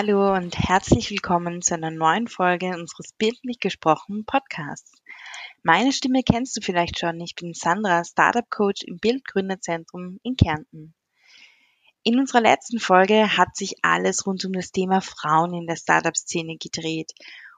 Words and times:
Hallo 0.00 0.32
und 0.32 0.56
herzlich 0.56 1.10
willkommen 1.10 1.60
zu 1.60 1.74
einer 1.74 1.90
neuen 1.90 2.28
Folge 2.28 2.66
unseres 2.68 3.12
Bildlich 3.18 3.58
gesprochen 3.58 4.24
Podcasts. 4.24 4.92
Meine 5.64 5.92
Stimme 5.92 6.22
kennst 6.22 6.56
du 6.56 6.60
vielleicht 6.60 7.00
schon. 7.00 7.20
Ich 7.20 7.34
bin 7.34 7.52
Sandra, 7.52 8.04
Startup 8.04 8.48
Coach 8.48 8.84
im 8.84 8.98
Bildgründerzentrum 8.98 10.20
in 10.22 10.36
Kärnten. 10.36 10.94
In 12.04 12.20
unserer 12.20 12.42
letzten 12.42 12.78
Folge 12.78 13.36
hat 13.36 13.56
sich 13.56 13.74
alles 13.82 14.24
rund 14.24 14.44
um 14.44 14.52
das 14.52 14.70
Thema 14.70 15.00
Frauen 15.00 15.52
in 15.52 15.66
der 15.66 15.74
Startup-Szene 15.74 16.58
gedreht 16.58 17.10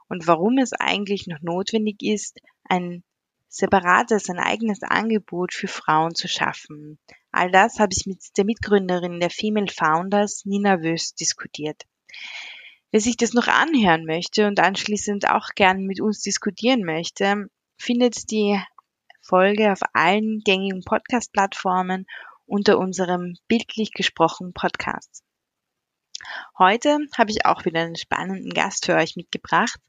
und 0.09 0.27
warum 0.27 0.57
es 0.57 0.73
eigentlich 0.73 1.27
noch 1.27 1.43
notwendig 1.43 2.03
ist, 2.03 2.41
ein 2.65 3.05
separates, 3.49 4.31
ein 4.31 4.39
eigenes 4.39 4.83
Angebot 4.83 5.53
für 5.53 5.69
Frauen 5.69 6.15
zu 6.15 6.27
schaffen. 6.27 6.99
All 7.33 7.51
das 7.51 7.79
habe 7.79 7.93
ich 7.95 8.07
mit 8.07 8.23
der 8.39 8.47
Mitgründerin 8.47 9.21
der 9.21 9.29
Female 9.29 9.71
Founders, 9.71 10.47
Nina 10.47 10.81
Wöst, 10.81 11.21
diskutiert. 11.21 11.85
Wer 12.91 13.01
sich 13.01 13.17
das 13.17 13.33
noch 13.33 13.47
anhören 13.47 14.05
möchte 14.05 14.47
und 14.47 14.59
anschließend 14.59 15.29
auch 15.29 15.51
gern 15.55 15.85
mit 15.87 16.01
uns 16.01 16.23
diskutieren 16.23 16.85
möchte, 16.85 17.47
findet 17.77 18.31
die 18.31 18.61
Folge 19.23 19.71
auf 19.71 19.81
allen 19.93 20.41
gängigen 20.45 20.83
Podcast-Plattformen 20.85 22.07
unter 22.47 22.79
unserem 22.79 23.37
bildlich 23.47 23.93
gesprochen 23.93 24.53
Podcast. 24.53 25.23
Heute 26.59 26.99
habe 27.17 27.31
ich 27.31 27.47
auch 27.47 27.65
wieder 27.65 27.81
einen 27.81 27.97
spannenden 27.97 28.51
Gast 28.53 28.87
für 28.87 28.97
euch 28.97 29.17
mitgebracht, 29.17 29.81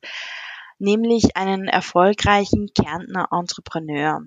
nämlich 0.78 1.36
einen 1.36 1.68
erfolgreichen 1.68 2.70
Kärntner 2.74 3.30
Entrepreneur. 3.32 4.22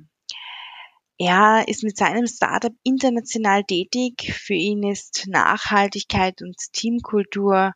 Er 1.19 1.69
ist 1.69 1.85
mit 1.85 1.97
seinem 1.97 2.27
Startup 2.27 2.75
international 2.83 3.63
tätig. 3.63 4.35
Für 4.35 4.55
ihn 4.55 4.83
ist 4.83 5.27
Nachhaltigkeit 5.29 6.43
und 6.43 6.57
Teamkultur 6.73 7.73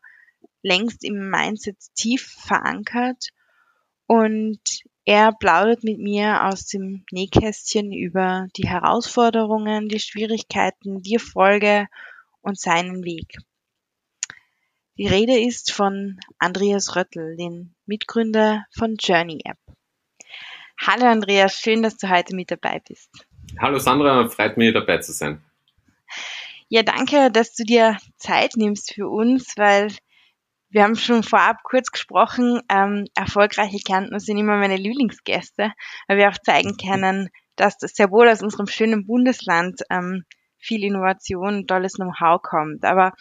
längst 0.61 1.05
im 1.05 1.29
Mindset 1.29 1.77
tief 1.95 2.35
verankert 2.37 3.29
und 4.07 4.59
er 5.05 5.31
plaudert 5.31 5.83
mit 5.83 5.99
mir 5.99 6.45
aus 6.45 6.65
dem 6.65 7.05
Nähkästchen 7.11 7.93
über 7.93 8.47
die 8.57 8.67
Herausforderungen, 8.67 9.87
die 9.87 9.99
Schwierigkeiten, 9.99 11.01
die 11.01 11.13
Erfolge 11.13 11.87
und 12.41 12.59
seinen 12.59 13.03
Weg. 13.03 13.37
Die 14.97 15.07
Rede 15.07 15.39
ist 15.39 15.71
von 15.71 16.19
Andreas 16.39 16.97
Röttl, 16.97 17.37
den 17.37 17.73
Mitgründer 17.85 18.65
von 18.77 18.97
Journey 18.99 19.39
App. 19.45 19.59
Hallo 20.81 21.05
Andreas, 21.05 21.53
schön, 21.53 21.81
dass 21.83 21.97
du 21.97 22.09
heute 22.09 22.35
mit 22.35 22.51
dabei 22.51 22.81
bist. 22.85 23.09
Hallo 23.57 23.79
Sandra, 23.79 24.27
freut 24.27 24.57
mich 24.57 24.73
dabei 24.73 24.99
zu 24.99 25.11
sein. 25.11 25.41
Ja, 26.67 26.83
danke, 26.83 27.31
dass 27.31 27.55
du 27.55 27.63
dir 27.63 27.97
Zeit 28.17 28.55
nimmst 28.55 28.93
für 28.93 29.09
uns, 29.09 29.53
weil 29.57 29.91
wir 30.69 30.83
haben 30.83 30.95
schon 30.95 31.23
vorab 31.23 31.63
kurz 31.63 31.91
gesprochen, 31.91 32.61
ähm, 32.69 33.07
erfolgreiche 33.15 33.79
Kärntner 33.79 34.19
sind 34.19 34.37
immer 34.37 34.57
meine 34.57 34.77
Lieblingsgäste, 34.77 35.73
weil 36.07 36.17
wir 36.17 36.29
auch 36.29 36.37
zeigen 36.37 36.77
können, 36.77 37.29
dass 37.55 37.77
das 37.79 37.93
sehr 37.95 38.11
wohl 38.11 38.29
aus 38.29 38.43
unserem 38.43 38.67
schönen 38.67 39.07
Bundesland 39.07 39.81
ähm, 39.89 40.25
viel 40.59 40.83
Innovation 40.83 41.65
tolles 41.65 41.93
Know-how 41.93 42.41
kommt. 42.41 42.85
Aber 42.85 43.13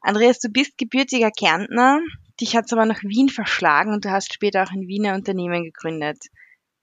Andreas, 0.00 0.40
du 0.40 0.48
bist 0.48 0.76
gebürtiger 0.76 1.30
Kärntner, 1.30 2.00
dich 2.40 2.56
hat 2.56 2.64
es 2.66 2.72
aber 2.72 2.84
nach 2.84 3.02
Wien 3.02 3.28
verschlagen 3.28 3.92
und 3.92 4.04
du 4.04 4.10
hast 4.10 4.32
später 4.32 4.64
auch 4.64 4.72
ein 4.72 4.88
Wiener 4.88 5.14
Unternehmen 5.14 5.62
gegründet. 5.62 6.18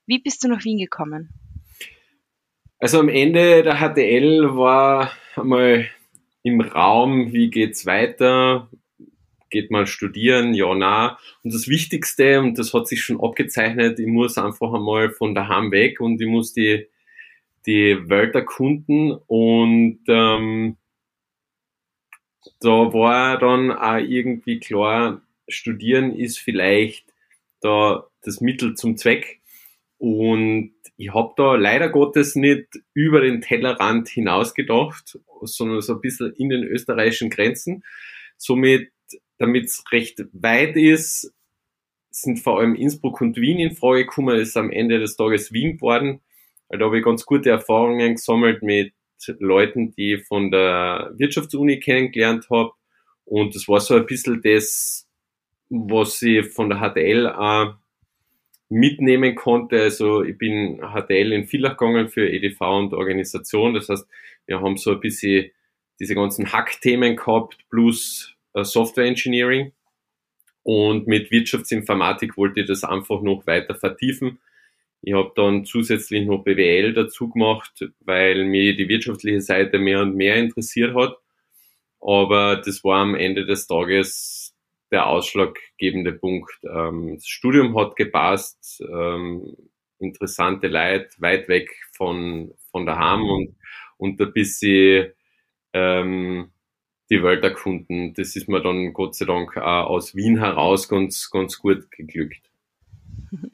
Wie 0.06 0.20
bist 0.20 0.44
du 0.44 0.48
nach 0.48 0.64
Wien 0.64 0.78
gekommen? 0.78 1.45
Also 2.80 3.00
am 3.00 3.10
Ende 3.10 3.64
der 3.64 3.78
HTL 3.78 4.56
war 4.56 5.12
einmal 5.36 5.90
im 6.44 6.62
Raum, 6.62 7.32
wie 7.32 7.50
geht's 7.50 7.86
weiter? 7.86 8.70
Geht 9.50 9.72
mal 9.72 9.88
studieren? 9.88 10.54
Ja, 10.54 10.76
na. 10.76 11.18
Und 11.44 11.54
das 11.54 11.70
Wichtigste, 11.70 12.42
und 12.42 12.60
das 12.60 12.74
hat 12.74 12.88
sich 12.88 13.02
schon 13.02 13.22
abgezeichnet, 13.22 14.00
ich 14.00 14.08
muss 14.08 14.38
einfach 14.38 14.74
einmal 14.74 15.10
von 15.12 15.34
daheim 15.34 15.72
weg 15.72 16.02
und 16.02 16.22
ich 16.22 16.28
muss 16.28 16.54
die, 16.54 16.88
die 17.66 18.10
Welt 18.10 18.36
erkunden 18.36 19.14
und 19.28 20.00
ähm, 20.08 20.78
da 22.60 22.94
war 22.94 23.38
dann 23.40 23.72
auch 23.72 23.98
irgendwie 23.98 24.60
klar, 24.60 25.22
studieren 25.48 26.14
ist 26.14 26.40
vielleicht 26.40 27.14
da 27.62 28.06
das 28.22 28.42
Mittel 28.42 28.76
zum 28.76 28.98
Zweck 28.98 29.42
und 29.98 30.74
ich 30.98 31.14
habe 31.14 31.34
da 31.38 31.56
leider 31.56 31.90
Gottes 31.90 32.36
nicht 32.36 32.68
über 32.94 33.22
den 33.22 33.42
Tellerrand 33.42 34.08
hinausgedacht, 34.10 35.20
sondern 35.42 35.82
so 35.82 35.94
ein 35.94 36.02
bisschen 36.02 36.34
in 36.34 36.50
den 36.50 36.64
österreichischen 36.64 37.30
Grenzen. 37.30 37.84
Somit, 38.38 38.92
damit 39.38 39.66
es 39.66 39.84
recht 39.92 40.26
weit 40.34 40.76
ist, 40.76 41.34
sind 42.12 42.40
vor 42.40 42.60
allem 42.60 42.76
Innsbruck 42.76 43.20
und 43.22 43.38
Wien 43.38 43.60
in 43.60 43.76
Frage 43.76 44.06
gekommen. 44.06 44.40
ist 44.40 44.58
am 44.58 44.72
Ende 44.72 45.00
des 45.00 45.18
Tages 45.18 45.52
Wien 45.52 45.78
geworden. 45.78 46.22
Weil 46.70 46.80
da 46.80 46.86
habe 46.86 46.98
ich 46.98 47.04
ganz 47.04 47.26
gute 47.26 47.50
Erfahrungen 47.50 48.16
gesammelt 48.16 48.64
mit 48.64 48.94
Leuten, 49.40 49.92
die 49.92 50.16
ich 50.16 50.26
von 50.26 50.52
der 50.52 51.12
Wirtschaftsuni 51.16 51.80
kennengelernt 51.80 52.48
habe. 52.50 52.72
Und 53.26 53.56
das 53.56 53.68
war 53.68 53.80
so 53.80 53.96
ein 53.96 54.06
bisschen 54.06 54.42
das, 54.42 55.08
was 55.70 56.22
ich 56.22 56.46
von 56.48 56.70
der 56.70 56.80
HTL 56.80 57.28
auch 57.28 57.76
mitnehmen 58.70 59.36
konnte. 59.36 59.82
Also 59.82 60.24
ich 60.24 60.38
bin 60.38 60.80
HTL 60.80 61.34
in 61.34 61.48
Villach 61.48 61.78
gegangen 61.78 62.10
für 62.10 62.30
EDV 62.30 62.62
und 62.62 62.94
Organisation. 62.94 63.74
Das 63.74 63.90
heißt, 63.90 64.08
wir 64.48 64.62
haben 64.62 64.78
so 64.78 64.92
ein 64.92 65.00
bisschen 65.00 65.52
diese 66.00 66.16
ganzen 66.16 66.52
Hack-Themen 66.52 67.16
gehabt 67.16 67.58
plus 67.70 68.36
äh, 68.54 68.64
Software 68.64 69.06
Engineering. 69.06 69.72
Und 70.64 71.08
mit 71.08 71.30
Wirtschaftsinformatik 71.30 72.38
wollte 72.38 72.62
ich 72.62 72.68
das 72.68 72.84
einfach 72.84 73.22
noch 73.22 73.46
weiter 73.46 73.76
vertiefen. 73.76 74.40
Ich 75.02 75.14
habe 75.14 75.32
dann 75.36 75.66
zusätzlich 75.66 76.26
noch 76.26 76.44
BWL 76.44 76.94
dazu 76.94 77.30
gemacht, 77.30 77.86
weil 78.00 78.46
mir 78.46 78.76
die 78.76 78.90
wirtschaftliche 78.90 79.42
Seite 79.42 79.78
mehr 79.78 80.02
und 80.02 80.16
mehr 80.16 80.38
interessiert 80.38 80.96
hat. 80.96 81.18
Aber 82.02 82.56
das 82.58 82.84
war 82.84 83.02
am 83.02 83.14
Ende 83.14 83.46
des 83.46 83.68
Tages 83.68 84.45
der 84.92 85.08
ausschlaggebende 85.08 86.14
Punkt. 86.14 86.52
Ähm, 86.64 87.16
das 87.16 87.28
Studium 87.28 87.78
hat 87.78 87.96
gepasst, 87.96 88.82
ähm, 88.82 89.56
interessante 90.00 90.68
Leute, 90.68 91.10
weit 91.20 91.48
weg 91.48 91.70
von, 91.94 92.54
von 92.72 92.86
daheim 92.86 93.24
und, 93.24 93.56
und 93.98 94.22
ein 94.22 94.34
bisschen 94.34 95.14
ähm, 95.74 96.52
die 97.10 97.24
Welt 97.24 97.44
erkunden. 97.44 98.14
Das 98.14 98.36
ist 98.36 98.48
mir 98.48 98.62
dann 98.62 98.94
Gott 98.94 99.16
sei 99.16 99.26
Dank 99.26 99.58
auch 99.58 99.88
aus 99.88 100.16
Wien 100.16 100.40
heraus 100.40 100.88
ganz, 100.90 101.30
ganz 101.30 101.60
gut 101.60 101.92
geglückt. 101.92 102.50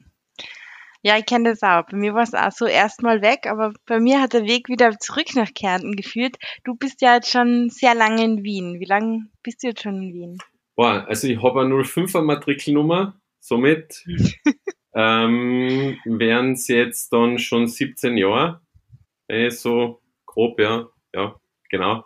Ja, 1.04 1.18
ich 1.18 1.26
kenne 1.26 1.50
das 1.50 1.64
auch. 1.64 1.84
Bei 1.90 1.96
mir 1.96 2.14
war 2.14 2.22
es 2.22 2.32
auch 2.32 2.52
so 2.52 2.64
erstmal 2.64 3.22
weg, 3.22 3.48
aber 3.48 3.72
bei 3.86 3.98
mir 3.98 4.20
hat 4.20 4.34
der 4.34 4.44
Weg 4.44 4.68
wieder 4.68 4.96
zurück 5.00 5.34
nach 5.34 5.52
Kärnten 5.52 5.96
geführt. 5.96 6.36
Du 6.62 6.76
bist 6.76 7.02
ja 7.02 7.16
jetzt 7.16 7.32
schon 7.32 7.70
sehr 7.70 7.96
lange 7.96 8.22
in 8.22 8.44
Wien. 8.44 8.78
Wie 8.78 8.84
lange 8.84 9.26
bist 9.42 9.64
du 9.64 9.66
jetzt 9.66 9.82
schon 9.82 10.00
in 10.00 10.14
Wien? 10.14 10.38
Boah, 10.82 11.06
also 11.06 11.28
ich 11.28 11.40
habe 11.40 11.60
eine 11.60 11.76
05er 11.76 12.22
Matrikelnummer, 12.22 13.14
somit 13.38 14.04
ähm, 14.96 15.96
wären 16.04 16.54
es 16.54 16.66
jetzt 16.66 17.12
dann 17.12 17.38
schon 17.38 17.68
17 17.68 18.16
Jahre. 18.16 18.62
Eh, 19.28 19.48
so 19.50 20.02
grob, 20.26 20.58
ja, 20.58 20.88
ja, 21.14 21.36
genau. 21.70 22.04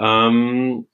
Ähm, 0.00 0.86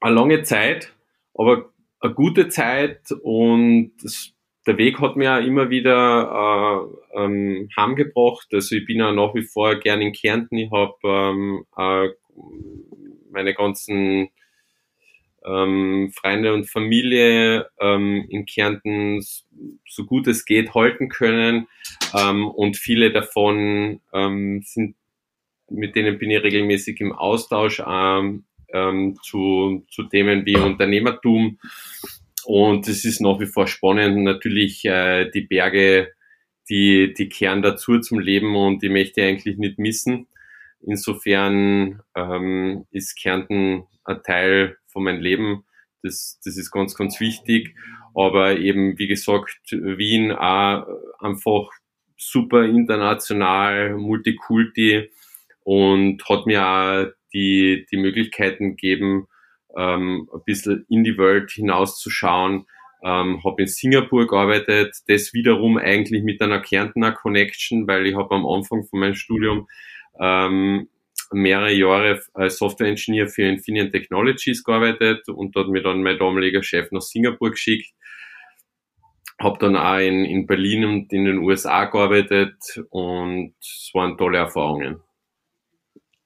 eine 0.00 0.14
lange 0.14 0.42
Zeit, 0.42 0.94
aber 1.34 1.70
eine 2.00 2.14
gute 2.14 2.48
Zeit 2.48 3.12
und 3.22 3.92
das, 4.02 4.32
der 4.66 4.78
Weg 4.78 5.00
hat 5.00 5.16
mir 5.16 5.34
auch 5.34 5.44
immer 5.44 5.68
wieder 5.68 6.88
äh, 7.14 7.24
ähm, 7.24 7.68
heimgebracht. 7.76 8.46
Also 8.54 8.74
ich 8.74 8.86
bin 8.86 9.02
auch 9.02 9.12
nach 9.12 9.34
wie 9.34 9.44
vor 9.44 9.74
gern 9.74 10.00
in 10.00 10.14
Kärnten. 10.14 10.56
Ich 10.56 10.70
habe 10.70 10.96
ähm, 11.04 11.66
äh, 11.76 12.08
meine 13.30 13.52
ganzen 13.52 14.30
ähm, 15.44 16.12
Freunde 16.14 16.52
und 16.54 16.68
Familie 16.68 17.68
ähm, 17.80 18.26
in 18.28 18.46
Kärnten 18.46 19.24
so 19.86 20.04
gut 20.04 20.26
es 20.26 20.44
geht 20.44 20.74
halten 20.74 21.08
können. 21.08 21.68
Ähm, 22.14 22.48
und 22.48 22.76
viele 22.76 23.12
davon 23.12 24.00
ähm, 24.12 24.62
sind, 24.64 24.96
mit 25.70 25.96
denen 25.96 26.18
bin 26.18 26.30
ich 26.30 26.42
regelmäßig 26.42 27.00
im 27.00 27.12
Austausch 27.12 27.82
ähm, 27.86 28.44
ähm, 28.72 29.16
zu, 29.22 29.84
zu 29.90 30.04
Themen 30.04 30.46
wie 30.46 30.56
Unternehmertum. 30.56 31.58
Und 32.44 32.88
es 32.88 33.04
ist 33.04 33.20
nach 33.20 33.38
wie 33.40 33.46
vor 33.46 33.66
spannend, 33.66 34.24
natürlich 34.24 34.84
äh, 34.84 35.30
die 35.30 35.42
Berge, 35.42 36.12
die, 36.70 37.12
die 37.14 37.28
kehren 37.28 37.62
dazu 37.62 37.98
zum 38.00 38.18
Leben 38.18 38.56
und 38.56 38.82
die 38.82 38.88
möchte 38.88 39.20
ich 39.20 39.26
eigentlich 39.26 39.58
nicht 39.58 39.78
missen. 39.78 40.26
Insofern 40.80 42.00
ähm, 42.14 42.86
ist 42.90 43.20
Kärnten 43.20 43.84
ein 44.04 44.22
Teil 44.22 44.76
von 44.88 45.04
meinem 45.04 45.20
Leben. 45.20 45.64
Das, 46.02 46.40
das 46.44 46.56
ist 46.56 46.70
ganz, 46.70 46.94
ganz 46.94 47.20
wichtig. 47.20 47.74
Aber 48.14 48.56
eben, 48.56 48.98
wie 48.98 49.08
gesagt, 49.08 49.58
Wien 49.70 50.32
auch 50.32 50.86
einfach 51.20 51.70
super 52.16 52.64
international, 52.64 53.96
Multikulti 53.96 55.10
und 55.64 56.28
hat 56.28 56.46
mir 56.46 56.66
auch 56.66 57.06
die, 57.32 57.86
die 57.90 57.96
Möglichkeiten 57.96 58.70
gegeben, 58.70 59.28
ähm, 59.76 60.28
ein 60.32 60.40
bisschen 60.44 60.86
in 60.88 61.04
die 61.04 61.18
Welt 61.18 61.50
hinauszuschauen. 61.52 62.66
Ähm, 63.04 63.44
habe 63.44 63.62
in 63.62 63.68
Singapur 63.68 64.26
gearbeitet, 64.26 64.96
das 65.06 65.32
wiederum 65.32 65.78
eigentlich 65.78 66.24
mit 66.24 66.42
einer 66.42 66.60
Kärntner 66.60 67.12
Connection, 67.12 67.86
weil 67.86 68.06
ich 68.06 68.16
habe 68.16 68.34
am 68.34 68.44
Anfang 68.44 68.84
von 68.84 68.98
meinem 68.98 69.14
Studium 69.14 69.68
ähm, 70.18 70.88
mehrere 71.32 71.72
Jahre 71.72 72.22
als 72.34 72.58
Software 72.58 72.88
Engineer 72.88 73.28
für 73.28 73.42
Infineon 73.42 73.90
Technologies 73.90 74.64
gearbeitet 74.64 75.28
und 75.28 75.54
dort 75.56 75.68
mir 75.68 75.82
dann 75.82 76.02
mein 76.02 76.18
damaliger 76.18 76.62
Chef 76.62 76.90
nach 76.90 77.02
Singapur 77.02 77.50
geschickt. 77.50 77.92
Habe 79.40 79.58
dann 79.58 79.76
auch 79.76 79.98
in, 79.98 80.24
in 80.24 80.46
Berlin 80.46 80.84
und 80.84 81.12
in 81.12 81.24
den 81.24 81.38
USA 81.38 81.84
gearbeitet 81.84 82.56
und 82.90 83.54
es 83.60 83.90
waren 83.94 84.16
tolle 84.16 84.38
Erfahrungen. 84.38 85.00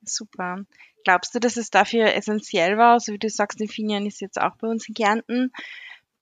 Super. 0.03 0.65
Glaubst 1.05 1.35
du, 1.35 1.41
dass 1.41 1.57
es 1.57 1.71
dafür 1.71 2.15
essentiell 2.15 2.79
war? 2.79 3.01
So 3.01 3.13
wie 3.13 3.19
du 3.19 3.29
sagst, 3.29 3.61
Infineon 3.61 4.07
ist 4.07 4.21
jetzt 4.21 4.41
auch 4.41 4.57
bei 4.57 4.69
uns 4.69 4.89
in 4.89 4.95
Kärnten. 4.95 5.53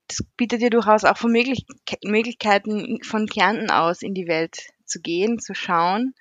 Das 0.08 0.24
bietet 0.36 0.62
ja 0.62 0.70
durchaus 0.70 1.04
auch 1.04 1.16
von 1.16 1.30
Möglich 1.30 1.64
Möglichkeiten 2.04 2.98
von 3.02 3.26
Kärnten 3.26 3.70
aus 3.70 4.02
in 4.02 4.14
die 4.14 4.26
Welt 4.26 4.70
zu 4.84 5.00
gehen, 5.00 5.38
zu 5.38 5.54
schauen. 5.54 6.14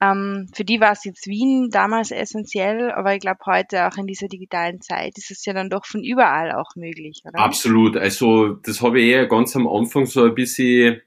Ähm, 0.00 0.48
für 0.54 0.64
die 0.64 0.80
war 0.80 0.92
es 0.92 1.04
jetzt 1.04 1.26
Wien 1.26 1.70
damals 1.70 2.12
essentiell, 2.12 2.92
aber 2.92 3.14
ich 3.14 3.20
glaube 3.20 3.40
heute 3.46 3.88
auch 3.88 3.96
in 3.96 4.06
dieser 4.06 4.28
digitalen 4.28 4.80
Zeit 4.80 5.18
ist 5.18 5.32
es 5.32 5.44
ja 5.44 5.52
dann 5.52 5.70
doch 5.70 5.84
von 5.84 6.04
überall 6.04 6.52
auch 6.52 6.76
möglich, 6.76 7.22
oder? 7.24 7.40
Absolut. 7.40 7.96
Also 7.96 8.54
das 8.62 8.80
habe 8.80 9.00
ich 9.00 9.10
eher 9.10 9.26
ganz 9.26 9.56
am 9.56 9.66
Anfang 9.66 10.06
so 10.06 10.22
ein 10.22 10.34
bisschen 10.34 11.00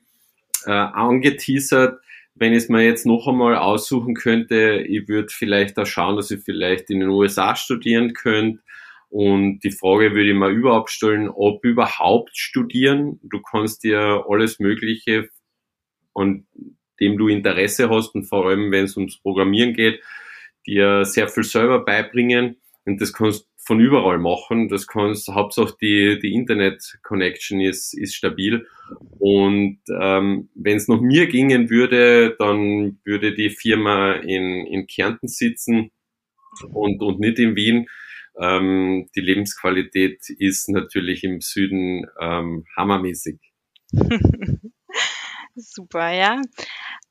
äh, 0.66 0.72
angeteasert. 0.72 2.02
Wenn 2.36 2.52
ich 2.52 2.64
es 2.64 2.70
mir 2.70 2.84
jetzt 2.84 3.06
noch 3.06 3.28
einmal 3.28 3.56
aussuchen 3.56 4.14
könnte, 4.14 4.84
ich 4.88 5.08
würde 5.08 5.30
vielleicht 5.30 5.78
auch 5.80 5.86
schauen, 5.86 6.18
dass 6.18 6.32
ich 6.32 6.44
vielleicht 6.44 6.90
in 6.90 7.00
den 7.00 7.10
USA 7.10 7.56
studieren 7.56 8.14
könnte. 8.14 8.62
Und 9.10 9.60
die 9.60 9.72
Frage 9.72 10.12
würde 10.12 10.32
ich 10.32 10.36
mir 10.36 10.50
überhaupt 10.50 10.90
stellen, 10.90 11.30
ob 11.30 11.64
überhaupt 11.64 12.32
studieren. 12.38 13.20
Du 13.24 13.42
kannst 13.42 13.84
dir 13.84 14.26
alles 14.28 14.60
Mögliche 14.60 15.30
und 16.14 16.46
dem 17.02 17.18
du 17.18 17.28
Interesse 17.28 17.90
hast 17.90 18.16
und 18.16 18.26
vor 18.26 18.48
allem, 18.48 18.72
wenn 18.72 18.86
es 18.86 18.96
ums 18.96 19.20
Programmieren 19.20 19.74
geht, 19.74 20.02
dir 20.66 21.04
sehr 21.04 21.28
viel 21.28 21.44
selber 21.44 21.84
beibringen 21.84 22.58
und 22.86 23.02
das 23.02 23.12
kannst 23.14 23.52
von 23.64 23.80
überall 23.80 24.18
machen. 24.18 24.70
Das 24.70 24.88
kannst, 24.88 25.28
Hauptsache 25.30 25.76
die, 25.82 26.20
die 26.22 26.34
Internet-Connection 26.34 27.62
ist, 27.62 27.94
ist 27.94 28.16
stabil. 28.16 28.66
Und 29.20 29.80
ähm, 30.00 30.50
wenn 30.56 30.78
es 30.78 30.88
noch 30.88 31.02
mir 31.02 31.28
gingen 31.28 31.70
würde, 31.70 32.36
dann 32.38 33.00
würde 33.06 33.34
die 33.34 33.50
Firma 33.52 34.14
in, 34.14 34.66
in 34.66 34.88
Kärnten 34.88 35.28
sitzen 35.28 35.92
und, 36.74 37.02
und 37.02 37.20
nicht 37.20 37.40
in 37.40 37.56
Wien. 37.56 37.88
Ähm, 38.40 39.10
die 39.16 39.22
Lebensqualität 39.22 40.30
ist 40.30 40.70
natürlich 40.70 41.24
im 41.24 41.42
Süden 41.42 42.08
ähm, 42.20 42.66
hammermäßig. 42.76 43.40
Super, 45.62 46.12
ja. 46.12 46.42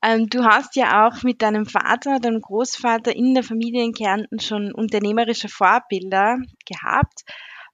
Ähm, 0.03 0.27
du 0.27 0.43
hast 0.43 0.75
ja 0.75 1.07
auch 1.07 1.23
mit 1.23 1.41
deinem 1.41 1.65
Vater, 1.65 2.19
deinem 2.19 2.41
Großvater 2.41 3.15
in 3.15 3.33
der 3.33 3.43
Familie 3.43 3.83
in 3.83 3.93
Kärnten 3.93 4.39
schon 4.39 4.73
unternehmerische 4.73 5.47
Vorbilder 5.47 6.37
gehabt. 6.65 7.23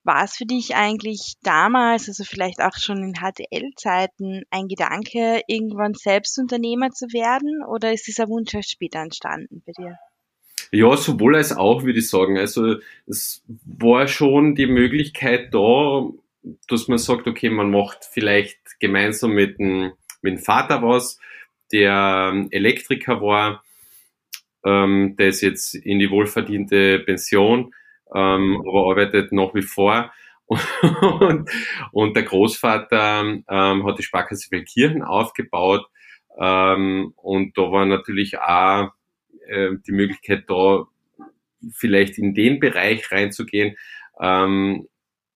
War 0.03 0.23
es 0.23 0.37
für 0.37 0.45
dich 0.45 0.75
eigentlich 0.75 1.33
damals, 1.43 2.07
also 2.07 2.23
vielleicht 2.23 2.61
auch 2.61 2.77
schon 2.77 3.03
in 3.03 3.15
HTL-Zeiten, 3.15 4.43
ein 4.49 4.67
Gedanke, 4.67 5.41
irgendwann 5.47 5.95
selbst 5.95 6.37
Unternehmer 6.39 6.91
zu 6.91 7.07
werden 7.07 7.63
oder 7.67 7.91
ist 7.91 8.07
dieser 8.07 8.29
Wunsch 8.29 8.53
erst 8.53 8.71
später 8.71 8.99
entstanden 8.99 9.63
bei 9.65 9.73
dir? 9.77 9.97
Ja, 10.71 10.95
sowohl 10.95 11.35
als 11.35 11.55
auch, 11.55 11.83
würde 11.83 11.99
ich 11.99 12.09
sagen. 12.09 12.37
Also 12.37 12.75
es 13.05 13.43
war 13.65 14.07
schon 14.07 14.55
die 14.55 14.67
Möglichkeit 14.67 15.53
da, 15.53 16.09
dass 16.67 16.87
man 16.87 16.97
sagt, 16.97 17.27
okay, 17.27 17.49
man 17.49 17.71
macht 17.71 18.05
vielleicht 18.05 18.79
gemeinsam 18.79 19.31
mit 19.31 19.59
dem 19.59 19.93
dem 20.23 20.37
Vater 20.39 20.81
was, 20.81 21.19
der 21.71 22.31
ähm, 22.33 22.47
Elektriker 22.51 23.21
war, 23.21 23.63
ähm, 24.65 25.15
der 25.17 25.27
ist 25.27 25.41
jetzt 25.41 25.75
in 25.75 25.99
die 25.99 26.09
wohlverdiente 26.09 26.99
Pension, 26.99 27.73
ähm, 28.13 28.63
aber 28.67 28.89
arbeitet 28.89 29.31
nach 29.31 29.53
wie 29.53 29.61
vor. 29.61 30.11
und, 30.47 31.49
und 31.91 32.15
der 32.15 32.23
Großvater 32.23 33.19
ähm, 33.49 33.85
hat 33.85 33.99
die 33.99 34.03
Sparkasse 34.03 34.47
Feldkirchen 34.47 35.03
aufgebaut 35.03 35.85
ähm, 36.37 37.13
und 37.17 37.57
da 37.57 37.63
war 37.63 37.85
natürlich 37.85 38.39
auch 38.39 38.91
äh, 39.47 39.71
die 39.85 39.91
Möglichkeit 39.91 40.45
da, 40.47 40.85
vielleicht 41.73 42.17
in 42.17 42.33
den 42.33 42.59
Bereich 42.59 43.11
reinzugehen. 43.11 43.75
Ähm, 44.19 44.87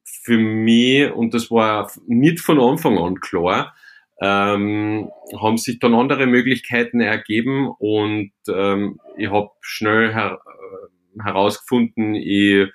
für 0.04 0.38
mich, 0.38 1.12
und 1.12 1.34
das 1.34 1.50
war 1.50 1.92
nicht 2.06 2.40
von 2.40 2.60
Anfang 2.60 2.98
an 2.98 3.20
klar, 3.20 3.76
ähm, 4.22 5.10
haben 5.40 5.58
sich 5.58 5.80
dann 5.80 5.96
andere 5.96 6.28
Möglichkeiten 6.28 7.02
ergeben 7.02 7.70
und 7.80 8.32
ähm, 8.48 9.00
ich 9.18 9.30
habe 9.30 9.50
schnell 9.62 10.14
her 10.14 10.40
äh, 10.46 11.24
herausgefunden, 11.24 12.16
ich, 12.16 12.28
ich, 12.28 12.70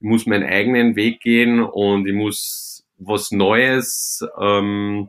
muss 0.00 0.26
meinen 0.26 0.48
eigenen 0.48 0.96
Weg 0.96 1.20
gehen 1.20 1.60
und 1.60 2.06
ich 2.06 2.14
muss 2.14 2.84
was 2.98 3.32
Neues 3.32 4.24
ähm, 4.40 5.08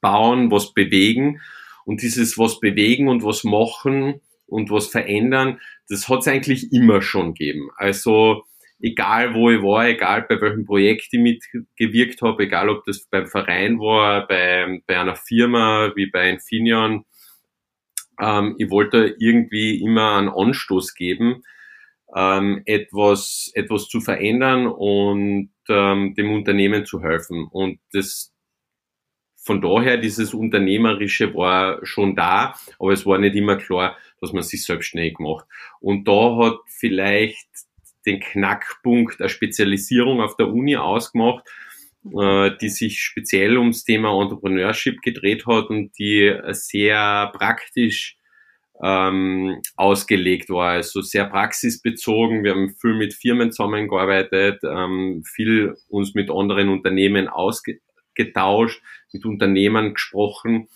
bauen, 0.00 0.50
was 0.50 0.72
bewegen. 0.72 1.40
Und 1.84 2.02
dieses 2.02 2.38
was 2.38 2.60
bewegen 2.60 3.08
und 3.08 3.24
was 3.24 3.44
machen 3.44 4.20
und 4.46 4.70
was 4.70 4.86
verändern, 4.88 5.60
das 5.88 6.08
hat 6.08 6.20
es 6.20 6.28
eigentlich 6.28 6.72
immer 6.72 7.02
schon 7.02 7.34
gegeben. 7.34 7.70
Also 7.76 8.44
egal 8.80 9.34
wo 9.34 9.50
ich 9.50 9.62
war, 9.62 9.88
egal 9.88 10.26
bei 10.28 10.40
welchem 10.40 10.64
Projekt 10.64 11.08
ich 11.12 11.20
mitgewirkt 11.20 12.22
habe, 12.22 12.44
egal 12.44 12.68
ob 12.68 12.84
das 12.84 13.06
beim 13.10 13.26
Verein 13.26 13.78
war, 13.78 14.26
bei, 14.26 14.80
bei 14.86 14.98
einer 14.98 15.16
Firma 15.16 15.92
wie 15.94 16.06
bei 16.06 16.30
Infineon, 16.30 17.04
ähm, 18.20 18.56
ich 18.58 18.70
wollte 18.70 19.16
irgendwie 19.18 19.80
immer 19.82 20.16
einen 20.16 20.28
Anstoß 20.28 20.94
geben, 20.94 21.42
ähm, 22.14 22.62
etwas, 22.66 23.50
etwas 23.54 23.88
zu 23.88 24.00
verändern 24.00 24.66
und 24.66 25.50
ähm, 25.68 26.14
dem 26.14 26.32
Unternehmen 26.32 26.84
zu 26.84 27.02
helfen. 27.02 27.46
Und 27.50 27.80
das 27.92 28.32
von 29.42 29.62
daher, 29.62 29.96
dieses 29.96 30.34
Unternehmerische 30.34 31.34
war 31.34 31.84
schon 31.84 32.14
da, 32.14 32.54
aber 32.78 32.92
es 32.92 33.06
war 33.06 33.18
nicht 33.18 33.34
immer 33.34 33.56
klar, 33.56 33.96
dass 34.20 34.32
man 34.32 34.42
sich 34.42 34.64
selbstständig 34.64 35.18
macht. 35.18 35.46
Und 35.80 36.06
da 36.06 36.36
hat 36.36 36.58
vielleicht 36.66 37.48
den 38.06 38.20
Knackpunkt 38.20 39.20
der 39.20 39.28
Spezialisierung 39.28 40.20
auf 40.20 40.36
der 40.36 40.48
Uni 40.48 40.76
ausgemacht, 40.76 41.46
äh, 42.18 42.50
die 42.60 42.68
sich 42.68 43.00
speziell 43.00 43.58
ums 43.58 43.84
Thema 43.84 44.20
Entrepreneurship 44.20 45.02
gedreht 45.02 45.46
hat 45.46 45.70
und 45.70 45.96
die 45.98 46.34
sehr 46.50 47.30
praktisch 47.34 48.16
ähm, 48.82 49.60
ausgelegt 49.76 50.48
war, 50.48 50.70
also 50.70 51.02
sehr 51.02 51.26
praxisbezogen. 51.26 52.44
Wir 52.44 52.52
haben 52.52 52.74
viel 52.80 52.94
mit 52.94 53.12
Firmen 53.12 53.52
zusammengearbeitet, 53.52 54.60
ähm, 54.64 55.22
viel 55.24 55.74
uns 55.88 56.14
mit 56.14 56.30
anderen 56.30 56.70
Unternehmen 56.70 57.28
ausgetauscht, 57.28 58.82
mit 59.12 59.26
Unternehmern 59.26 59.92
gesprochen 59.92 60.68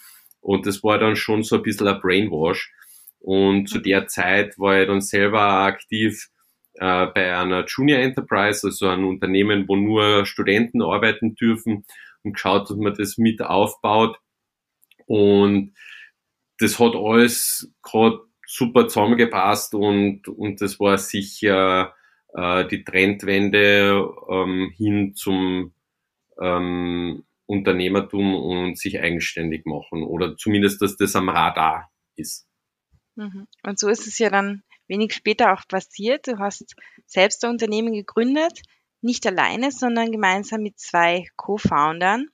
und 0.44 0.66
das 0.66 0.84
war 0.84 0.98
dann 0.98 1.16
schon 1.16 1.42
so 1.42 1.56
ein 1.56 1.62
bisschen 1.62 1.88
ein 1.88 2.00
Brainwash. 2.00 2.70
Und 3.18 3.66
zu 3.66 3.78
der 3.78 4.08
Zeit 4.08 4.58
war 4.58 4.78
ich 4.78 4.86
dann 4.86 5.00
selber 5.00 5.40
aktiv 5.40 6.28
äh, 6.74 7.06
bei 7.06 7.36
einer 7.36 7.64
Junior 7.66 8.00
Enterprise, 8.00 8.66
also 8.66 8.88
ein 8.88 9.04
Unternehmen, 9.04 9.68
wo 9.68 9.76
nur 9.76 10.26
Studenten 10.26 10.82
arbeiten 10.82 11.34
dürfen 11.34 11.84
und 12.22 12.32
geschaut, 12.32 12.70
dass 12.70 12.76
man 12.76 12.94
das 12.94 13.18
mit 13.18 13.42
aufbaut. 13.42 14.18
Und 15.06 15.74
das 16.58 16.78
hat 16.78 16.94
alles 16.94 17.72
gerade 17.82 18.20
super 18.46 18.88
zusammengepasst 18.88 19.74
und, 19.74 20.28
und 20.28 20.60
das 20.60 20.78
war 20.78 20.98
sicher 20.98 21.94
äh, 22.34 22.66
die 22.66 22.84
Trendwende 22.84 24.08
ähm, 24.30 24.72
hin 24.76 25.14
zum 25.14 25.74
ähm, 26.40 27.24
Unternehmertum 27.46 28.34
und 28.34 28.78
sich 28.78 29.00
eigenständig 29.00 29.66
machen 29.66 30.02
oder 30.02 30.36
zumindest, 30.36 30.80
dass 30.82 30.96
das 30.96 31.14
am 31.16 31.28
Radar 31.28 31.90
ist. 32.16 32.46
Mhm. 33.16 33.46
Und 33.62 33.78
so 33.78 33.88
ist 33.88 34.06
es 34.06 34.18
ja 34.18 34.30
dann 34.30 34.62
wenig 34.88 35.14
später 35.14 35.52
auch 35.52 35.66
passiert. 35.68 36.26
Du 36.26 36.38
hast 36.38 36.74
selbst 37.06 37.44
ein 37.44 37.50
Unternehmen 37.50 37.92
gegründet, 37.92 38.62
nicht 39.00 39.26
alleine, 39.26 39.70
sondern 39.70 40.12
gemeinsam 40.12 40.62
mit 40.62 40.78
zwei 40.78 41.26
Co-Foundern. 41.36 42.28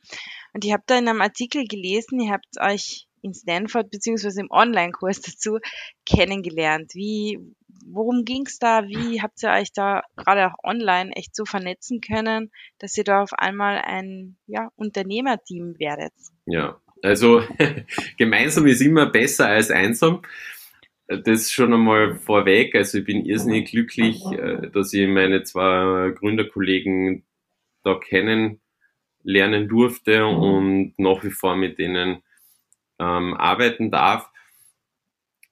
Und 0.52 0.64
ich 0.64 0.72
habe 0.72 0.84
da 0.86 0.98
in 0.98 1.08
einem 1.08 1.20
Artikel 1.20 1.64
gelesen, 1.64 2.20
ihr 2.20 2.32
habt 2.32 2.60
euch 2.60 3.06
in 3.22 3.34
Stanford 3.34 3.90
beziehungsweise 3.90 4.40
im 4.40 4.50
Online-Kurs 4.50 5.20
dazu 5.20 5.58
kennengelernt. 6.06 6.94
Wie, 6.94 7.38
worum 7.86 8.24
ging's 8.24 8.58
da? 8.58 8.86
Wie 8.86 9.20
habt 9.20 9.42
ihr 9.42 9.50
euch 9.50 9.72
da 9.72 10.02
gerade 10.16 10.46
auch 10.46 10.64
online 10.64 11.12
echt 11.12 11.36
so 11.36 11.44
vernetzen 11.44 12.00
können, 12.00 12.50
dass 12.78 12.96
ihr 12.96 13.04
da 13.04 13.22
auf 13.22 13.32
einmal 13.32 13.80
ein 13.84 14.36
ja, 14.46 14.70
Unternehmerteam 14.76 15.78
werdet? 15.78 16.12
Ja, 16.46 16.80
also 17.02 17.42
gemeinsam 18.18 18.66
ist 18.66 18.80
immer 18.80 19.06
besser 19.06 19.48
als 19.48 19.70
einsam. 19.70 20.22
Das 21.18 21.50
schon 21.50 21.74
einmal 21.74 22.14
vorweg. 22.14 22.74
Also 22.74 22.98
ich 22.98 23.04
bin 23.04 23.24
irrsinnig 23.24 23.70
glücklich, 23.70 24.22
äh, 24.32 24.70
dass 24.70 24.92
ich 24.92 25.08
meine 25.08 25.42
zwei 25.42 26.12
Gründerkollegen 26.16 27.24
da 27.82 27.98
kennenlernen 27.98 29.68
durfte 29.68 30.26
und 30.26 30.94
nach 30.98 31.24
wie 31.24 31.30
vor 31.30 31.56
mit 31.56 31.78
denen 31.78 32.22
ähm, 32.98 33.34
arbeiten 33.34 33.90
darf. 33.90 34.30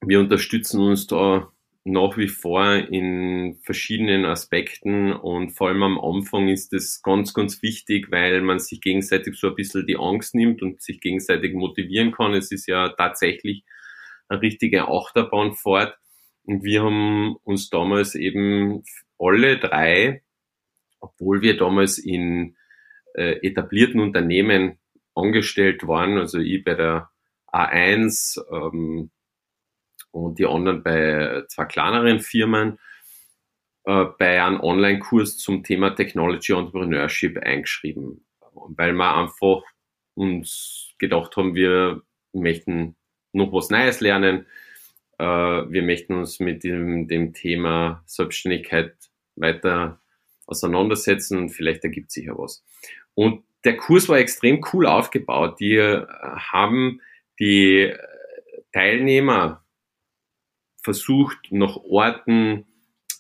Wir 0.01 0.21
unterstützen 0.21 0.81
uns 0.81 1.07
da 1.09 1.51
nach 1.85 2.17
wie 2.19 2.29
vor 2.29 2.75
in 2.75 3.59
verschiedenen 3.65 4.27
Aspekten 4.27 5.13
und 5.13 5.51
vor 5.51 5.69
allem 5.69 5.83
am 5.83 5.99
Anfang 5.99 6.49
ist 6.49 6.73
das 6.73 7.03
ganz, 7.03 7.33
ganz 7.33 7.63
wichtig, 7.63 8.13
weil 8.13 8.43
man 8.43 8.61
sich 8.61 8.81
gegenseitig 8.81 9.37
so 9.37 9.49
ein 9.49 9.55
bisschen 9.55 9.87
die 9.87 9.97
Angst 9.97 10.35
nimmt 10.35 10.63
und 10.63 10.83
sich 10.83 11.01
gegenseitig 11.01 11.55
motivieren 11.55 12.13
kann. 12.13 12.35
Es 12.35 12.53
ist 12.53 12.67
ja 12.67 12.91
tatsächlich 12.91 13.65
eine 14.29 14.41
richtige 14.41 14.89
Achterbahnfahrt 14.89 15.97
und 16.45 16.63
wir 16.63 16.83
haben 16.83 17.37
uns 17.45 17.71
damals 17.71 18.15
eben 18.15 18.83
alle 19.19 19.59
drei, 19.59 20.23
obwohl 21.01 21.43
wir 21.43 21.57
damals 21.57 21.99
in 21.99 22.57
äh, 23.15 23.47
etablierten 23.47 24.01
Unternehmen 24.01 24.79
angestellt 25.15 25.87
waren, 25.87 26.19
also 26.19 26.39
ich 26.39 26.65
bei 26.65 26.75
der 26.75 27.11
A1, 27.53 28.41
ähm, 28.53 29.11
und 30.11 30.39
die 30.39 30.47
anderen 30.47 30.83
bei 30.83 31.45
zwei 31.49 31.65
kleineren 31.65 32.21
Firmen 32.21 32.79
äh, 33.85 34.05
bei 34.19 34.43
einem 34.43 34.61
Online-Kurs 34.61 35.39
zum 35.39 35.63
Thema 35.63 35.91
Technology 35.91 36.53
Entrepreneurship 36.53 37.39
eingeschrieben, 37.39 38.25
weil 38.53 38.93
wir 38.93 39.17
einfach 39.17 39.63
uns 40.15 40.95
gedacht 40.99 41.37
haben, 41.37 41.55
wir 41.55 42.03
möchten 42.33 42.97
noch 43.33 43.53
was 43.53 43.71
Neues 43.71 44.01
lernen. 44.01 44.47
Äh, 45.19 45.25
wir 45.25 45.83
möchten 45.83 46.15
uns 46.15 46.41
mit 46.41 46.65
dem, 46.65 47.09
dem 47.09 47.35
Thema 47.35 48.03
Selbstständigkeit 48.07 48.95
weiter 49.37 50.01
auseinandersetzen 50.47 51.39
und 51.39 51.51
vielleicht 51.51 51.85
ergibt 51.85 52.11
sich 52.11 52.27
ja 52.27 52.37
was. 52.37 52.65
Und 53.15 53.45
der 53.65 53.77
Kurs 53.77 54.09
war 54.09 54.19
extrem 54.19 54.65
cool 54.73 54.87
aufgebaut. 54.87 55.61
Die 55.61 55.77
äh, 55.77 56.07
haben 56.07 57.01
die 57.39 57.93
Teilnehmer 58.73 59.65
versucht, 60.83 61.39
nach 61.51 61.77
Orten 61.77 62.67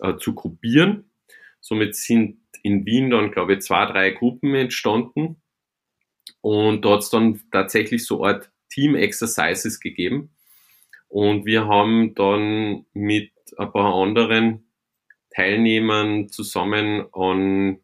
äh, 0.00 0.16
zu 0.16 0.34
gruppieren. 0.34 1.10
Somit 1.60 1.96
sind 1.96 2.40
in 2.62 2.86
Wien 2.86 3.10
dann, 3.10 3.30
glaube 3.30 3.54
ich, 3.54 3.60
zwei, 3.60 3.86
drei 3.86 4.10
Gruppen 4.10 4.54
entstanden. 4.54 5.42
Und 6.40 6.82
dort 6.82 7.02
es 7.02 7.10
dann 7.10 7.40
tatsächlich 7.50 8.06
so 8.06 8.24
Art 8.24 8.50
Team-Exercises 8.70 9.80
gegeben. 9.80 10.30
Und 11.08 11.46
wir 11.46 11.66
haben 11.66 12.14
dann 12.14 12.86
mit 12.92 13.32
ein 13.56 13.72
paar 13.72 13.94
anderen 13.94 14.68
Teilnehmern 15.34 16.28
zusammen 16.28 17.06
an 17.12 17.80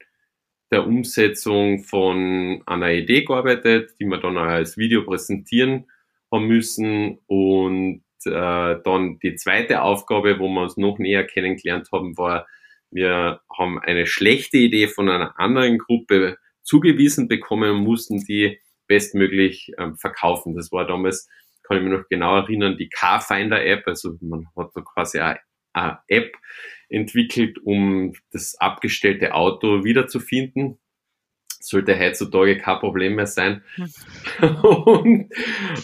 der 0.71 0.87
Umsetzung 0.87 1.85
von 1.85 2.63
einer 2.67 2.93
Idee 2.93 3.25
gearbeitet, 3.25 3.95
die 4.01 4.07
wir 4.07 4.19
dann 4.19 4.37
als 4.37 4.77
Video 4.77 5.05
präsentieren 5.05 5.87
haben 6.33 6.49
müssen 6.49 7.19
und 7.27 8.03
äh, 8.25 8.77
dann 8.83 9.19
die 9.23 9.37
zweite 9.37 9.83
Aufgabe, 9.83 10.39
wo 10.39 10.49
wir 10.49 10.63
uns 10.63 10.77
noch 10.77 10.99
näher 10.99 11.25
kennengelernt 11.25 11.89
haben, 11.93 12.17
war, 12.19 12.47
wir 12.91 13.41
haben 13.57 13.79
eine 13.81 14.07
schlechte 14.07 14.59
Idee 14.59 14.89
von 14.89 15.09
einer 15.09 15.39
anderen 15.39 15.79
Gruppe 15.79 16.39
zugewiesen 16.63 17.29
bekommen 17.29 17.71
und 17.71 17.85
mussten 17.85 18.25
die 18.25 18.59
bestmöglich 18.87 19.73
ähm, 19.79 19.97
verkaufen. 19.97 20.55
Das 20.55 20.73
war 20.73 20.87
damals, 20.87 21.29
kann 21.63 21.79
ich 21.79 21.83
mich 21.85 21.93
noch 21.93 22.09
genau 22.09 22.37
erinnern, 22.37 22.77
die 22.77 22.89
Carfinder 22.89 23.65
App. 23.65 23.87
Also 23.87 24.17
man 24.21 24.47
hat 24.57 24.71
da 24.75 24.83
quasi 24.83 25.19
eine, 25.19 25.41
eine 25.73 25.99
App 26.09 26.35
entwickelt, 26.89 27.59
um 27.65 28.15
das 28.33 28.55
abgestellte 28.59 29.35
Auto 29.35 29.85
wiederzufinden 29.85 30.79
sollte 31.65 31.99
heutzutage 31.99 32.59
kein 32.59 32.79
Problem 32.79 33.15
mehr 33.15 33.27
sein. 33.27 33.63
Hm. 33.77 34.57
und, 34.63 35.35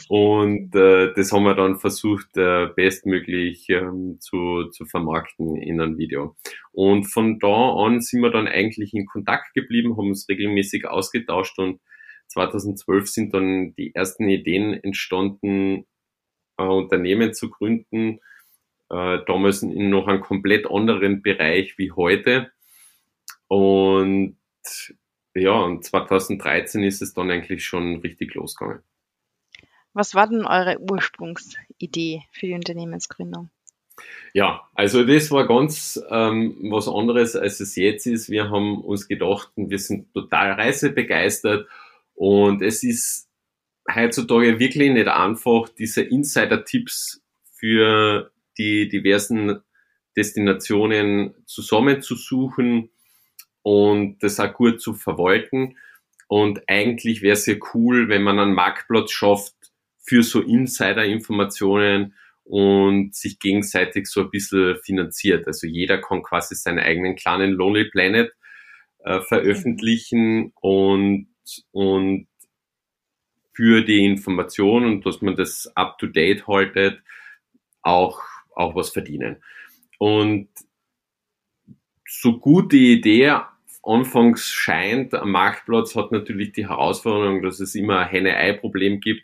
und 0.08 0.74
äh, 0.74 1.12
das 1.14 1.32
haben 1.32 1.44
wir 1.44 1.54
dann 1.54 1.78
versucht, 1.78 2.36
äh, 2.36 2.68
bestmöglich 2.74 3.68
ähm, 3.70 4.18
zu, 4.20 4.68
zu 4.70 4.84
vermarkten 4.84 5.56
in 5.56 5.80
einem 5.80 5.98
Video. 5.98 6.36
Und 6.72 7.04
von 7.04 7.38
da 7.38 7.74
an 7.74 8.00
sind 8.00 8.20
wir 8.20 8.30
dann 8.30 8.46
eigentlich 8.46 8.92
in 8.94 9.06
Kontakt 9.06 9.54
geblieben, 9.54 9.96
haben 9.96 10.08
uns 10.08 10.28
regelmäßig 10.28 10.86
ausgetauscht 10.86 11.58
und 11.58 11.80
2012 12.30 13.08
sind 13.08 13.34
dann 13.34 13.74
die 13.74 13.94
ersten 13.94 14.28
Ideen 14.28 14.72
entstanden, 14.72 15.86
äh, 16.56 16.62
Unternehmen 16.62 17.34
zu 17.34 17.50
gründen, 17.50 18.20
äh, 18.88 19.18
damals 19.26 19.62
in 19.62 19.90
noch 19.90 20.06
einem 20.06 20.20
komplett 20.20 20.70
anderen 20.70 21.22
Bereich 21.22 21.76
wie 21.78 21.92
heute. 21.92 22.52
Und 23.48 24.36
ja, 25.34 25.52
und 25.52 25.84
2013 25.84 26.82
ist 26.82 27.02
es 27.02 27.14
dann 27.14 27.30
eigentlich 27.30 27.64
schon 27.64 27.96
richtig 28.00 28.34
losgegangen. 28.34 28.82
Was 29.92 30.14
war 30.14 30.28
denn 30.28 30.44
eure 30.44 30.78
Ursprungsidee 30.80 32.22
für 32.30 32.46
die 32.46 32.54
Unternehmensgründung? 32.54 33.50
Ja, 34.32 34.68
also 34.74 35.04
das 35.04 35.30
war 35.30 35.46
ganz 35.46 36.00
ähm, 36.08 36.56
was 36.70 36.88
anderes, 36.88 37.34
als 37.36 37.60
es 37.60 37.74
jetzt 37.76 38.06
ist. 38.06 38.30
Wir 38.30 38.50
haben 38.50 38.82
uns 38.82 39.08
gedacht, 39.08 39.50
wir 39.56 39.78
sind 39.78 40.12
total 40.14 40.52
reisebegeistert 40.52 41.66
und 42.20 42.60
es 42.60 42.82
ist 42.82 43.30
heutzutage 43.90 44.58
wirklich 44.58 44.90
nicht 44.90 45.08
einfach, 45.08 45.70
diese 45.70 46.02
Insider-Tipps 46.02 47.22
für 47.54 48.30
die 48.58 48.90
diversen 48.90 49.60
Destinationen 50.14 51.32
zusammenzusuchen 51.46 52.90
und 53.62 54.22
das 54.22 54.38
auch 54.38 54.52
gut 54.52 54.82
zu 54.82 54.92
verwalten. 54.92 55.78
Und 56.28 56.60
eigentlich 56.68 57.22
wäre 57.22 57.32
es 57.32 57.46
ja 57.46 57.54
cool, 57.72 58.10
wenn 58.10 58.22
man 58.22 58.38
einen 58.38 58.52
Marktplatz 58.52 59.12
schafft 59.12 59.54
für 60.02 60.22
so 60.22 60.42
Insider-Informationen 60.42 62.14
und 62.44 63.14
sich 63.14 63.38
gegenseitig 63.38 64.08
so 64.08 64.24
ein 64.24 64.30
bisschen 64.30 64.76
finanziert. 64.84 65.46
Also 65.46 65.66
jeder 65.66 65.96
kann 65.96 66.22
quasi 66.22 66.54
seinen 66.54 66.80
eigenen 66.80 67.16
kleinen 67.16 67.52
Lonely 67.52 67.86
Planet 67.86 68.30
äh, 69.04 69.22
veröffentlichen 69.22 70.52
und, 70.60 71.29
und 71.72 72.26
für 73.52 73.82
die 73.82 74.04
Information 74.04 74.84
und 74.84 75.06
dass 75.06 75.20
man 75.20 75.36
das 75.36 75.70
up 75.74 75.98
to 75.98 76.06
date 76.06 76.46
haltet, 76.46 77.02
auch, 77.82 78.22
auch 78.54 78.74
was 78.74 78.90
verdienen. 78.90 79.42
Und 79.98 80.48
so 82.06 82.38
gut 82.38 82.72
die 82.72 82.92
Idee 82.92 83.36
anfangs 83.82 84.46
scheint, 84.46 85.14
am 85.14 85.30
Marktplatz 85.30 85.94
hat 85.96 86.12
natürlich 86.12 86.52
die 86.52 86.68
Herausforderung, 86.68 87.42
dass 87.42 87.60
es 87.60 87.74
immer 87.74 88.00
ein 88.00 88.08
Henne-Ei-Problem 88.08 89.00
gibt. 89.00 89.22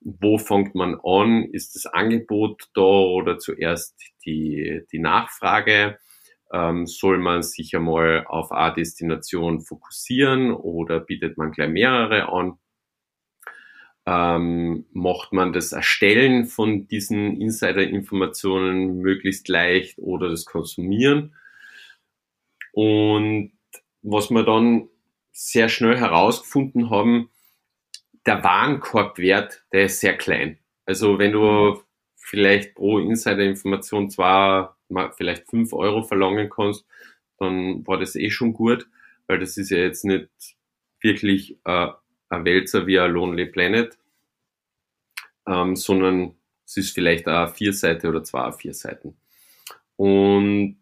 Wo 0.00 0.38
fängt 0.38 0.74
man 0.74 0.98
an? 1.04 1.44
Ist 1.44 1.74
das 1.74 1.86
Angebot 1.86 2.68
da 2.74 2.82
oder 2.82 3.38
zuerst 3.38 3.94
die, 4.24 4.82
die 4.92 4.98
Nachfrage? 4.98 5.98
Ähm, 6.52 6.86
soll 6.86 7.18
man 7.18 7.42
sich 7.42 7.74
einmal 7.76 8.24
auf 8.26 8.50
eine 8.50 8.74
Destination 8.74 9.60
fokussieren 9.60 10.52
oder 10.52 11.00
bietet 11.00 11.38
man 11.38 11.52
gleich 11.52 11.70
mehrere 11.70 12.32
an? 12.32 12.58
Ähm, 14.06 14.86
macht 14.92 15.32
man 15.32 15.52
das 15.52 15.72
Erstellen 15.72 16.46
von 16.46 16.88
diesen 16.88 17.40
Insider-Informationen 17.40 18.98
möglichst 18.98 19.48
leicht 19.48 19.98
oder 19.98 20.28
das 20.28 20.44
Konsumieren? 20.44 21.34
Und 22.72 23.52
was 24.02 24.30
wir 24.30 24.42
dann 24.44 24.88
sehr 25.32 25.68
schnell 25.68 25.96
herausgefunden 25.96 26.90
haben, 26.90 27.30
der 28.26 28.42
Warenkorbwert, 28.42 29.64
der 29.72 29.84
ist 29.84 30.00
sehr 30.00 30.16
klein. 30.16 30.58
Also 30.86 31.18
wenn 31.18 31.32
du 31.32 31.80
vielleicht 32.16 32.74
pro 32.74 32.98
Insider-Information 32.98 34.10
zwar 34.10 34.79
vielleicht 35.16 35.48
fünf 35.48 35.72
Euro 35.72 36.02
verlangen 36.02 36.50
kannst, 36.50 36.84
dann 37.38 37.86
war 37.86 37.98
das 37.98 38.16
eh 38.16 38.30
schon 38.30 38.52
gut, 38.52 38.86
weil 39.26 39.38
das 39.38 39.56
ist 39.56 39.70
ja 39.70 39.78
jetzt 39.78 40.04
nicht 40.04 40.28
wirklich 41.00 41.58
äh, 41.64 41.88
ein 42.28 42.44
Wälzer 42.44 42.86
wie 42.86 42.98
ein 42.98 43.12
Lonely 43.12 43.46
Planet, 43.46 43.98
ähm, 45.46 45.76
sondern 45.76 46.34
es 46.66 46.76
ist 46.76 46.90
vielleicht 46.94 47.26
eine 47.26 47.48
vier 47.48 47.72
Seite 47.72 48.08
oder 48.08 48.22
zwei 48.22 48.52
vier 48.52 48.74
Seiten. 48.74 49.16
Und 49.96 50.76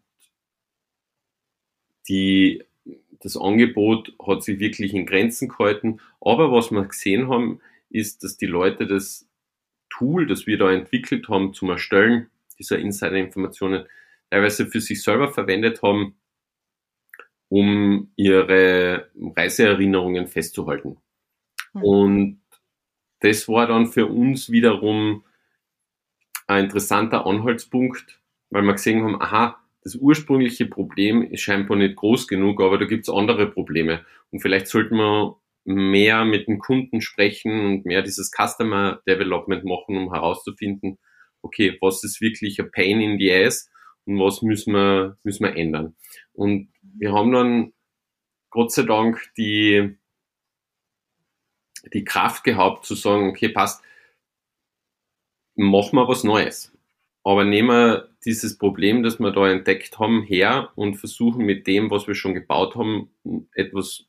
die 2.07 2.63
das 3.21 3.37
Angebot 3.37 4.13
hat 4.25 4.43
sich 4.43 4.59
wirklich 4.59 4.93
in 4.93 5.05
Grenzen 5.05 5.49
gehalten. 5.49 5.99
Aber 6.21 6.51
was 6.51 6.71
wir 6.71 6.85
gesehen 6.85 7.29
haben, 7.29 7.59
ist, 7.89 8.23
dass 8.23 8.37
die 8.37 8.45
Leute 8.45 8.87
das 8.87 9.27
Tool, 9.89 10.25
das 10.25 10.47
wir 10.47 10.57
da 10.57 10.71
entwickelt 10.71 11.27
haben 11.27 11.53
zum 11.53 11.69
Erstellen 11.69 12.29
dieser 12.59 12.77
Insider-Informationen, 12.79 13.85
teilweise 14.29 14.67
für 14.67 14.81
sich 14.81 15.01
selber 15.01 15.31
verwendet 15.31 15.81
haben, 15.81 16.19
um 17.49 18.11
ihre 18.15 19.09
Reiseerinnerungen 19.35 20.27
festzuhalten. 20.27 20.97
Mhm. 21.73 21.83
Und 21.83 22.41
das 23.21 23.47
war 23.47 23.67
dann 23.67 23.87
für 23.87 24.05
uns 24.05 24.51
wiederum 24.51 25.25
ein 26.47 26.65
interessanter 26.65 27.25
Anhaltspunkt, 27.25 28.21
weil 28.49 28.63
wir 28.63 28.73
gesehen 28.73 29.03
haben, 29.03 29.21
aha, 29.21 29.59
das 29.83 29.95
ursprüngliche 29.95 30.65
Problem 30.65 31.21
ist 31.23 31.41
scheinbar 31.41 31.77
nicht 31.77 31.95
groß 31.95 32.27
genug, 32.27 32.61
aber 32.61 32.77
da 32.77 32.85
gibt 32.85 33.03
es 33.03 33.13
andere 33.13 33.49
Probleme. 33.49 34.05
Und 34.31 34.41
vielleicht 34.41 34.67
sollten 34.67 34.97
wir 34.97 35.37
mehr 35.65 36.25
mit 36.25 36.47
dem 36.47 36.59
Kunden 36.59 37.01
sprechen 37.01 37.65
und 37.65 37.85
mehr 37.85 38.01
dieses 38.01 38.31
Customer 38.31 39.01
Development 39.07 39.63
machen, 39.63 39.97
um 39.97 40.11
herauszufinden, 40.13 40.97
okay, 41.41 41.77
was 41.81 42.03
ist 42.03 42.21
wirklich 42.21 42.59
ein 42.59 42.71
Pain 42.71 43.01
in 43.01 43.17
the 43.17 43.33
Ass 43.33 43.69
und 44.05 44.19
was 44.19 44.41
müssen 44.41 44.73
wir, 44.73 45.17
müssen 45.23 45.45
wir 45.45 45.55
ändern. 45.55 45.95
Und 46.33 46.71
wir 46.81 47.13
haben 47.13 47.31
dann 47.31 47.73
Gott 48.49 48.71
sei 48.71 48.83
Dank 48.83 49.31
die, 49.37 49.97
die 51.93 52.03
Kraft 52.03 52.43
gehabt 52.43 52.85
zu 52.85 52.95
sagen, 52.95 53.29
okay, 53.29 53.49
passt, 53.49 53.83
machen 55.55 55.97
wir 55.97 56.07
was 56.07 56.23
Neues. 56.23 56.75
Aber 57.23 57.43
nehmen 57.43 57.69
wir 57.69 58.09
dieses 58.25 58.57
Problem, 58.57 59.03
das 59.03 59.19
wir 59.19 59.31
da 59.31 59.49
entdeckt 59.49 59.99
haben, 59.99 60.23
her 60.23 60.71
und 60.75 60.95
versuchen 60.95 61.45
mit 61.45 61.67
dem, 61.67 61.91
was 61.91 62.07
wir 62.07 62.15
schon 62.15 62.33
gebaut 62.33 62.75
haben, 62.75 63.09
etwas 63.53 64.05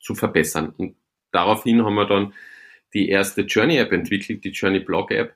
zu 0.00 0.14
verbessern. 0.14 0.72
Und 0.76 0.96
daraufhin 1.32 1.84
haben 1.84 1.94
wir 1.94 2.06
dann 2.06 2.34
die 2.94 3.08
erste 3.08 3.42
Journey 3.42 3.78
App 3.78 3.92
entwickelt, 3.92 4.44
die 4.44 4.50
Journey 4.50 4.80
Blog 4.80 5.10
App, 5.10 5.34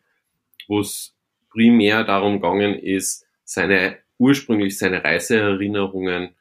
wo 0.71 0.81
es 0.81 1.15
primär 1.51 2.05
darum 2.05 2.41
gegangen 2.41 2.79
ist, 2.79 3.27
seine 3.45 3.99
ursprünglich 4.19 4.79
seine 4.79 5.03
Reiseerinnerungen 5.03 6.37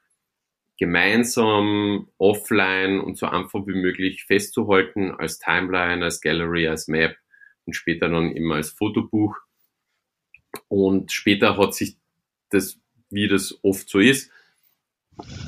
gemeinsam 0.78 2.08
offline 2.18 3.00
und 3.02 3.18
so 3.18 3.26
einfach 3.26 3.66
wie 3.68 3.74
möglich 3.74 4.26
festzuhalten 4.26 5.12
als 5.12 5.40
Timeline, 5.40 6.04
als 6.04 6.22
Gallery, 6.22 6.68
als 6.68 6.88
Map 6.88 7.18
und 7.66 7.74
später 7.74 8.08
dann 8.08 8.32
eben 8.32 8.52
als 8.52 8.70
Fotobuch. 8.70 9.36
Und 10.68 11.12
später 11.12 11.58
hat 11.58 11.74
sich 11.74 11.98
das, 12.50 12.80
wie 13.10 13.28
das 13.28 13.60
oft 13.64 13.90
so 13.90 14.00
ist, 14.00 14.32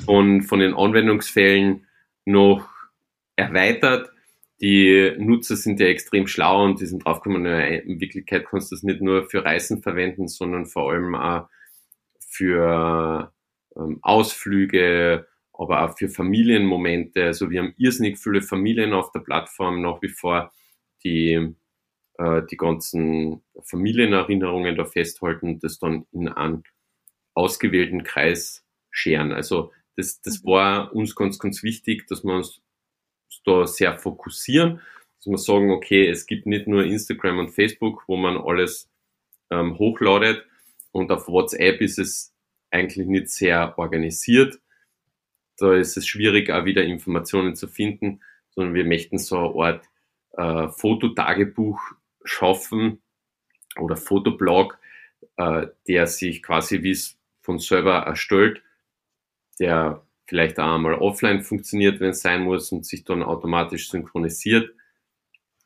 von, 0.04 0.42
von 0.42 0.58
den 0.58 0.74
Anwendungsfällen 0.74 1.86
noch 2.24 2.68
erweitert. 3.36 4.11
Die 4.62 5.12
Nutzer 5.18 5.56
sind 5.56 5.80
ja 5.80 5.86
extrem 5.86 6.28
schlau 6.28 6.64
und 6.64 6.80
die 6.80 6.86
sind 6.86 7.04
draufgekommen, 7.04 7.44
in 7.46 8.00
Wirklichkeit 8.00 8.46
kannst 8.46 8.70
du 8.70 8.76
das 8.76 8.84
nicht 8.84 9.00
nur 9.00 9.28
für 9.28 9.44
Reisen 9.44 9.82
verwenden, 9.82 10.28
sondern 10.28 10.66
vor 10.66 10.92
allem 10.92 11.16
auch 11.16 11.48
für 12.20 13.32
ähm, 13.76 13.98
Ausflüge, 14.02 15.26
aber 15.52 15.82
auch 15.82 15.98
für 15.98 16.08
Familienmomente. 16.08 17.24
Also 17.24 17.50
wir 17.50 17.60
haben 17.60 17.74
irrsinnig 17.76 18.18
viele 18.18 18.40
Familien 18.40 18.92
auf 18.92 19.10
der 19.10 19.20
Plattform 19.20 19.82
nach 19.82 20.00
wie 20.00 20.08
vor, 20.08 20.52
die 21.02 21.54
äh, 22.18 22.42
die 22.50 22.56
ganzen 22.56 23.42
Familienerinnerungen 23.64 24.76
da 24.76 24.84
festhalten 24.84 25.48
und 25.48 25.64
das 25.64 25.78
dann 25.78 26.06
in 26.12 26.28
einen 26.28 26.62
ausgewählten 27.34 28.04
Kreis 28.04 28.64
scheren. 28.90 29.32
Also 29.32 29.72
das, 29.96 30.20
das 30.22 30.42
mhm. 30.42 30.48
war 30.48 30.94
uns 30.94 31.14
ganz, 31.14 31.38
ganz 31.38 31.62
wichtig, 31.62 32.06
dass 32.06 32.22
wir 32.22 32.34
uns 32.34 32.62
da 33.44 33.66
sehr 33.66 33.98
fokussieren, 33.98 34.80
dass 35.18 35.26
wir 35.26 35.38
sagen, 35.38 35.70
okay, 35.70 36.08
es 36.08 36.26
gibt 36.26 36.46
nicht 36.46 36.66
nur 36.66 36.84
Instagram 36.84 37.38
und 37.38 37.50
Facebook, 37.50 38.04
wo 38.06 38.16
man 38.16 38.36
alles 38.36 38.90
ähm, 39.50 39.78
hochladet 39.78 40.44
und 40.92 41.10
auf 41.10 41.28
WhatsApp 41.28 41.80
ist 41.80 41.98
es 41.98 42.34
eigentlich 42.70 43.06
nicht 43.06 43.30
sehr 43.30 43.78
organisiert. 43.78 44.58
Da 45.58 45.74
ist 45.74 45.96
es 45.96 46.06
schwierig, 46.06 46.50
auch 46.50 46.64
wieder 46.64 46.84
Informationen 46.84 47.54
zu 47.54 47.68
finden, 47.68 48.20
sondern 48.50 48.74
wir 48.74 48.84
möchten 48.84 49.18
so 49.18 49.60
eine 49.60 49.64
Art 49.64 49.88
äh, 50.32 50.72
Fototagebuch 50.72 51.80
schaffen 52.24 53.02
oder 53.78 53.96
Fotoblog, 53.96 54.78
äh, 55.36 55.66
der 55.88 56.06
sich 56.06 56.42
quasi 56.42 56.82
wie 56.82 56.92
es 56.92 57.18
von 57.42 57.58
selber 57.58 57.98
erstellt, 57.98 58.62
der 59.58 60.04
vielleicht 60.26 60.58
auch 60.58 60.74
einmal 60.74 60.94
offline 60.94 61.42
funktioniert, 61.42 62.00
wenn 62.00 62.10
es 62.10 62.20
sein 62.20 62.42
muss 62.42 62.72
und 62.72 62.86
sich 62.86 63.04
dann 63.04 63.22
automatisch 63.22 63.90
synchronisiert, 63.90 64.74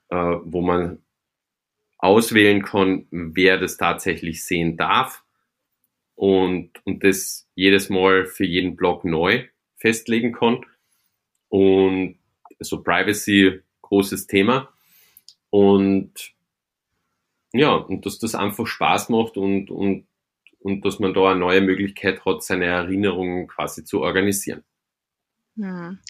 äh, 0.09 0.17
wo 0.17 0.61
man 0.63 1.03
auswählen 1.99 2.63
kann, 2.63 3.07
wer 3.11 3.59
das 3.59 3.77
tatsächlich 3.77 4.45
sehen 4.45 4.77
darf 4.77 5.25
und, 6.15 6.71
und 6.85 7.05
das 7.05 7.49
jedes 7.55 7.89
Mal 7.89 8.27
für 8.27 8.45
jeden 8.45 8.77
Blog 8.77 9.05
neu 9.05 9.45
festlegen 9.77 10.33
kann. 10.33 10.65
Und 11.49 12.19
so 12.59 12.77
also 12.77 12.83
Privacy, 12.83 13.61
großes 13.83 14.27
Thema. 14.27 14.73
Und 15.51 16.35
ja, 17.53 17.75
und 17.75 18.05
dass 18.05 18.19
das 18.19 18.35
einfach 18.35 18.67
Spaß 18.67 19.09
macht 19.11 19.37
und, 19.37 19.71
und, 19.71 20.07
und 20.67 20.85
dass 20.85 20.99
man 20.99 21.15
da 21.15 21.31
eine 21.31 21.39
neue 21.39 21.61
Möglichkeit 21.61 22.25
hat, 22.25 22.43
seine 22.43 22.65
Erinnerungen 22.65 23.47
quasi 23.47 23.85
zu 23.85 24.01
organisieren. 24.01 24.65
Hm. 25.57 26.01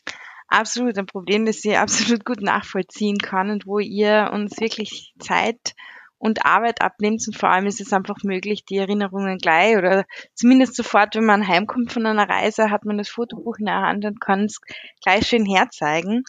Absolut, 0.49 0.97
ein 0.97 1.05
Problem, 1.05 1.45
das 1.45 1.63
ich 1.63 1.77
absolut 1.77 2.25
gut 2.25 2.41
nachvollziehen 2.41 3.19
kann 3.19 3.51
und 3.51 3.67
wo 3.67 3.81
ihr 3.81 4.31
uns 4.33 4.59
wirklich 4.59 5.13
Zeit 5.19 5.75
und 6.17 6.47
Arbeit 6.47 6.81
abnimmt 6.81 7.23
und 7.27 7.37
vor 7.37 7.51
allem 7.51 7.67
ist 7.67 7.83
es 7.83 7.93
einfach 7.93 8.17
möglich, 8.23 8.65
die 8.65 8.79
Erinnerungen 8.79 9.37
gleich 9.37 9.77
oder 9.77 10.07
zumindest 10.33 10.75
sofort, 10.75 11.15
wenn 11.17 11.27
man 11.27 11.47
heimkommt 11.47 11.93
von 11.93 12.07
einer 12.07 12.27
Reise, 12.27 12.71
hat 12.71 12.87
man 12.87 12.97
das 12.97 13.11
Fotobuch 13.11 13.59
in 13.59 13.67
der 13.67 13.83
Hand 13.83 14.07
und 14.07 14.23
kann 14.23 14.45
es 14.45 14.63
gleich 15.03 15.27
schön 15.27 15.45
herzeigen. 15.45 16.25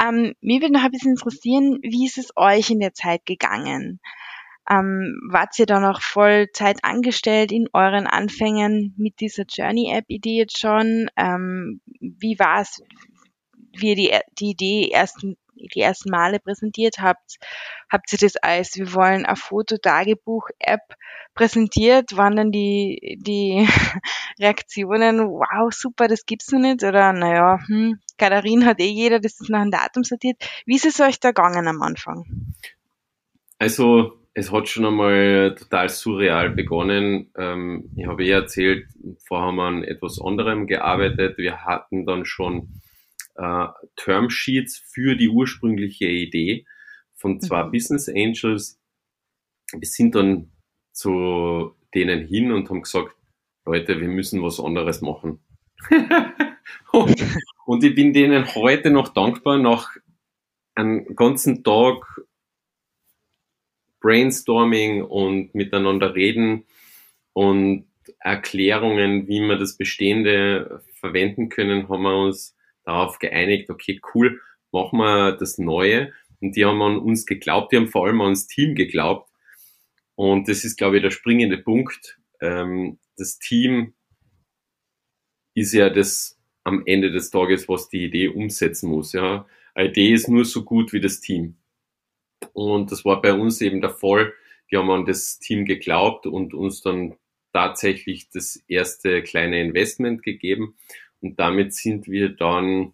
Ähm, 0.00 0.34
mir 0.40 0.60
würde 0.60 0.74
noch 0.74 0.84
ein 0.84 0.92
bisschen 0.92 1.16
interessieren, 1.16 1.80
wie 1.82 2.06
ist 2.06 2.18
es 2.18 2.30
euch 2.36 2.70
in 2.70 2.78
der 2.78 2.94
Zeit 2.94 3.26
gegangen? 3.26 3.98
Ähm, 4.70 5.18
wart 5.30 5.58
ihr 5.58 5.66
da 5.66 5.80
noch 5.80 6.02
Vollzeit 6.02 6.84
angestellt 6.84 7.52
in 7.52 7.68
euren 7.72 8.06
Anfängen 8.06 8.94
mit 8.98 9.20
dieser 9.20 9.44
Journey-App-Idee 9.48 10.36
jetzt 10.36 10.58
schon? 10.58 11.08
Ähm, 11.16 11.80
wie 12.00 12.38
war 12.38 12.60
es, 12.60 12.82
wie 13.76 13.94
ihr 13.94 13.96
die, 13.96 14.10
die 14.38 14.50
Idee 14.50 14.90
ersten, 14.90 15.38
die 15.54 15.80
ersten 15.80 16.10
Male 16.10 16.38
präsentiert 16.38 16.98
habt? 16.98 17.38
Habt 17.90 18.12
ihr 18.12 18.18
das 18.18 18.36
als, 18.36 18.76
wir 18.76 18.92
wollen 18.92 19.24
ein 19.24 19.36
Fototagebuch-App 19.36 20.82
präsentiert? 21.34 22.14
Waren 22.18 22.36
dann 22.36 22.52
die, 22.52 23.18
die 23.22 23.66
Reaktionen, 24.38 25.20
wow, 25.30 25.72
super, 25.72 26.08
das 26.08 26.26
gibt's 26.26 26.52
noch 26.52 26.60
nicht? 26.60 26.84
Oder, 26.84 27.14
naja, 27.14 27.58
hm, 27.66 28.00
Katharin 28.18 28.66
hat 28.66 28.80
eh 28.80 28.90
jeder, 28.90 29.18
das 29.18 29.40
ist 29.40 29.48
nach 29.48 29.60
einem 29.60 29.70
Datum 29.70 30.04
sortiert. 30.04 30.36
Wie 30.66 30.76
ist 30.76 30.84
es 30.84 31.00
euch 31.00 31.20
da 31.20 31.30
gegangen 31.30 31.68
am 31.68 31.80
Anfang? 31.80 32.26
Also, 33.58 34.18
es 34.38 34.52
hat 34.52 34.68
schon 34.68 34.86
einmal 34.86 35.56
total 35.58 35.88
surreal 35.88 36.50
begonnen. 36.50 37.32
Ähm, 37.36 37.90
ich 37.96 38.06
habe 38.06 38.24
eh 38.24 38.30
erzählt, 38.30 38.86
vorher 39.26 39.48
haben 39.48 39.56
wir 39.56 39.64
an 39.64 39.82
etwas 39.82 40.20
anderem 40.20 40.68
gearbeitet. 40.68 41.38
Wir 41.38 41.64
hatten 41.64 42.06
dann 42.06 42.24
schon 42.24 42.80
äh, 43.34 43.66
Termsheets 43.96 44.78
für 44.92 45.16
die 45.16 45.28
ursprüngliche 45.28 46.06
Idee 46.06 46.66
von 47.16 47.40
zwei 47.40 47.64
mhm. 47.64 47.72
Business 47.72 48.08
Angels. 48.08 48.80
Wir 49.72 49.88
sind 49.88 50.14
dann 50.14 50.52
zu 50.92 51.74
denen 51.92 52.24
hin 52.24 52.52
und 52.52 52.70
haben 52.70 52.82
gesagt, 52.82 53.16
Leute, 53.66 54.00
wir 54.00 54.08
müssen 54.08 54.40
was 54.40 54.60
anderes 54.60 55.00
machen. 55.00 55.40
und, 56.92 57.26
und 57.66 57.84
ich 57.84 57.94
bin 57.94 58.12
denen 58.12 58.46
heute 58.54 58.90
noch 58.90 59.08
dankbar, 59.08 59.58
nach 59.58 59.90
einem 60.76 61.16
ganzen 61.16 61.64
Tag 61.64 62.04
Brainstorming 64.00 65.02
und 65.02 65.54
miteinander 65.54 66.14
reden 66.14 66.64
und 67.32 67.86
Erklärungen, 68.20 69.28
wie 69.28 69.40
wir 69.40 69.56
das 69.56 69.76
Bestehende 69.76 70.82
verwenden 70.94 71.48
können, 71.48 71.88
haben 71.88 72.02
wir 72.02 72.16
uns 72.16 72.56
darauf 72.84 73.18
geeinigt, 73.18 73.70
okay, 73.70 74.00
cool, 74.14 74.40
machen 74.72 74.98
wir 74.98 75.32
das 75.32 75.58
Neue. 75.58 76.12
Und 76.40 76.56
die 76.56 76.64
haben 76.64 76.80
an 76.82 76.98
uns 76.98 77.26
geglaubt, 77.26 77.72
die 77.72 77.76
haben 77.76 77.88
vor 77.88 78.06
allem 78.06 78.20
ans 78.20 78.46
Team 78.46 78.74
geglaubt. 78.74 79.30
Und 80.14 80.48
das 80.48 80.64
ist, 80.64 80.76
glaube 80.76 80.96
ich, 80.96 81.02
der 81.02 81.10
springende 81.10 81.58
Punkt. 81.58 82.18
Ähm, 82.40 82.98
das 83.16 83.38
Team 83.38 83.94
ist 85.54 85.72
ja 85.72 85.90
das 85.90 86.38
am 86.64 86.82
Ende 86.86 87.10
des 87.10 87.30
Tages, 87.30 87.68
was 87.68 87.88
die 87.88 88.04
Idee 88.04 88.28
umsetzen 88.28 88.90
muss. 88.90 89.12
Ja. 89.12 89.46
Eine 89.74 89.90
Idee 89.90 90.12
ist 90.12 90.28
nur 90.28 90.44
so 90.44 90.64
gut 90.64 90.92
wie 90.92 91.00
das 91.00 91.20
Team. 91.20 91.56
Und 92.52 92.92
das 92.92 93.04
war 93.04 93.20
bei 93.22 93.32
uns 93.32 93.60
eben 93.60 93.80
der 93.80 93.90
Fall. 93.90 94.32
Die 94.70 94.76
haben 94.76 94.90
an 94.90 95.06
das 95.06 95.38
Team 95.38 95.64
geglaubt 95.64 96.26
und 96.26 96.54
uns 96.54 96.82
dann 96.82 97.16
tatsächlich 97.52 98.28
das 98.30 98.62
erste 98.68 99.22
kleine 99.22 99.60
Investment 99.60 100.22
gegeben. 100.22 100.76
Und 101.20 101.38
damit 101.40 101.74
sind 101.74 102.06
wir 102.06 102.30
dann 102.30 102.92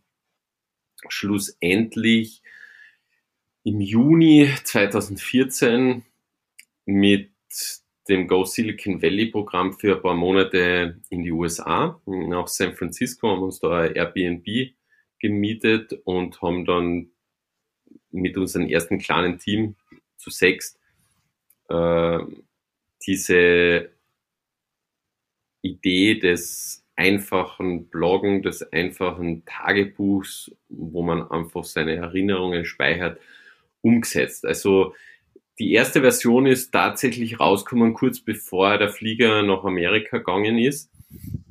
schlussendlich 1.08 2.42
im 3.64 3.80
Juni 3.80 4.50
2014 4.64 6.04
mit 6.86 7.30
dem 8.08 8.28
Go 8.28 8.44
Silicon 8.44 9.00
Valley 9.00 9.26
Programm 9.26 9.72
für 9.72 9.96
ein 9.96 10.02
paar 10.02 10.14
Monate 10.14 11.00
in 11.08 11.22
die 11.22 11.32
USA, 11.32 12.00
nach 12.06 12.48
San 12.48 12.74
Francisco, 12.74 13.30
haben 13.30 13.42
uns 13.42 13.60
da 13.60 13.86
Airbnb 13.86 14.74
gemietet 15.18 15.94
und 16.04 16.42
haben 16.42 16.66
dann 16.66 17.10
mit 18.14 18.36
unserem 18.36 18.68
ersten 18.68 18.98
kleinen 18.98 19.38
Team 19.38 19.76
zu 20.16 20.30
sechs 20.30 20.78
äh, 21.68 22.18
diese 23.06 23.90
Idee 25.62 26.18
des 26.18 26.84
einfachen 26.96 27.88
Bloggen, 27.88 28.42
des 28.42 28.62
einfachen 28.72 29.44
Tagebuchs, 29.44 30.52
wo 30.68 31.02
man 31.02 31.28
einfach 31.30 31.64
seine 31.64 31.96
Erinnerungen 31.96 32.64
speichert, 32.64 33.18
umgesetzt. 33.80 34.44
Also 34.44 34.94
die 35.58 35.72
erste 35.72 36.00
Version 36.00 36.46
ist 36.46 36.72
tatsächlich 36.72 37.40
rausgekommen 37.40 37.94
kurz 37.94 38.20
bevor 38.20 38.78
der 38.78 38.90
Flieger 38.90 39.42
nach 39.42 39.64
Amerika 39.64 40.18
gegangen 40.18 40.58
ist. 40.58 40.90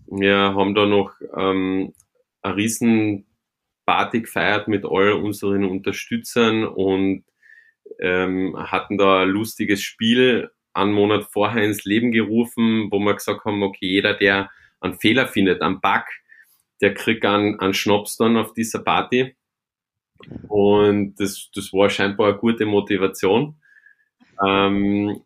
Wir 0.08 0.38
haben 0.38 0.76
da 0.76 0.86
noch 0.86 1.14
ähm, 1.36 1.94
eine 2.42 2.56
riesen 2.56 3.26
Party 3.86 4.22
gefeiert 4.22 4.68
mit 4.68 4.86
all 4.86 5.14
unseren 5.14 5.66
Unterstützern 5.66 6.66
und 6.66 7.24
ähm, 8.00 8.56
hatten 8.58 8.98
da 8.98 9.24
ein 9.24 9.30
lustiges 9.30 9.82
Spiel 9.82 10.50
einen 10.74 10.94
Monat 10.94 11.26
vorher 11.32 11.64
ins 11.64 11.86
Leben 11.86 12.12
gerufen, 12.12 12.90
wo 12.92 13.00
wir 13.00 13.14
gesagt 13.14 13.46
haben, 13.46 13.62
okay, 13.64 13.86
jeder, 13.88 14.14
der 14.14 14.50
einen 14.80 15.00
Fehler 15.00 15.28
findet, 15.28 15.62
einen 15.62 15.82
Bug, 15.82 16.06
der 16.82 16.94
kriegt 16.94 17.26
einen, 17.26 17.60
einen 17.60 17.74
Schnaps 17.74 18.18
dann 18.18 18.38
auf 18.38 18.54
dieser 18.54 18.80
Party. 18.80 19.36
Und 20.48 21.16
das, 21.16 21.50
das 21.54 21.72
war 21.74 21.90
scheinbar 21.90 22.30
eine 22.30 22.38
gute 22.38 22.66
Motivation. 22.66 23.56
Ähm, 24.44 25.22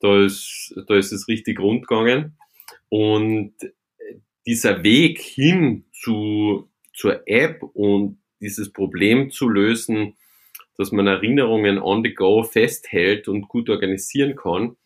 da, 0.00 0.24
ist, 0.24 0.74
da 0.86 0.94
ist 0.94 1.12
es 1.12 1.28
richtig 1.28 1.58
rund 1.58 1.86
gegangen. 1.86 2.38
Und 2.88 3.54
dieser 4.46 4.82
Weg 4.82 5.20
hin 5.20 5.84
zu, 5.92 6.70
zur 6.92 7.22
App 7.26 7.62
und 7.62 8.18
dieses 8.40 8.72
Problem 8.72 9.30
zu 9.30 9.48
lösen, 9.48 10.16
dass 10.76 10.92
man 10.92 11.06
Erinnerungen 11.06 11.78
on 11.78 12.02
the 12.02 12.14
go 12.14 12.42
festhält 12.42 13.28
und 13.28 13.48
gut 13.48 13.70
organisieren 13.70 14.36
kann, 14.36 14.76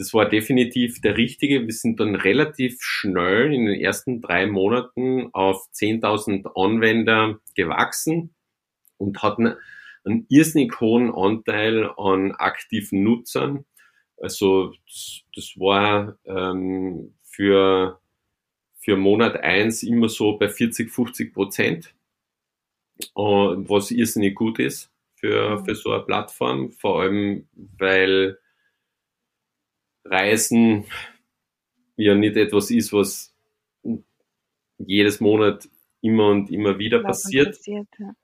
das 0.00 0.14
war 0.14 0.26
definitiv 0.26 1.02
der 1.02 1.18
richtige. 1.18 1.66
Wir 1.66 1.74
sind 1.74 2.00
dann 2.00 2.14
relativ 2.14 2.78
schnell 2.80 3.52
in 3.52 3.66
den 3.66 3.78
ersten 3.78 4.22
drei 4.22 4.46
Monaten 4.46 5.28
auf 5.34 5.66
10.000 5.74 6.50
Anwender 6.56 7.38
gewachsen 7.54 8.34
und 8.96 9.22
hatten 9.22 9.56
einen 10.04 10.24
irrsinnig 10.30 10.80
hohen 10.80 11.12
Anteil 11.14 11.90
an 11.98 12.32
aktiven 12.32 13.02
Nutzern. 13.02 13.66
Also 14.16 14.72
das, 14.86 15.20
das 15.34 15.52
war 15.56 16.16
ähm, 16.24 17.14
für, 17.22 18.00
für 18.80 18.96
Monat 18.96 19.36
eins 19.36 19.82
immer 19.82 20.08
so 20.08 20.36
bei 20.38 20.48
40, 20.48 20.90
50 20.90 21.32
Prozent, 21.32 21.94
was 23.14 23.90
irrsinnig 23.90 24.34
gut 24.34 24.58
ist 24.58 24.90
für, 25.14 25.62
für 25.64 25.74
so 25.74 25.92
eine 25.92 26.02
Plattform, 26.02 26.70
vor 26.72 27.02
allem 27.02 27.46
weil 27.54 28.38
Reisen 30.04 30.84
ja 31.96 32.14
nicht 32.14 32.36
etwas 32.36 32.70
ist, 32.70 32.92
was 32.92 33.34
jedes 34.78 35.20
Monat 35.20 35.68
immer 36.00 36.30
und 36.30 36.50
immer 36.50 36.78
wieder 36.78 37.00
passiert. 37.00 37.48
passiert 37.48 37.88
ja. 37.98 38.14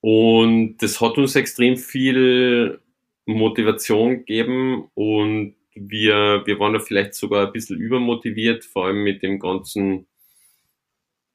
Und 0.00 0.78
das 0.78 1.00
hat 1.00 1.16
uns 1.16 1.36
extrem 1.36 1.76
viel 1.76 2.80
Motivation 3.26 4.18
gegeben 4.18 4.90
und 4.94 5.54
wir, 5.88 6.42
wir 6.44 6.58
waren 6.58 6.74
da 6.74 6.80
vielleicht 6.80 7.14
sogar 7.14 7.46
ein 7.46 7.52
bisschen 7.52 7.78
übermotiviert, 7.78 8.64
vor 8.64 8.86
allem 8.86 9.02
mit 9.04 9.22
dem 9.22 9.38
ganzen 9.38 10.06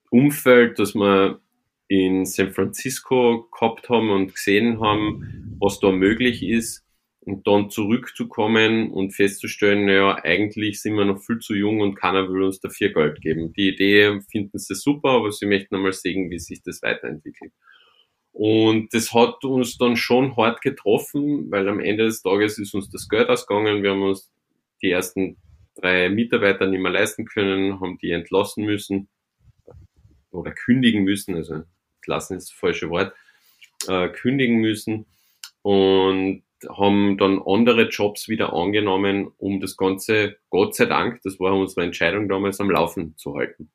Umfeld, 0.09 0.79
das 0.79 0.95
wir 0.95 1.39
in 1.87 2.25
San 2.25 2.51
Francisco 2.51 3.47
gehabt 3.51 3.89
haben 3.89 4.09
und 4.09 4.33
gesehen 4.33 4.79
haben, 4.79 5.57
was 5.59 5.79
da 5.79 5.91
möglich 5.91 6.43
ist 6.43 6.83
und 7.25 7.47
dann 7.47 7.69
zurückzukommen 7.69 8.91
und 8.91 9.11
festzustellen, 9.11 9.85
naja, 9.85 10.19
eigentlich 10.23 10.81
sind 10.81 10.95
wir 10.95 11.05
noch 11.05 11.21
viel 11.21 11.39
zu 11.39 11.53
jung 11.53 11.79
und 11.81 11.95
keiner 11.95 12.27
will 12.29 12.43
uns 12.43 12.59
dafür 12.59 12.89
Geld 12.89 13.21
geben. 13.21 13.53
Die 13.53 13.69
Idee 13.69 14.19
finden 14.29 14.59
sie 14.59 14.75
super, 14.75 15.09
aber 15.09 15.31
sie 15.31 15.45
möchten 15.45 15.75
einmal 15.75 15.93
sehen, 15.93 16.29
wie 16.29 16.39
sich 16.39 16.61
das 16.63 16.81
weiterentwickelt. 16.81 17.53
Und 18.33 18.93
das 18.95 19.13
hat 19.13 19.43
uns 19.45 19.77
dann 19.77 19.95
schon 19.95 20.35
hart 20.35 20.61
getroffen, 20.61 21.51
weil 21.51 21.69
am 21.69 21.79
Ende 21.79 22.05
des 22.05 22.23
Tages 22.23 22.57
ist 22.57 22.73
uns 22.73 22.89
das 22.89 23.07
Geld 23.07 23.29
ausgegangen. 23.29 23.83
Wir 23.83 23.91
haben 23.91 24.01
uns 24.01 24.31
die 24.81 24.89
ersten 24.89 25.37
drei 25.75 26.09
Mitarbeiter 26.09 26.65
nicht 26.65 26.81
mehr 26.81 26.91
leisten 26.91 27.25
können, 27.25 27.79
haben 27.79 27.97
die 27.99 28.11
entlassen 28.11 28.65
müssen 28.65 29.07
oder 30.31 30.51
kündigen 30.51 31.03
müssen, 31.03 31.35
also 31.35 31.63
entlassen 32.01 32.37
ist 32.37 32.49
das 32.49 32.57
falsche 32.57 32.89
Wort, 32.89 33.13
äh, 33.87 34.09
kündigen 34.09 34.57
müssen 34.57 35.05
und 35.61 36.43
haben 36.69 37.17
dann 37.17 37.41
andere 37.45 37.89
Jobs 37.89 38.27
wieder 38.29 38.53
angenommen, 38.53 39.31
um 39.37 39.59
das 39.59 39.77
Ganze, 39.77 40.37
Gott 40.49 40.75
sei 40.75 40.85
Dank, 40.85 41.21
das 41.23 41.39
war 41.39 41.53
unsere 41.53 41.85
Entscheidung 41.85 42.29
damals, 42.29 42.59
am 42.59 42.71
Laufen 42.71 43.15
zu 43.17 43.35
halten. 43.35 43.69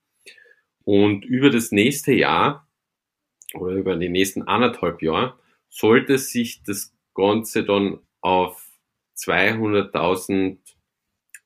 Und 0.85 1.25
über 1.25 1.51
das 1.51 1.71
nächste 1.71 2.13
Jahr 2.13 2.68
oder 3.55 3.75
über 3.75 3.97
die 3.97 4.09
nächsten 4.09 4.43
anderthalb 4.43 5.03
Jahre 5.03 5.39
sollte 5.69 6.19
sich 6.19 6.63
das 6.63 6.95
Ganze 7.15 7.65
dann 7.65 7.99
auf 8.21 8.65
200.000 9.17 10.59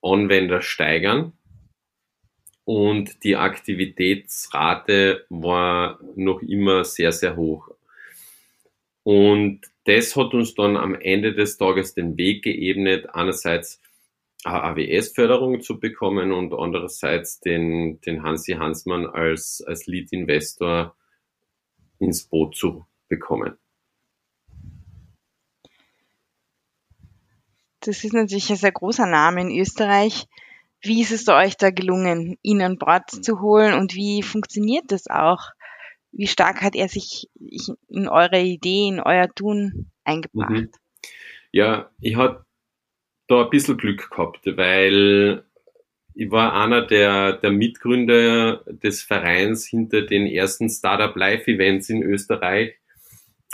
Anwender 0.03 0.63
steigern 0.63 1.33
und 2.65 3.25
die 3.25 3.37
Aktivitätsrate 3.37 5.27
war 5.29 6.01
noch 6.15 6.43
immer 6.43 6.85
sehr, 6.85 7.13
sehr 7.13 7.37
hoch. 7.37 7.71
Und 9.05 9.63
das 9.85 10.15
hat 10.15 10.33
uns 10.33 10.55
dann 10.55 10.77
am 10.77 10.95
Ende 10.95 11.35
des 11.35 11.57
Tages 11.57 11.95
den 11.95 12.17
Weg 12.17 12.45
geebnet, 12.45 13.15
einerseits 13.15 13.81
AWS-Förderung 14.45 15.61
zu 15.61 15.81
bekommen 15.81 16.33
und 16.33 16.53
andererseits 16.55 17.41
den, 17.41 18.01
den 18.01 18.23
Hansi 18.23 18.53
Hansmann 18.53 19.07
als, 19.07 19.63
als 19.67 19.87
Lead-Investor 19.87 20.97
ins 22.03 22.25
Boot 22.25 22.57
zu 22.57 22.85
bekommen. 23.09 23.57
Das 27.81 28.05
ist 28.05 28.13
natürlich 28.13 28.51
ein 28.51 28.57
sehr 28.57 28.73
großer 28.73 29.07
Name 29.07 29.41
in 29.41 29.59
Österreich. 29.59 30.27
Wie 30.81 31.01
ist 31.01 31.13
es 31.13 31.29
euch 31.29 31.57
da 31.57 31.71
gelungen, 31.71 32.39
ihn 32.43 32.63
an 32.63 32.79
Bord 32.79 33.11
zu 33.11 33.41
holen 33.41 33.75
und 33.75 33.95
wie 33.95 34.23
funktioniert 34.23 34.85
das 34.89 35.09
auch? 35.09 35.51
Wie 36.11 36.27
stark 36.27 36.61
hat 36.63 36.75
er 36.75 36.89
sich 36.89 37.29
in 37.89 38.09
eure 38.09 38.41
Idee, 38.41 38.89
in 38.89 39.01
euer 39.01 39.29
Tun 39.35 39.91
eingebracht? 40.05 40.51
Mhm. 40.51 40.71
Ja, 41.53 41.91
ich 42.01 42.17
hatte 42.17 42.45
da 43.29 43.45
ein 43.45 43.51
bisschen 43.51 43.77
Glück 43.77 44.11
gehabt, 44.11 44.45
weil 44.45 45.45
ich 46.15 46.31
war 46.31 46.55
einer 46.55 46.87
der, 46.87 47.35
der 47.35 47.51
Mitgründer 47.51 48.65
des 48.67 49.03
Vereins 49.03 49.67
hinter 49.67 50.03
den 50.03 50.27
ersten 50.27 50.69
Startup 50.69 51.15
Live 51.17 51.47
Events 51.49 51.89
in 51.89 52.03
Österreich. 52.03 52.75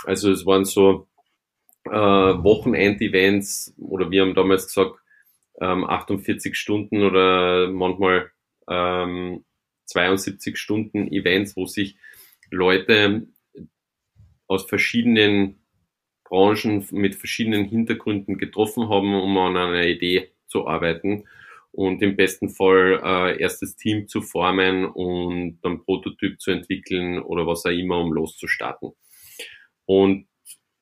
Also 0.03 0.31
es 0.31 0.45
waren 0.45 0.65
so 0.65 1.07
äh, 1.85 1.91
Wochenend-Events 1.91 3.75
oder 3.77 4.11
wir 4.11 4.21
haben 4.21 4.35
damals 4.35 4.67
gesagt 4.67 4.99
ähm, 5.61 5.85
48 5.85 6.55
Stunden 6.55 7.03
oder 7.03 7.69
manchmal 7.69 8.31
ähm, 8.69 9.45
72 9.85 10.57
Stunden 10.57 11.11
Events, 11.11 11.55
wo 11.55 11.65
sich 11.65 11.97
Leute 12.51 13.27
aus 14.47 14.65
verschiedenen 14.65 15.59
Branchen 16.23 16.85
mit 16.91 17.15
verschiedenen 17.15 17.65
Hintergründen 17.65 18.37
getroffen 18.37 18.89
haben, 18.89 19.15
um 19.15 19.37
an 19.37 19.57
einer 19.57 19.85
Idee 19.85 20.31
zu 20.47 20.67
arbeiten 20.67 21.25
und 21.71 22.01
im 22.01 22.15
besten 22.15 22.49
Fall 22.49 23.01
äh, 23.03 23.41
erstes 23.41 23.75
Team 23.75 24.07
zu 24.07 24.21
formen 24.21 24.85
und 24.85 25.59
dann 25.61 25.83
Prototyp 25.83 26.39
zu 26.41 26.51
entwickeln 26.51 27.19
oder 27.19 27.45
was 27.45 27.65
auch 27.65 27.71
immer, 27.71 27.99
um 27.99 28.11
loszustarten. 28.13 28.91
Und 29.85 30.27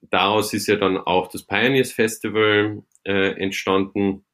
daraus 0.01 0.53
ist 0.53 0.67
ja 0.67 0.75
dann 0.75 0.97
auch 0.97 1.27
das 1.27 1.43
Pioneers 1.43 1.91
Festival 1.91 2.83
äh, 3.03 3.31
entstanden 3.41 4.25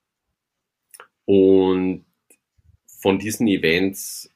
und 1.25 2.05
von 3.01 3.19
diesen 3.19 3.47
Events 3.47 4.29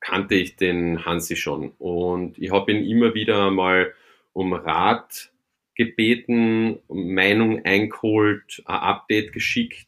kannte 0.00 0.36
ich 0.36 0.56
den 0.56 1.04
Hansi 1.04 1.36
schon 1.36 1.72
und 1.78 2.38
ich 2.38 2.50
habe 2.50 2.72
ihn 2.72 2.84
immer 2.84 3.14
wieder 3.14 3.50
mal 3.50 3.94
um 4.32 4.52
Rat 4.52 5.32
gebeten, 5.74 6.78
Meinung 6.88 7.64
eingeholt, 7.64 8.62
ein 8.66 8.80
Update 8.80 9.32
geschickt 9.32 9.87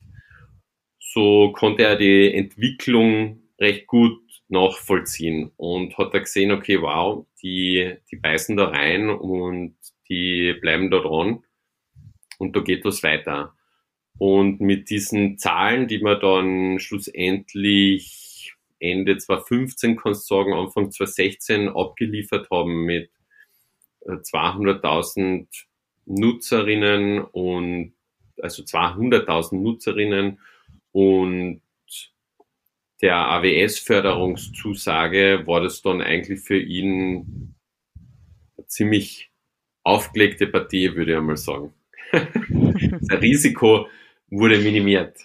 so 1.13 1.53
konnte 1.53 1.83
er 1.83 1.97
die 1.97 2.33
Entwicklung 2.33 3.43
recht 3.59 3.89
gut 3.89 4.21
nachvollziehen 4.49 5.51
und 5.57 5.99
hat 5.99 6.15
er 6.15 6.21
gesehen, 6.21 6.53
okay, 6.53 6.81
wow, 6.81 7.27
die, 7.43 7.97
die 8.11 8.17
beißen 8.17 8.57
da 8.57 8.67
rein 8.67 9.11
und 9.11 9.77
die 10.09 10.55
bleiben 10.61 10.91
da 10.91 11.01
dran 11.01 11.43
und 12.39 12.55
da 12.55 12.61
geht 12.61 12.85
was 12.85 13.03
weiter. 13.03 13.55
Und 14.19 14.61
mit 14.61 14.91
diesen 14.91 15.37
Zahlen, 15.39 15.89
die 15.89 16.01
wir 16.01 16.17
dann 16.17 16.79
schlussendlich 16.79 18.55
Ende 18.79 19.17
2015, 19.17 19.97
kannst 19.97 20.31
du 20.31 20.37
sagen, 20.37 20.53
Anfang 20.53 20.93
2016 20.93 21.69
abgeliefert 21.69 22.49
haben 22.51 22.85
mit 22.85 23.11
200.000 24.07 25.41
äh, 25.41 25.47
Nutzerinnen 26.07 27.21
und 27.21 27.95
also 28.41 28.63
200.000 28.63 29.57
Nutzerinnen 29.57 30.39
und 30.93 31.63
der 33.03 33.17
AWS-Förderungszusage 33.17 35.45
war 35.47 35.63
das 35.63 35.83
dann 35.83 36.01
eigentlich 36.03 36.41
für 36.41 36.59
ihn 36.59 37.55
eine 38.57 38.67
ziemlich 38.67 39.31
aufgelegte 39.85 40.47
Partie, 40.47 40.95
würde 40.95 41.13
ich 41.13 41.19
einmal 41.19 41.37
sagen. 41.37 41.75
das 42.13 43.21
Risiko 43.21 43.89
wurde 44.29 44.59
minimiert. 44.59 45.19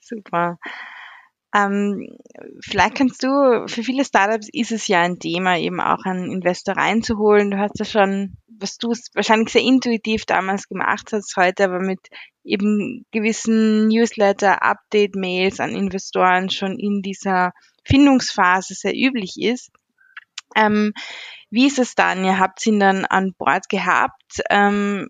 Super. 0.00 0.58
Ähm, 1.54 2.16
vielleicht 2.60 2.96
kannst 2.96 3.22
du, 3.22 3.66
für 3.68 3.82
viele 3.82 4.04
Startups 4.04 4.48
ist 4.52 4.72
es 4.72 4.88
ja 4.88 5.02
ein 5.02 5.18
Thema, 5.18 5.58
eben 5.58 5.80
auch 5.80 6.04
einen 6.04 6.32
Investor 6.32 6.76
reinzuholen. 6.76 7.50
Du 7.50 7.58
hast 7.58 7.78
ja 7.78 7.84
schon, 7.84 8.38
was 8.62 8.78
du 8.78 8.94
wahrscheinlich 9.14 9.50
sehr 9.50 9.62
intuitiv 9.62 10.24
damals 10.24 10.68
gemacht 10.68 11.10
hast, 11.12 11.36
heute 11.36 11.64
aber 11.64 11.80
mit 11.80 12.00
eben 12.44 13.04
gewissen 13.10 13.88
Newsletter, 13.88 14.62
Update-Mails 14.62 15.60
an 15.60 15.74
Investoren 15.74 16.50
schon 16.50 16.78
in 16.78 17.02
dieser 17.02 17.52
Findungsphase 17.84 18.74
sehr 18.74 18.94
üblich 18.94 19.34
ist. 19.38 19.70
Ähm, 20.54 20.92
wie 21.50 21.66
ist 21.66 21.78
es 21.78 21.94
dann? 21.94 22.24
Ihr 22.24 22.38
habt 22.38 22.64
ihn 22.66 22.80
dann 22.80 23.04
an 23.04 23.34
Bord 23.36 23.68
gehabt. 23.68 24.40
Ähm, 24.48 25.08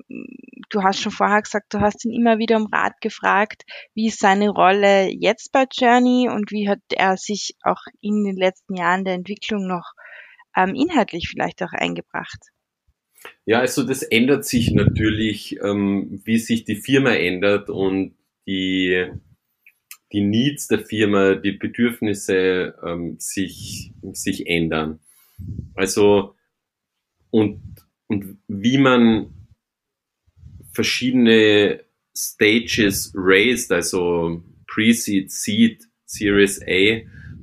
du 0.70 0.82
hast 0.82 1.00
schon 1.00 1.12
vorher 1.12 1.42
gesagt, 1.42 1.72
du 1.74 1.80
hast 1.80 2.04
ihn 2.04 2.12
immer 2.12 2.38
wieder 2.38 2.56
um 2.56 2.66
Rat 2.66 3.00
gefragt. 3.00 3.62
Wie 3.94 4.08
ist 4.08 4.18
seine 4.18 4.50
Rolle 4.50 5.08
jetzt 5.08 5.52
bei 5.52 5.66
Journey 5.72 6.28
und 6.28 6.50
wie 6.50 6.68
hat 6.68 6.80
er 6.90 7.16
sich 7.16 7.56
auch 7.62 7.82
in 8.00 8.24
den 8.24 8.36
letzten 8.36 8.74
Jahren 8.74 9.04
der 9.04 9.14
Entwicklung 9.14 9.66
noch 9.66 9.92
ähm, 10.56 10.74
inhaltlich 10.74 11.28
vielleicht 11.28 11.62
auch 11.62 11.72
eingebracht? 11.72 12.51
Ja, 13.44 13.60
also 13.60 13.82
das 13.82 14.02
ändert 14.02 14.44
sich 14.44 14.70
natürlich, 14.72 15.58
ähm, 15.62 16.20
wie 16.24 16.38
sich 16.38 16.64
die 16.64 16.76
Firma 16.76 17.10
ändert 17.10 17.70
und 17.70 18.14
die, 18.46 19.06
die 20.12 20.20
Needs 20.20 20.68
der 20.68 20.80
Firma, 20.80 21.34
die 21.34 21.52
Bedürfnisse 21.52 22.74
ähm, 22.84 23.16
sich, 23.18 23.92
sich 24.12 24.46
ändern. 24.46 25.00
Also, 25.74 26.34
und, 27.30 27.60
und 28.08 28.38
wie 28.46 28.78
man 28.78 29.32
verschiedene 30.72 31.84
Stages 32.16 33.12
raised, 33.14 33.72
also 33.72 34.42
Pre-Seed, 34.66 35.30
Seed, 35.30 35.84
Series 36.04 36.60
A 36.66 37.00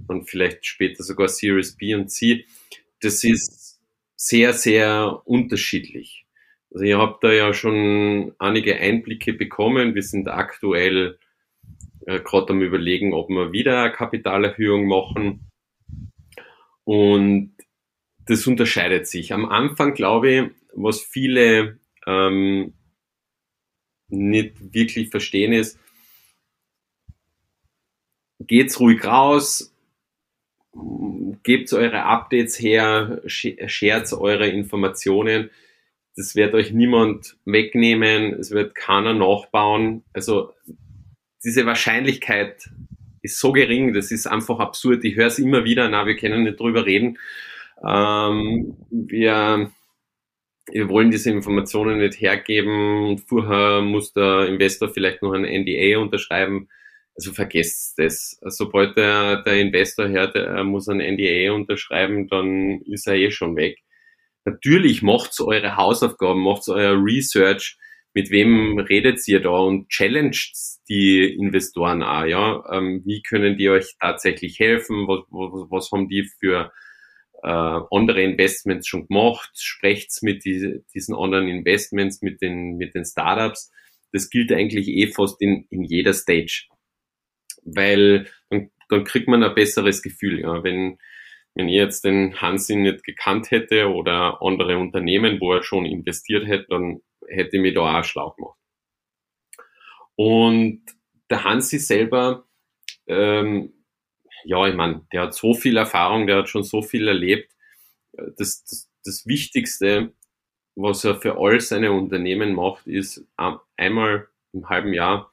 und 0.08 0.30
vielleicht 0.30 0.66
später 0.66 1.04
sogar 1.04 1.28
Series 1.28 1.76
B 1.76 1.94
und 1.96 2.10
C, 2.10 2.46
das 3.02 3.24
ist 3.24 3.59
sehr, 4.20 4.52
sehr 4.52 5.22
unterschiedlich. 5.26 6.26
Also 6.72 6.84
ihr 6.84 6.98
habt 6.98 7.24
da 7.24 7.32
ja 7.32 7.54
schon 7.54 8.36
einige 8.38 8.76
Einblicke 8.78 9.34
bekommen. 9.34 9.96
Wir 9.96 10.04
sind 10.04 10.28
aktuell 10.28 11.18
äh, 12.06 12.20
gerade 12.20 12.52
am 12.52 12.62
überlegen, 12.62 13.14
ob 13.14 13.30
wir 13.30 13.54
wieder 13.54 13.82
eine 13.84 13.94
Kapitalerhöhung 13.94 14.88
machen. 14.88 15.50
Und 16.84 17.56
das 18.26 18.46
unterscheidet 18.46 19.08
sich. 19.08 19.32
Am 19.34 19.46
Anfang 19.46 19.94
glaube 19.94 20.30
ich, 20.30 20.52
was 20.74 21.00
viele 21.00 21.80
ähm, 22.06 22.74
nicht 24.10 24.74
wirklich 24.74 25.10
verstehen 25.12 25.54
ist, 25.54 25.80
geht's 28.40 28.82
ruhig 28.82 29.06
raus, 29.06 29.74
gebt 31.44 31.72
eure 31.74 32.04
Updates 32.04 32.60
her, 32.60 33.22
shared 33.26 34.12
eure 34.14 34.48
Informationen. 34.48 35.50
Das 36.16 36.36
wird 36.36 36.54
euch 36.54 36.72
niemand 36.72 37.38
wegnehmen, 37.46 38.34
es 38.34 38.52
wird 38.52 38.76
keiner 38.76 39.14
nachbauen. 39.14 40.04
Also 40.14 40.52
diese 41.44 41.66
Wahrscheinlichkeit 41.66 42.70
ist 43.22 43.40
so 43.40 43.52
gering, 43.52 43.94
das 43.94 44.12
ist 44.12 44.28
einfach 44.28 44.60
absurd. 44.60 45.04
Ich 45.06 45.16
höre 45.16 45.28
es 45.28 45.40
immer 45.40 45.64
wieder, 45.64 45.90
na, 45.90 46.06
wir 46.06 46.16
können 46.16 46.44
nicht 46.44 46.60
drüber 46.60 46.86
reden. 46.86 47.18
Ähm, 47.86 48.76
wir, 48.90 49.72
wir 50.72 50.90
wollen 50.90 51.12
diese 51.12 51.32
Informationen 51.32 52.00
nicht 52.00 52.20
hergeben. 52.20 53.18
Vorher 53.20 53.82
muss 53.82 54.14
der 54.14 54.48
Investor 54.48 54.90
vielleicht 54.90 55.22
noch 55.22 55.34
ein 55.34 55.44
NDA 55.44 56.00
unterschreiben. 56.00 56.70
Also 57.20 57.34
vergesst 57.34 58.00
das. 58.00 58.40
Sobald 58.46 58.96
der, 58.96 59.44
der 59.44 59.60
Investor 59.60 60.08
hört, 60.08 60.38
er 60.38 60.64
muss 60.64 60.88
ein 60.88 61.00
NDA 61.00 61.52
unterschreiben, 61.52 62.30
dann 62.30 62.80
ist 62.86 63.08
er 63.08 63.16
eh 63.16 63.30
schon 63.30 63.58
weg. 63.58 63.78
Natürlich 64.46 65.02
macht 65.02 65.38
eure 65.42 65.76
Hausaufgaben, 65.76 66.42
macht 66.42 66.70
euer 66.70 66.96
Research, 66.96 67.78
mit 68.14 68.32
wem 68.32 68.80
redet 68.80 69.28
ihr 69.28 69.42
da 69.42 69.50
und 69.50 69.90
challenged 69.90 70.54
die 70.88 71.26
Investoren 71.26 72.04
auch, 72.04 72.24
ja. 72.24 72.64
Ähm, 72.72 73.02
wie 73.06 73.22
können 73.22 73.58
die 73.58 73.70
euch 73.70 73.98
tatsächlich 74.00 74.58
helfen? 74.58 75.06
Was, 75.06 75.26
was, 75.30 75.70
was 75.70 75.92
haben 75.92 76.08
die 76.08 76.26
für 76.40 76.72
äh, 77.44 77.50
andere 77.92 78.22
Investments 78.24 78.88
schon 78.88 79.08
gemacht, 79.08 79.52
sprecht's 79.56 80.22
mit 80.22 80.46
die, 80.46 80.86
diesen 80.96 81.16
anderen 81.16 81.50
Investments, 81.50 82.22
mit 82.22 82.42
den, 82.42 82.78
mit 82.78 82.96
den 82.96 83.04
Startups. 83.04 83.74
Das 84.14 84.30
gilt 84.30 84.54
eigentlich 84.54 84.88
eh 84.88 85.08
fast 85.08 85.42
in, 85.42 85.66
in 85.70 85.84
jeder 85.84 86.14
Stage. 86.14 86.70
Weil 87.76 88.28
dann, 88.50 88.72
dann 88.90 89.04
kriegt 89.04 89.28
man 89.28 89.44
ein 89.44 89.56
besseres 89.56 90.02
Gefühl. 90.02 90.42
Ja. 90.42 90.64
Wenn, 90.64 90.98
wenn 91.56 91.70
ich 91.70 91.76
jetzt 91.76 92.04
den 92.06 92.42
Hansi 92.42 92.76
nicht 92.76 93.04
gekannt 93.04 93.52
hätte 93.52 93.90
oder 93.90 94.42
andere 94.42 94.78
Unternehmen, 94.78 95.40
wo 95.40 95.54
er 95.54 95.64
schon 95.64 95.86
investiert 95.86 96.48
hätte, 96.48 96.68
dann 96.70 97.02
hätte 97.28 97.58
ich 97.58 97.62
mich 97.62 97.74
da 97.74 98.00
auch 98.00 98.04
schlau 98.04 98.32
gemacht. 98.32 98.58
Und 100.16 100.82
der 101.30 101.44
Hansi 101.44 101.80
selber 101.80 102.46
ähm, 103.08 103.74
ja, 104.46 104.68
ich 104.68 104.76
meine, 104.76 105.06
der 105.12 105.24
hat 105.24 105.34
so 105.34 105.54
viel 105.54 105.78
Erfahrung, 105.78 106.28
der 106.28 106.38
hat 106.38 106.50
schon 106.50 106.64
so 106.64 106.82
viel 106.82 107.08
erlebt. 107.08 107.52
Das, 108.14 108.64
das, 108.64 108.90
das 109.04 109.26
Wichtigste, 109.28 110.14
was 110.76 111.04
er 111.04 111.16
für 111.16 111.38
all 111.38 111.60
seine 111.60 111.92
Unternehmen 111.92 112.54
macht, 112.54 112.88
ist 112.88 113.26
einmal 113.76 114.28
im 114.54 114.70
halben 114.70 114.94
Jahr 114.94 115.32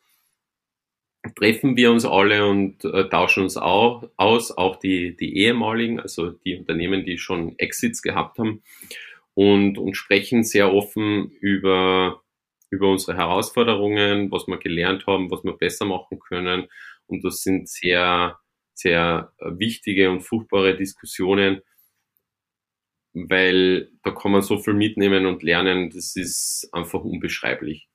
treffen 1.35 1.77
wir 1.77 1.91
uns 1.91 2.05
alle 2.05 2.47
und 2.47 2.85
äh, 2.85 3.09
tauschen 3.09 3.45
uns 3.45 3.57
auch, 3.57 4.09
aus, 4.17 4.57
auch 4.57 4.77
die, 4.77 5.17
die 5.17 5.37
ehemaligen, 5.39 6.01
also 6.01 6.31
die 6.31 6.57
Unternehmen, 6.57 7.05
die 7.05 7.19
schon 7.19 7.59
Exits 7.59 8.03
gehabt 8.03 8.39
haben 8.39 8.63
und, 9.35 9.79
und 9.79 9.95
sprechen 9.97 10.45
sehr 10.45 10.73
offen 10.73 11.31
über, 11.41 12.23
über 12.71 12.91
unsere 12.91 13.17
Herausforderungen, 13.17 14.31
was 14.31 14.47
wir 14.47 14.59
gelernt 14.59 15.07
haben, 15.07 15.31
was 15.31 15.45
wir 15.45 15.53
besser 15.53 15.85
machen 15.85 16.19
können. 16.19 16.69
Und 17.07 17.25
das 17.25 17.43
sind 17.43 17.69
sehr, 17.69 18.39
sehr 18.75 19.33
wichtige 19.41 20.11
und 20.11 20.23
fruchtbare 20.23 20.77
Diskussionen, 20.77 21.61
weil 23.13 23.91
da 24.03 24.11
kann 24.11 24.33
man 24.33 24.43
so 24.43 24.59
viel 24.59 24.75
mitnehmen 24.75 25.27
und 25.27 25.43
lernen, 25.43 25.91
das 25.91 26.17
ist 26.17 26.69
einfach 26.73 27.03
unbeschreiblich. 27.03 27.89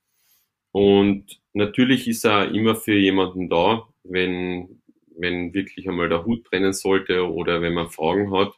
Und 0.72 1.40
natürlich 1.54 2.08
ist 2.08 2.26
er 2.26 2.54
immer 2.54 2.76
für 2.76 2.96
jemanden 2.96 3.50
da, 3.50 3.88
wenn, 4.04 4.82
wenn 5.18 5.54
wirklich 5.54 5.88
einmal 5.88 6.10
der 6.10 6.26
Hut 6.26 6.44
brennen 6.44 6.74
sollte 6.74 7.30
oder 7.30 7.62
wenn 7.62 7.74
man 7.74 7.90
Fragen 7.90 8.34
hat. 8.34 8.54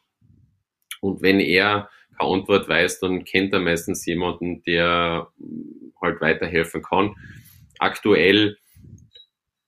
Und 1.02 1.22
wenn 1.22 1.40
er 1.40 1.90
keine 2.18 2.32
Antwort 2.32 2.70
weiß, 2.70 3.00
dann 3.00 3.26
kennt 3.26 3.54
er 3.54 3.60
meistens 3.60 4.06
jemanden, 4.06 4.62
der 4.64 5.28
halt 6.02 6.22
weiterhelfen 6.22 6.84
kann. 6.84 7.16
Aktuell 7.80 8.58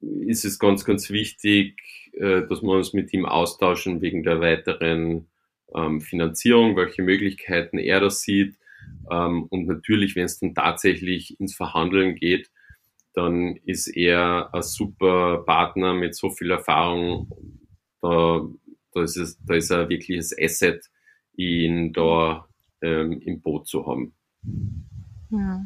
ist 0.01 0.45
es 0.45 0.59
ganz, 0.59 0.85
ganz 0.85 1.09
wichtig, 1.09 1.75
äh, 2.13 2.41
dass 2.47 2.61
wir 2.61 2.71
uns 2.71 2.93
mit 2.93 3.11
ihm 3.13 3.25
austauschen 3.25 4.01
wegen 4.01 4.23
der 4.23 4.39
weiteren 4.39 5.27
ähm, 5.73 6.01
Finanzierung, 6.01 6.75
welche 6.75 7.01
Möglichkeiten 7.01 7.77
er 7.77 7.99
das 7.99 8.21
sieht. 8.21 8.55
Ähm, 9.11 9.45
und 9.49 9.67
natürlich, 9.67 10.15
wenn 10.15 10.25
es 10.25 10.39
dann 10.39 10.53
tatsächlich 10.53 11.39
ins 11.39 11.55
Verhandeln 11.55 12.15
geht, 12.15 12.49
dann 13.13 13.55
ist 13.65 13.87
er 13.87 14.53
ein 14.53 14.61
super 14.61 15.43
Partner 15.45 15.93
mit 15.93 16.15
so 16.15 16.29
viel 16.29 16.51
Erfahrung. 16.51 17.29
Da, 18.01 18.41
da, 18.93 19.03
ist, 19.03 19.17
es, 19.17 19.39
da 19.45 19.55
ist 19.55 19.71
er 19.71 19.89
wirklich 19.89 20.17
das 20.17 20.35
Asset, 20.37 20.85
ihn 21.35 21.93
da 21.93 22.47
ähm, 22.81 23.21
im 23.21 23.41
Boot 23.41 23.67
zu 23.67 23.85
haben. 23.87 24.13
Ja. 25.29 25.65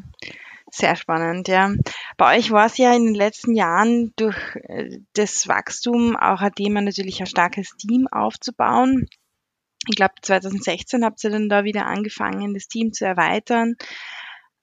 Sehr 0.72 0.94
spannend, 0.94 1.48
ja. 1.48 1.74
Bei 2.16 2.38
euch 2.38 2.52
war 2.52 2.66
es 2.66 2.78
ja 2.78 2.94
in 2.94 3.06
den 3.06 3.14
letzten 3.14 3.56
Jahren 3.56 4.12
durch 4.14 4.36
äh, 4.68 4.98
das 5.14 5.48
Wachstum 5.48 6.14
auch 6.14 6.40
ein 6.40 6.52
Thema, 6.52 6.80
natürlich 6.80 7.20
ein 7.20 7.26
starkes 7.26 7.70
Team 7.76 8.06
aufzubauen. 8.06 9.08
Ich 9.88 9.96
glaube, 9.96 10.14
2016 10.20 11.04
habt 11.04 11.24
ihr 11.24 11.30
dann 11.30 11.48
da 11.48 11.64
wieder 11.64 11.86
angefangen, 11.86 12.54
das 12.54 12.68
Team 12.68 12.92
zu 12.92 13.06
erweitern. 13.06 13.76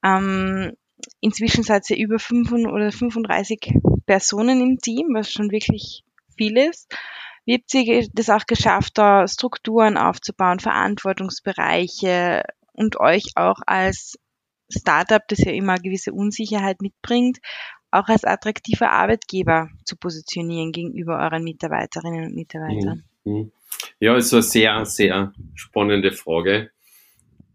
Ähm, 0.03 0.73
inzwischen 1.21 1.63
seid 1.63 1.89
ihr 1.89 1.97
über 1.97 2.19
5 2.19 2.51
oder 2.51 2.91
35 2.91 3.73
Personen 4.05 4.61
im 4.61 4.77
Team, 4.77 5.07
was 5.13 5.31
schon 5.31 5.51
wirklich 5.51 6.03
viel 6.37 6.57
ist. 6.57 6.93
Wie 7.45 7.55
habt 7.55 7.73
ihr 7.73 8.07
das 8.13 8.29
auch 8.29 8.45
geschafft, 8.45 8.97
da 8.97 9.27
Strukturen 9.27 9.97
aufzubauen, 9.97 10.59
Verantwortungsbereiche 10.59 12.43
und 12.73 12.99
euch 12.99 13.31
auch 13.35 13.59
als 13.65 14.19
Startup, 14.69 15.25
das 15.27 15.39
ja 15.39 15.53
immer 15.53 15.77
gewisse 15.77 16.13
Unsicherheit 16.13 16.81
mitbringt, 16.81 17.39
auch 17.89 18.07
als 18.09 18.25
attraktiver 18.25 18.91
Arbeitgeber 18.91 19.69
zu 19.85 19.95
positionieren 19.95 20.73
gegenüber 20.73 21.19
euren 21.19 21.43
Mitarbeiterinnen 21.43 22.25
und 22.25 22.35
Mitarbeitern? 22.35 23.03
Mhm. 23.23 23.51
Ja, 23.99 24.15
ist 24.15 24.33
eine 24.33 24.43
sehr, 24.43 24.85
sehr 24.85 25.33
spannende 25.55 26.11
Frage. 26.11 26.71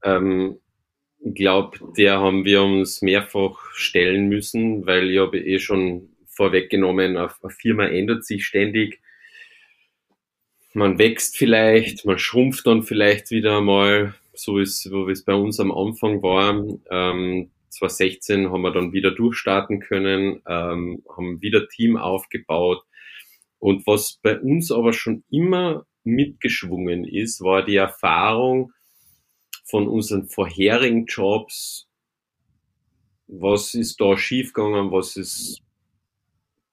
Ähm, 0.02 0.58
ich 1.24 1.34
glaube, 1.34 1.78
der 1.96 2.20
haben 2.20 2.44
wir 2.44 2.62
uns 2.62 3.00
mehrfach 3.00 3.58
stellen 3.74 4.28
müssen, 4.28 4.86
weil 4.86 5.10
ich 5.10 5.20
habe 5.20 5.38
eh 5.38 5.58
schon 5.58 6.08
vorweggenommen, 6.26 7.16
eine 7.16 7.30
Firma 7.50 7.86
ändert 7.86 8.24
sich 8.24 8.44
ständig. 8.44 9.00
Man 10.74 10.98
wächst 10.98 11.36
vielleicht, 11.36 12.04
man 12.06 12.18
schrumpft 12.18 12.66
dann 12.66 12.82
vielleicht 12.82 13.30
wieder 13.30 13.60
mal, 13.60 14.14
so 14.34 14.58
ist, 14.58 14.90
wie 14.90 15.12
es 15.12 15.24
bei 15.24 15.34
uns 15.34 15.60
am 15.60 15.70
Anfang 15.70 16.22
war. 16.22 16.64
Ähm, 16.90 17.50
2016 17.68 18.50
haben 18.50 18.62
wir 18.62 18.72
dann 18.72 18.92
wieder 18.92 19.10
durchstarten 19.10 19.80
können, 19.80 20.42
ähm, 20.46 21.02
haben 21.16 21.40
wieder 21.42 21.68
Team 21.68 21.96
aufgebaut. 21.96 22.82
Und 23.58 23.86
was 23.86 24.18
bei 24.22 24.38
uns 24.40 24.72
aber 24.72 24.92
schon 24.92 25.24
immer 25.30 25.86
mitgeschwungen 26.04 27.04
ist, 27.04 27.40
war 27.40 27.64
die 27.64 27.76
Erfahrung, 27.76 28.72
von 29.72 29.88
unseren 29.88 30.26
vorherigen 30.26 31.06
Jobs, 31.06 31.88
was 33.26 33.72
ist 33.72 34.00
da 34.02 34.18
schiefgegangen, 34.18 34.92
was 34.92 35.16
ist 35.16 35.62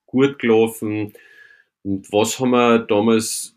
gut 0.06 0.38
gelaufen 0.40 1.14
und 1.84 2.12
was 2.12 2.40
haben 2.40 2.52
wir 2.52 2.80
damals 2.80 3.56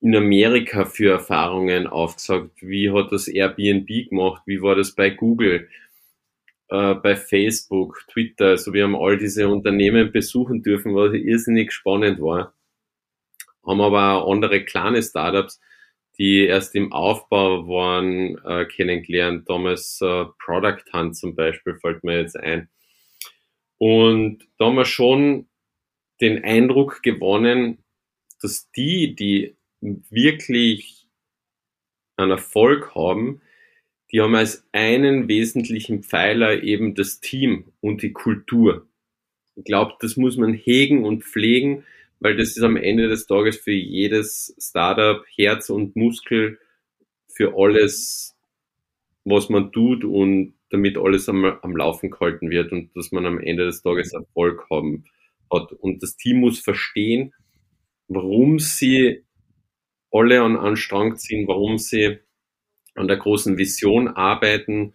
in 0.00 0.14
Amerika 0.14 0.84
für 0.84 1.12
Erfahrungen 1.12 1.86
aufgesagt? 1.86 2.60
Wie 2.60 2.90
hat 2.90 3.10
das 3.10 3.26
Airbnb 3.26 4.10
gemacht? 4.10 4.42
Wie 4.44 4.60
war 4.60 4.74
das 4.74 4.94
bei 4.94 5.08
Google, 5.10 5.68
äh, 6.68 6.94
bei 6.94 7.16
Facebook, 7.16 8.04
Twitter? 8.12 8.48
Also 8.48 8.74
wir 8.74 8.84
haben 8.84 8.96
all 8.96 9.16
diese 9.16 9.48
Unternehmen 9.48 10.12
besuchen 10.12 10.62
dürfen, 10.62 10.94
was 10.94 11.14
irrsinnig 11.14 11.72
spannend 11.72 12.20
war. 12.20 12.52
Haben 13.68 13.80
aber 13.80 14.22
auch 14.24 14.32
andere 14.32 14.64
kleine 14.64 15.02
Startups 15.02 15.60
die 16.18 16.46
erst 16.46 16.74
im 16.74 16.92
Aufbau 16.92 17.68
waren, 17.68 18.38
äh, 18.44 18.66
kennengelernt. 18.66 19.48
Damals 19.48 20.00
äh, 20.00 20.24
Product 20.44 20.82
Hunt 20.92 21.16
zum 21.16 21.36
Beispiel 21.36 21.76
fällt 21.76 22.02
mir 22.02 22.20
jetzt 22.20 22.36
ein. 22.36 22.68
Und 23.78 24.48
da 24.58 24.66
haben 24.66 24.74
wir 24.74 24.84
schon 24.84 25.48
den 26.20 26.42
Eindruck 26.42 27.02
gewonnen, 27.02 27.84
dass 28.42 28.70
die, 28.72 29.14
die 29.14 29.56
wirklich 29.80 31.06
einen 32.16 32.32
Erfolg 32.32 32.96
haben, 32.96 33.40
die 34.10 34.20
haben 34.20 34.34
als 34.34 34.66
einen 34.72 35.28
wesentlichen 35.28 36.02
Pfeiler 36.02 36.62
eben 36.64 36.96
das 36.96 37.20
Team 37.20 37.72
und 37.80 38.02
die 38.02 38.12
Kultur. 38.12 38.88
Ich 39.54 39.64
glaube, 39.64 39.94
das 40.00 40.16
muss 40.16 40.36
man 40.36 40.54
hegen 40.54 41.04
und 41.04 41.22
pflegen, 41.22 41.84
weil 42.20 42.36
das 42.36 42.56
ist 42.56 42.62
am 42.62 42.76
Ende 42.76 43.08
des 43.08 43.26
Tages 43.26 43.56
für 43.58 43.72
jedes 43.72 44.54
Startup 44.58 45.24
Herz 45.36 45.70
und 45.70 45.96
Muskel 45.96 46.58
für 47.28 47.54
alles, 47.56 48.36
was 49.24 49.48
man 49.48 49.72
tut 49.72 50.04
und 50.04 50.54
damit 50.70 50.98
alles 50.98 51.28
am, 51.28 51.44
am 51.44 51.76
Laufen 51.76 52.10
gehalten 52.10 52.50
wird 52.50 52.72
und 52.72 52.94
dass 52.96 53.12
man 53.12 53.26
am 53.26 53.38
Ende 53.38 53.66
des 53.66 53.82
Tages 53.82 54.12
Erfolg 54.12 54.66
haben 54.70 55.04
hat. 55.52 55.72
Und 55.72 56.02
das 56.02 56.16
Team 56.16 56.40
muss 56.40 56.58
verstehen, 56.60 57.32
warum 58.08 58.58
sie 58.58 59.24
alle 60.10 60.42
an 60.42 60.56
einen 60.56 60.76
Strang 60.76 61.16
ziehen, 61.16 61.46
warum 61.46 61.78
sie 61.78 62.18
an 62.94 63.08
der 63.08 63.18
großen 63.18 63.56
Vision 63.58 64.08
arbeiten, 64.08 64.94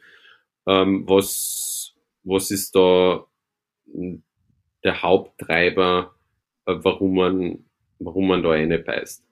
ähm, 0.68 1.08
was, 1.08 1.96
was 2.24 2.52
ist 2.52 2.76
da 2.76 3.26
der 4.84 5.02
Haupttreiber 5.02 6.13
warum 6.66 7.16
man, 7.16 7.66
warum 8.00 8.28
man 8.28 8.44
da 8.44 8.52
eine 8.52 8.80
beißt. 8.80 9.24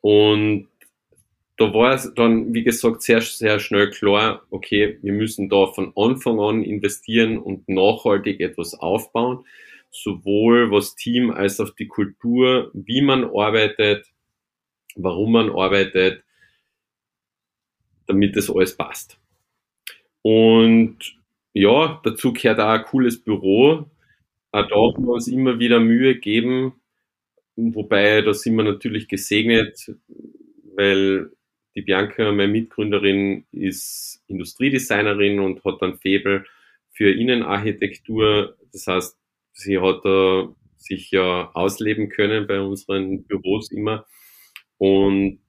Und 0.00 0.68
da 1.56 1.74
war 1.74 1.92
es 1.92 2.12
dann, 2.14 2.54
wie 2.54 2.62
gesagt, 2.62 3.02
sehr, 3.02 3.20
sehr 3.20 3.60
schnell 3.60 3.90
klar, 3.90 4.42
okay, 4.50 4.98
wir 5.02 5.12
müssen 5.12 5.50
da 5.50 5.66
von 5.66 5.92
Anfang 5.94 6.40
an 6.40 6.62
investieren 6.62 7.36
und 7.38 7.68
nachhaltig 7.68 8.40
etwas 8.40 8.72
aufbauen, 8.74 9.44
sowohl 9.90 10.70
was 10.70 10.94
Team 10.94 11.30
als 11.30 11.60
auch 11.60 11.70
die 11.74 11.86
Kultur, 11.88 12.70
wie 12.72 13.02
man 13.02 13.24
arbeitet, 13.24 14.06
warum 14.96 15.32
man 15.32 15.50
arbeitet, 15.50 16.24
damit 18.06 18.36
das 18.36 18.50
alles 18.50 18.74
passt. 18.76 19.18
Und 20.22 20.98
ja, 21.52 22.00
dazu 22.04 22.32
gehört 22.32 22.60
auch 22.60 22.68
ein 22.68 22.84
cooles 22.84 23.22
Büro, 23.22 23.86
auch 24.52 24.98
wir 24.98 25.08
uns 25.08 25.28
immer 25.28 25.58
wieder 25.58 25.80
Mühe 25.80 26.16
geben, 26.16 26.74
wobei 27.56 28.22
da 28.22 28.34
sind 28.34 28.56
wir 28.56 28.64
natürlich 28.64 29.08
gesegnet, 29.08 29.94
weil 30.76 31.30
die 31.74 31.82
Bianca, 31.82 32.32
meine 32.32 32.50
Mitgründerin, 32.50 33.44
ist 33.52 34.22
Industriedesignerin 34.26 35.38
und 35.40 35.64
hat 35.64 35.80
dann 35.80 35.98
Febel 35.98 36.44
für 36.90 37.10
Innenarchitektur. 37.10 38.56
Das 38.72 38.86
heißt, 38.86 39.18
sie 39.52 39.78
hat 39.78 40.04
da 40.04 40.54
sich 40.76 41.10
ja 41.10 41.50
ausleben 41.52 42.08
können 42.08 42.46
bei 42.46 42.60
unseren 42.60 43.24
Büros 43.24 43.70
immer. 43.70 44.06
Und 44.78 45.40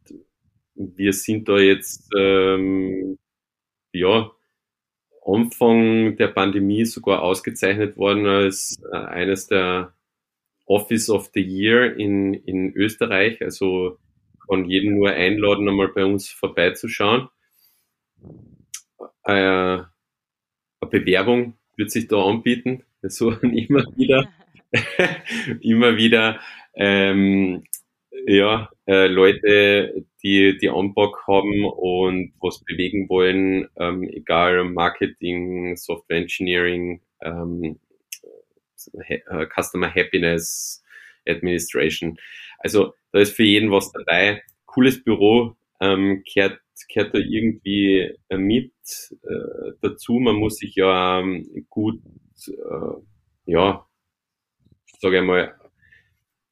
wir 0.76 1.14
sind 1.14 1.48
da 1.48 1.58
jetzt 1.58 2.10
ähm, 2.16 3.18
ja 3.94 4.32
Anfang 5.24 6.18
der 6.18 6.28
Pandemie 6.30 6.86
sogar 6.86 7.22
ausgezeichnet 7.22 7.98
worden 7.98 8.26
als 8.26 8.82
äh, 8.92 8.98
eines 8.98 9.48
der 9.48 9.94
Office 10.66 11.10
of 11.10 11.30
the 11.34 11.42
Year 11.42 11.96
in, 11.98 12.34
in 12.34 12.74
Österreich. 12.74 13.42
Also 13.42 13.98
kann 14.50 14.66
jeden 14.66 14.96
nur 14.96 15.12
einladen, 15.12 15.68
einmal 15.70 15.90
bei 15.90 16.06
uns 16.06 16.30
vorbeizuschauen. 16.30 17.30
Äh, 19.24 19.32
eine 19.34 19.88
Bewerbung 20.90 21.58
wird 21.78 21.92
sich 21.92 22.08
da 22.08 22.24
anbieten. 22.24 22.84
So 23.02 23.32
immer 23.42 23.86
wieder, 23.96 24.28
immer 25.62 25.98
wieder 25.98 26.40
ähm, 26.74 27.64
ja, 28.26 28.70
äh, 28.92 29.08
Leute, 29.08 30.06
die, 30.22 30.58
die 30.58 30.70
Anbock 30.70 31.26
haben 31.26 31.64
und 31.64 32.34
was 32.42 32.62
bewegen 32.66 33.08
wollen, 33.08 33.70
ähm, 33.78 34.04
egal 34.04 34.66
Marketing, 34.66 35.78
Software 35.78 36.18
Engineering, 36.18 37.02
ähm, 37.22 37.80
äh, 39.08 39.46
Customer 39.56 39.90
Happiness, 39.90 40.84
Administration. 41.26 42.18
Also 42.60 42.94
da 43.14 43.20
ist 43.20 43.34
für 43.34 43.44
jeden 43.44 43.72
was 43.72 43.94
dabei. 43.94 44.44
Cooles 44.66 45.02
Büro, 45.02 45.56
ähm, 45.80 46.24
kehrt, 46.26 46.60
kehrt 46.90 47.16
da 47.16 47.20
irgendwie 47.20 48.14
äh, 48.28 48.38
mit 48.38 48.74
äh, 49.24 49.72
dazu. 49.82 50.20
Man 50.20 50.36
muss 50.36 50.58
sich 50.58 50.76
ja 50.76 51.22
ähm, 51.22 51.66
gut, 51.70 52.02
äh, 52.46 53.02
ja, 53.46 53.88
sage 55.00 55.20
ich 55.20 55.24
mal, 55.24 55.56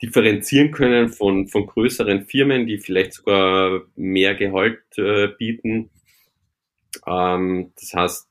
differenzieren 0.01 0.71
können 0.71 1.09
von, 1.09 1.47
von 1.47 1.65
größeren 1.65 2.25
Firmen, 2.25 2.67
die 2.67 2.77
vielleicht 2.77 3.13
sogar 3.13 3.81
mehr 3.95 4.35
Gehalt 4.35 4.81
äh, 4.97 5.27
bieten. 5.27 5.89
Ähm, 7.05 7.71
das 7.75 7.93
heißt, 7.93 8.27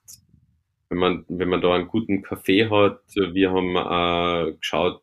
wenn 0.89 0.99
man, 0.99 1.25
wenn 1.29 1.49
man 1.49 1.61
da 1.61 1.75
einen 1.75 1.89
guten 1.89 2.23
Kaffee 2.23 2.71
hat, 2.71 3.03
wir 3.15 3.51
haben 3.51 3.77
äh, 3.77 4.57
geschaut, 4.57 5.03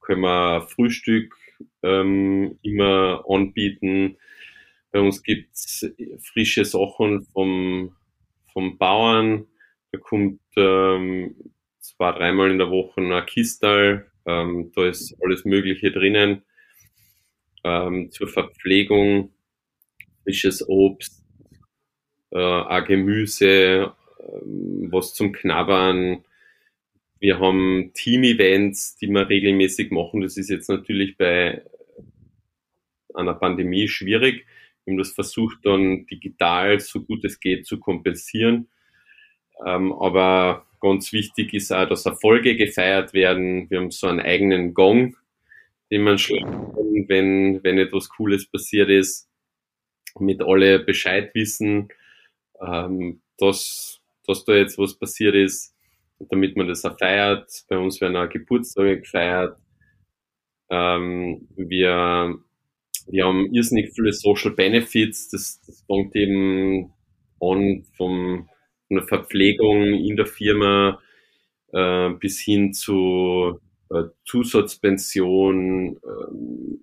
können 0.00 0.22
wir 0.22 0.66
Frühstück 0.68 1.34
ähm, 1.82 2.58
immer 2.62 3.24
anbieten. 3.28 4.16
Bei 4.90 5.00
uns 5.00 5.22
gibt's 5.22 5.86
frische 6.20 6.64
Sachen 6.64 7.24
vom, 7.32 7.96
vom 8.52 8.78
Bauern. 8.78 9.46
Da 9.92 9.98
kommt 9.98 10.40
ähm, 10.56 11.36
zwei, 11.78 12.12
dreimal 12.12 12.50
in 12.50 12.58
der 12.58 12.70
Woche 12.70 13.00
ein 13.00 13.26
Kistal 13.26 14.11
ähm, 14.26 14.72
da 14.74 14.88
ist 14.88 15.16
alles 15.22 15.44
Mögliche 15.44 15.90
drinnen. 15.90 16.42
Ähm, 17.64 18.10
zur 18.10 18.28
Verpflegung, 18.28 19.32
frisches 20.24 20.68
Obst, 20.68 21.22
äh, 22.30 22.38
auch 22.38 22.84
Gemüse, 22.84 23.92
ähm, 24.20 24.88
was 24.90 25.14
zum 25.14 25.32
Knabbern. 25.32 26.24
Wir 27.20 27.38
haben 27.38 27.92
Team-Events, 27.94 28.96
die 28.96 29.06
wir 29.06 29.28
regelmäßig 29.28 29.92
machen. 29.92 30.22
Das 30.22 30.36
ist 30.36 30.50
jetzt 30.50 30.68
natürlich 30.68 31.16
bei 31.16 31.62
einer 33.14 33.34
Pandemie 33.34 33.86
schwierig. 33.88 34.46
Wir 34.84 34.92
haben 34.92 34.98
das 34.98 35.12
versucht 35.12 35.58
dann 35.64 36.06
digital 36.06 36.80
so 36.80 37.02
gut 37.02 37.24
es 37.24 37.38
geht 37.38 37.66
zu 37.66 37.78
kompensieren. 37.78 38.68
Ähm, 39.64 39.92
aber 39.92 40.66
Ganz 40.82 41.12
wichtig 41.12 41.54
ist 41.54 41.72
auch, 41.72 41.88
dass 41.88 42.06
Erfolge 42.06 42.56
gefeiert 42.56 43.14
werden. 43.14 43.70
Wir 43.70 43.78
haben 43.78 43.92
so 43.92 44.08
einen 44.08 44.18
eigenen 44.18 44.74
Gong, 44.74 45.16
den 45.92 46.02
man 46.02 46.16
kann, 46.16 46.74
wenn, 47.08 47.62
wenn 47.62 47.78
etwas 47.78 48.08
Cooles 48.08 48.50
passiert 48.50 48.90
ist, 48.90 49.28
mit 50.18 50.42
alle 50.42 50.80
Bescheid 50.80 51.32
wissen, 51.34 51.88
ähm, 52.60 53.22
dass, 53.38 54.00
dass 54.26 54.44
da 54.44 54.54
jetzt 54.56 54.76
was 54.76 54.98
passiert 54.98 55.36
ist. 55.36 55.72
damit 56.30 56.56
man 56.56 56.68
das 56.68 56.84
auch 56.84 56.98
feiert. 56.98 57.48
Bei 57.68 57.78
uns 57.78 58.00
werden 58.00 58.16
auch 58.16 58.28
Geburtstage 58.28 59.00
gefeiert. 59.00 59.56
Ähm, 60.70 61.48
wir, 61.56 62.38
wir 63.06 63.24
haben 63.24 63.54
irrsinnig 63.54 63.92
viele 63.94 64.12
Social 64.12 64.52
Benefits. 64.52 65.28
Das, 65.30 65.60
das 65.66 65.84
fängt 65.86 66.16
eben 66.16 66.92
an 67.40 67.84
vom, 67.96 68.48
der 68.96 69.04
Verpflegung 69.04 69.94
in 69.94 70.16
der 70.16 70.26
Firma 70.26 71.00
äh, 71.72 72.10
bis 72.10 72.40
hin 72.40 72.72
zu 72.72 73.60
äh, 73.90 74.04
Zusatzpension, 74.24 75.96
äh, 75.96 76.78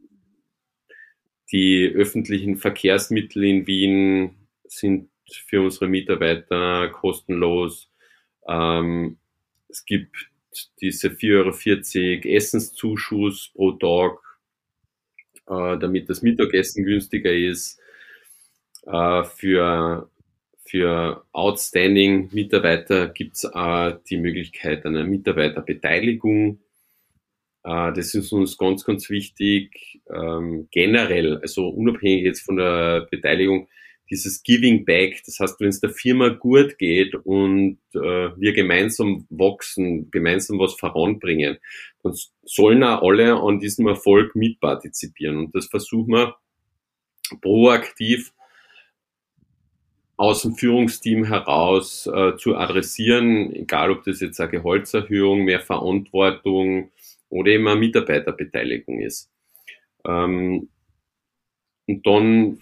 die 1.52 1.92
öffentlichen 1.96 2.58
Verkehrsmittel 2.58 3.44
in 3.44 3.68
Wien 3.68 4.36
sind 4.66 5.10
für 5.46 5.62
unsere 5.62 5.88
Mitarbeiter 5.88 6.90
kostenlos. 6.90 7.92
Ähm, 8.48 9.18
es 9.68 9.86
gibt 9.86 10.30
diese 10.82 11.10
4,40 11.10 12.26
Euro 12.26 12.36
Essenszuschuss 12.36 13.52
pro 13.54 13.72
Tag, 13.74 14.20
äh, 15.48 15.78
damit 15.80 16.10
das 16.10 16.22
Mittagessen 16.22 16.84
günstiger 16.84 17.34
ist. 17.34 17.80
Äh, 18.86 19.24
für, 19.24 20.10
für 20.70 21.26
Outstanding 21.32 22.30
Mitarbeiter 22.32 23.10
gibt 23.10 23.38
es 23.38 23.44
äh, 23.44 23.94
die 24.10 24.18
Möglichkeit 24.18 24.86
einer 24.86 25.04
Mitarbeiterbeteiligung. 25.04 26.60
Äh, 27.64 27.94
das 27.94 28.14
ist 28.14 28.32
uns 28.32 28.56
ganz, 28.58 28.86
ganz 28.86 29.10
wichtig. 29.10 30.02
Ähm, 30.14 30.68
generell, 30.72 31.38
also 31.38 31.70
unabhängig 31.70 32.24
jetzt 32.24 32.42
von 32.42 32.58
der 32.58 33.08
Beteiligung, 33.10 33.68
dieses 34.12 34.44
Giving 34.44 34.86
Back, 34.86 35.22
das 35.26 35.40
heißt, 35.40 35.60
wenn 35.60 35.70
es 35.70 35.82
der 35.82 35.92
Firma 35.92 36.30
gut 36.30 36.78
geht 36.78 37.16
und 37.16 37.80
äh, 37.94 38.00
wir 38.00 38.54
gemeinsam 38.54 39.26
wachsen, 39.30 40.10
gemeinsam 40.12 40.60
was 40.60 40.76
voranbringen, 40.76 41.58
dann 42.04 42.14
sollen 42.44 42.84
auch 42.84 43.02
alle 43.02 43.36
an 43.36 43.60
diesem 43.60 43.88
Erfolg 43.88 44.36
mitpartizipieren. 44.36 45.38
Und 45.38 45.56
das 45.56 45.68
versuchen 45.68 46.14
wir 46.14 46.36
proaktiv 47.42 48.34
aus 50.20 50.42
dem 50.42 50.56
Führungsteam 50.56 51.24
heraus 51.24 52.06
äh, 52.06 52.36
zu 52.36 52.58
adressieren, 52.58 53.56
egal 53.56 53.90
ob 53.90 54.04
das 54.04 54.20
jetzt 54.20 54.42
eine 54.42 54.52
Gehaltserhöhung, 54.52 55.46
mehr 55.46 55.62
Verantwortung 55.62 56.92
oder 57.30 57.52
eben 57.52 57.66
eine 57.70 57.80
Mitarbeiterbeteiligung 57.80 59.00
ist. 59.00 59.32
Ähm, 60.06 60.68
und 61.88 62.06
dann 62.06 62.60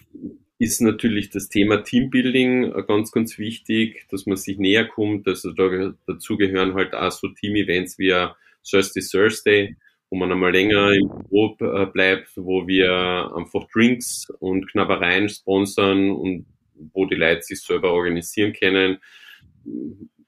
ist 0.60 0.82
natürlich 0.82 1.32
das 1.32 1.50
Thema 1.50 1.78
Teambuilding 1.78 2.74
ganz, 2.86 3.12
ganz 3.12 3.40
wichtig, 3.40 4.06
dass 4.12 4.28
man 4.28 4.38
sich 4.38 4.60
näher 4.60 4.86
kommt. 4.86 5.28
Also 5.28 5.52
da, 5.52 5.96
dazu 6.06 6.38
gehören 6.38 6.76
halt 6.76 6.94
auch 6.94 7.12
so 7.12 7.28
Team-Events 7.28 7.98
wie 7.98 8.14
Thursday 8.70 9.02
Thursday, 9.02 9.76
wo 10.12 10.18
man 10.18 10.32
einmal 10.32 10.52
länger 10.52 10.92
im 10.92 11.10
Büro 11.10 11.58
äh, 11.60 11.88
bleibt, 11.88 12.34
wo 12.36 12.68
wir 12.68 13.32
einfach 13.36 13.68
Drinks 13.74 14.30
und 14.38 14.72
Knabbereien 14.72 15.28
sponsern 15.28 16.12
und 16.12 16.46
wo 16.94 17.06
die 17.06 17.16
Leute 17.16 17.42
sich 17.42 17.62
selber 17.62 17.92
organisieren 17.92 18.54
können. 18.54 18.98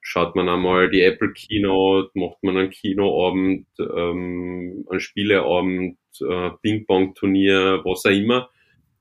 Schaut 0.02 0.36
man 0.36 0.50
einmal 0.50 0.90
die 0.90 1.02
Apple 1.02 1.34
Keynote, 1.34 2.12
macht 2.14 2.42
man 2.42 2.58
einen 2.58 2.70
Kinoabend, 2.70 3.68
ähm, 3.80 4.86
einen 4.90 5.00
Spieleabend, 5.00 5.98
äh, 6.22 6.50
Ping-Pong-Turnier, 6.62 7.82
was 7.84 8.06
auch 8.06 8.12
immer 8.12 8.50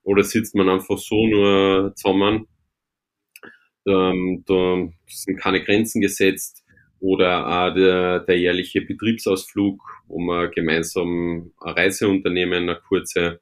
oder 0.08 0.24
sitzt 0.24 0.54
man 0.54 0.70
einfach 0.70 0.96
so 0.96 1.26
nur 1.26 1.92
zusammen? 1.94 2.46
Ähm, 3.86 4.42
da 4.46 4.88
sind 5.06 5.38
keine 5.38 5.62
Grenzen 5.62 6.00
gesetzt. 6.00 6.64
Oder 6.98 7.46
auch 7.46 7.74
der, 7.74 8.20
der 8.20 8.38
jährliche 8.38 8.80
Betriebsausflug, 8.80 9.78
wo 10.06 10.18
wir 10.18 10.48
gemeinsam 10.48 11.52
eine 11.60 11.76
Reise 11.76 12.08
unternehmen, 12.08 12.70
eine 12.70 12.80
kurze. 12.80 13.40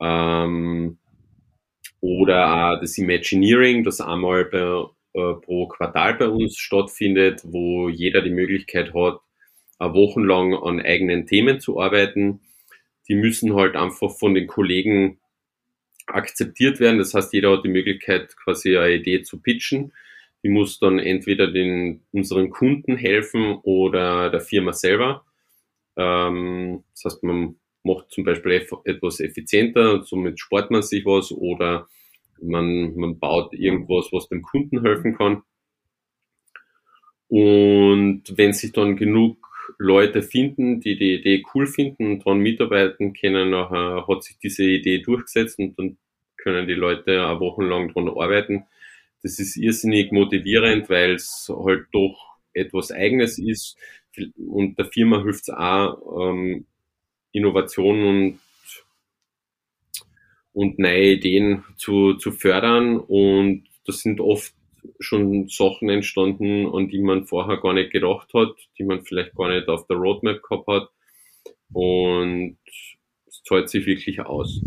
Ähm, 0.00 0.98
oder 2.06 2.74
auch 2.74 2.80
das 2.80 2.96
Imagineering, 2.98 3.82
das 3.82 4.00
einmal 4.00 4.44
bei, 4.44 4.58
äh, 4.58 5.34
pro 5.34 5.66
Quartal 5.66 6.14
bei 6.14 6.28
uns 6.28 6.56
stattfindet, 6.56 7.42
wo 7.44 7.88
jeder 7.88 8.22
die 8.22 8.30
Möglichkeit 8.30 8.94
hat, 8.94 9.20
wochenlang 9.80 10.54
an 10.54 10.80
eigenen 10.80 11.26
Themen 11.26 11.58
zu 11.58 11.80
arbeiten. 11.80 12.40
Die 13.08 13.16
müssen 13.16 13.54
halt 13.56 13.74
einfach 13.74 14.16
von 14.16 14.34
den 14.34 14.46
Kollegen 14.46 15.18
akzeptiert 16.06 16.78
werden. 16.78 16.98
Das 16.98 17.12
heißt, 17.12 17.32
jeder 17.32 17.50
hat 17.50 17.64
die 17.64 17.70
Möglichkeit, 17.70 18.36
quasi 18.36 18.78
eine 18.78 18.94
Idee 18.94 19.22
zu 19.22 19.42
pitchen. 19.42 19.92
Die 20.44 20.48
muss 20.48 20.78
dann 20.78 21.00
entweder 21.00 21.50
den, 21.50 22.04
unseren 22.12 22.50
Kunden 22.50 22.96
helfen 22.96 23.58
oder 23.64 24.30
der 24.30 24.40
Firma 24.40 24.72
selber. 24.72 25.24
Ähm, 25.96 26.84
das 26.94 27.14
heißt, 27.14 27.24
man 27.24 27.56
macht 27.82 28.10
zum 28.10 28.22
Beispiel 28.24 28.64
etwas 28.84 29.18
effizienter, 29.20 30.04
somit 30.04 30.38
spart 30.38 30.70
man 30.70 30.82
sich 30.82 31.04
was 31.04 31.32
oder 31.32 31.88
man, 32.40 32.94
man 32.96 33.18
baut 33.18 33.54
irgendwas, 33.54 34.08
was 34.12 34.28
dem 34.28 34.42
Kunden 34.42 34.82
helfen 34.82 35.16
kann. 35.16 35.42
Und 37.28 38.22
wenn 38.36 38.52
sich 38.52 38.72
dann 38.72 38.96
genug 38.96 39.38
Leute 39.78 40.22
finden, 40.22 40.80
die 40.80 40.96
die 40.96 41.14
Idee 41.14 41.42
cool 41.54 41.66
finden 41.66 42.12
und 42.12 42.26
daran 42.26 42.38
mitarbeiten 42.38 43.14
können, 43.14 43.50
nachher 43.50 44.06
hat 44.06 44.22
sich 44.22 44.38
diese 44.38 44.64
Idee 44.64 45.00
durchgesetzt 45.00 45.58
und 45.58 45.78
dann 45.78 45.98
können 46.36 46.68
die 46.68 46.74
Leute 46.74 47.26
auch 47.26 47.40
wochenlang 47.40 47.92
daran 47.92 48.08
arbeiten. 48.08 48.64
Das 49.22 49.38
ist 49.40 49.56
irrsinnig 49.56 50.12
motivierend, 50.12 50.88
weil 50.88 51.14
es 51.14 51.50
halt 51.52 51.86
doch 51.92 52.36
etwas 52.52 52.92
Eigenes 52.92 53.38
ist 53.38 53.76
und 54.36 54.78
der 54.78 54.86
Firma 54.86 55.22
hilft 55.22 55.48
es 55.48 55.50
auch, 55.50 56.30
ähm, 56.30 56.66
Innovationen 57.32 58.06
und, 58.06 58.40
und 60.56 60.78
neue 60.78 61.12
Ideen 61.12 61.64
zu, 61.76 62.14
zu 62.14 62.32
fördern 62.32 62.98
und 62.98 63.64
das 63.84 64.00
sind 64.00 64.22
oft 64.22 64.54
schon 65.00 65.48
Sachen 65.48 65.90
entstanden, 65.90 66.66
an 66.74 66.88
die 66.88 67.00
man 67.00 67.26
vorher 67.26 67.58
gar 67.58 67.74
nicht 67.74 67.92
gedacht 67.92 68.32
hat, 68.32 68.54
die 68.78 68.84
man 68.84 69.04
vielleicht 69.04 69.34
gar 69.34 69.50
nicht 69.50 69.68
auf 69.68 69.86
der 69.86 69.98
Roadmap 69.98 70.42
gehabt 70.42 70.66
hat. 70.66 70.88
Und 71.74 72.56
es 73.26 73.42
zahlt 73.44 73.68
sich 73.68 73.84
wirklich 73.84 74.20
aus. 74.20 74.62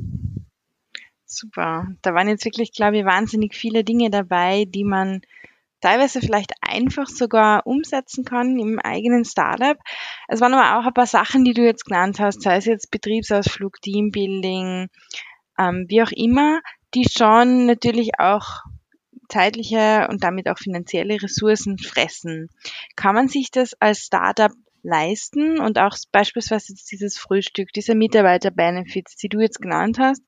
Super. 1.26 1.88
Da 2.04 2.14
waren 2.14 2.28
jetzt 2.28 2.46
wirklich, 2.46 2.72
glaube 2.72 3.00
ich, 3.00 3.06
wahnsinnig 3.06 3.56
viele 3.56 3.84
Dinge 3.84 4.12
dabei, 4.12 4.66
die 4.68 4.84
man 4.84 5.22
teilweise 5.82 6.20
vielleicht 6.20 6.54
einfach 6.62 7.08
sogar 7.08 7.66
umsetzen 7.66 8.26
kann 8.26 8.60
im 8.60 8.78
eigenen 8.80 9.26
Startup. 9.26 9.78
Es 10.28 10.40
waren 10.40 10.54
aber 10.54 10.80
auch 10.80 10.86
ein 10.86 10.94
paar 10.94 11.08
Sachen, 11.08 11.46
die 11.46 11.54
du 11.54 11.64
jetzt 11.64 11.86
genannt 11.86 12.20
hast, 12.20 12.44
sei 12.44 12.58
es 12.58 12.66
jetzt 12.66 12.92
Betriebsausflug, 12.92 13.82
Teambuilding, 13.82 14.90
ähm, 15.60 15.86
wie 15.88 16.02
auch 16.02 16.12
immer, 16.12 16.62
die 16.94 17.06
schon 17.10 17.66
natürlich 17.66 18.12
auch 18.20 18.64
zeitliche 19.30 20.08
und 20.10 20.24
damit 20.24 20.50
auch 20.50 20.58
finanzielle 20.58 21.22
Ressourcen 21.22 21.78
fressen. 21.78 22.50
Kann 22.96 23.16
man 23.16 23.28
sich 23.28 23.52
das 23.52 23.74
als 23.80 24.00
Startup 24.00 24.52
leisten 24.82 25.60
und 25.60 25.78
auch 25.78 25.96
beispielsweise 26.12 26.74
dieses 26.74 27.18
Frühstück, 27.18 27.70
diese 27.74 27.96
Mitarbeiter-Benefits, 27.96 29.18
die 29.18 29.30
du 29.30 29.40
jetzt 29.40 29.62
genannt 29.62 30.00
hast? 30.00 30.24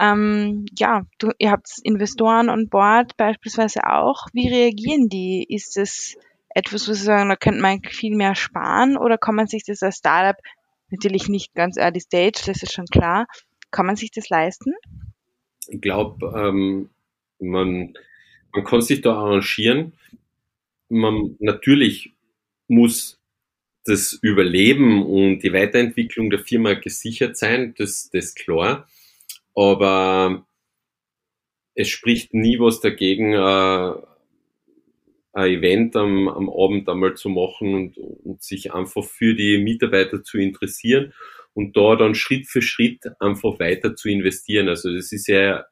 Ähm, 0.00 0.64
ja, 0.78 1.02
du, 1.18 1.32
ihr 1.38 1.50
habt 1.50 1.68
Investoren 1.82 2.48
on 2.48 2.68
board 2.68 3.16
beispielsweise 3.16 3.84
auch. 3.84 4.26
Wie 4.32 4.48
reagieren 4.48 5.08
die? 5.08 5.44
Ist 5.48 5.76
es 5.76 6.16
etwas, 6.54 6.88
wo 6.88 6.92
sie 6.92 7.04
sagen, 7.04 7.28
da 7.28 7.36
könnte 7.36 7.60
man 7.60 7.82
viel 7.82 8.16
mehr 8.16 8.34
sparen 8.34 8.96
oder 8.96 9.18
kann 9.18 9.34
man 9.34 9.48
sich 9.48 9.64
das 9.64 9.82
als 9.82 9.96
Startup 9.96 10.36
natürlich 10.90 11.28
nicht 11.28 11.54
ganz 11.54 11.76
early 11.76 12.00
stage, 12.00 12.42
das 12.46 12.62
ist 12.62 12.72
schon 12.72 12.86
klar. 12.86 13.26
Kann 13.70 13.86
man 13.86 13.96
sich 13.96 14.10
das 14.10 14.28
leisten? 14.28 14.74
Ich 15.68 15.80
glaube, 15.80 16.32
ähm, 16.34 16.90
man, 17.38 17.94
man 18.52 18.64
kann 18.64 18.80
sich 18.80 19.00
da 19.02 19.14
arrangieren. 19.14 19.92
Man, 20.88 21.36
natürlich 21.38 22.14
muss 22.66 23.20
das 23.84 24.12
Überleben 24.22 25.04
und 25.04 25.40
die 25.40 25.52
Weiterentwicklung 25.52 26.30
der 26.30 26.40
Firma 26.40 26.74
gesichert 26.74 27.36
sein, 27.36 27.74
das, 27.76 28.10
ist 28.12 28.36
klar. 28.36 28.88
Aber 29.54 30.46
es 31.74 31.88
spricht 31.88 32.34
nie 32.34 32.58
was 32.58 32.80
dagegen, 32.80 33.32
äh, 33.32 33.92
ein 35.32 35.50
Event 35.50 35.96
am, 35.96 36.28
am 36.28 36.50
Abend 36.50 36.88
einmal 36.88 37.14
zu 37.14 37.28
machen 37.28 37.74
und, 37.74 37.98
und 37.98 38.42
sich 38.42 38.72
einfach 38.72 39.04
für 39.04 39.34
die 39.34 39.58
Mitarbeiter 39.58 40.22
zu 40.22 40.38
interessieren 40.38 41.12
und 41.58 41.76
da 41.76 41.96
dann 41.96 42.14
Schritt 42.14 42.46
für 42.46 42.62
Schritt 42.62 43.00
einfach 43.18 43.58
weiter 43.58 43.96
zu 43.96 44.08
investieren. 44.08 44.68
Also 44.68 44.94
das 44.94 45.10
ist 45.10 45.26
ja 45.26 45.64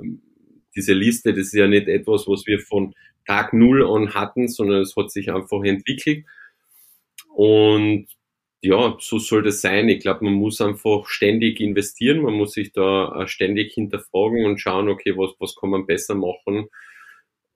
ähm, 0.00 0.22
diese 0.76 0.92
Liste, 0.92 1.32
das 1.32 1.46
ist 1.46 1.54
ja 1.54 1.66
nicht 1.66 1.88
etwas, 1.88 2.28
was 2.28 2.46
wir 2.46 2.60
von 2.60 2.94
Tag 3.26 3.52
Null 3.52 3.84
an 3.84 4.14
hatten, 4.14 4.46
sondern 4.46 4.82
es 4.82 4.94
hat 4.94 5.10
sich 5.10 5.32
einfach 5.32 5.64
entwickelt. 5.64 6.24
Und 7.34 8.06
ja, 8.60 8.96
so 9.00 9.18
soll 9.18 9.42
das 9.42 9.60
sein. 9.60 9.88
Ich 9.88 10.02
glaube, 10.02 10.24
man 10.24 10.34
muss 10.34 10.60
einfach 10.60 11.08
ständig 11.08 11.58
investieren, 11.58 12.22
man 12.22 12.34
muss 12.34 12.52
sich 12.52 12.70
da 12.70 13.22
äh, 13.22 13.26
ständig 13.26 13.72
hinterfragen 13.74 14.46
und 14.46 14.60
schauen, 14.60 14.88
okay, 14.88 15.16
was, 15.16 15.32
was 15.40 15.56
kann 15.56 15.70
man 15.70 15.84
besser 15.84 16.14
machen 16.14 16.68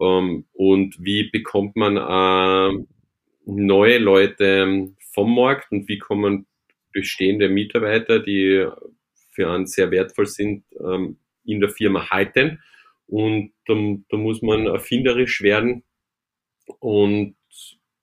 ähm, 0.01 0.47
und 0.53 0.97
wie 0.99 1.31
bekommt 1.31 1.77
man 1.77 1.97
äh, 1.97 2.85
neue 3.47 3.99
Leute 3.99 4.89
vom 5.15 5.33
Markt 5.37 5.71
und 5.71 5.87
wie 5.87 5.99
kommen 5.99 6.49
bestehende 7.01 7.49
Mitarbeiter, 7.49 8.21
die 8.21 8.67
für 9.31 9.51
einen 9.51 9.67
sehr 9.67 9.91
wertvoll 9.91 10.27
sind, 10.27 10.65
ähm, 10.81 11.19
in 11.45 11.61
der 11.61 11.71
Firma 11.71 12.11
halten. 12.11 12.61
Und 13.07 13.53
da, 13.67 13.75
da 14.09 14.17
muss 14.17 14.43
man 14.43 14.67
erfinderisch 14.67 15.43
werden 15.43 15.85
und, 16.79 17.37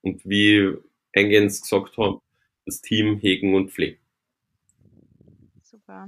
und 0.02 0.26
wie 0.26 0.74
eingehend 1.14 1.52
gesagt 1.52 1.98
haben, 1.98 2.22
das 2.66 2.82
Team 2.82 3.20
hegen 3.20 3.54
und 3.54 3.72
pflegen. 3.72 4.00
Super. 5.62 6.08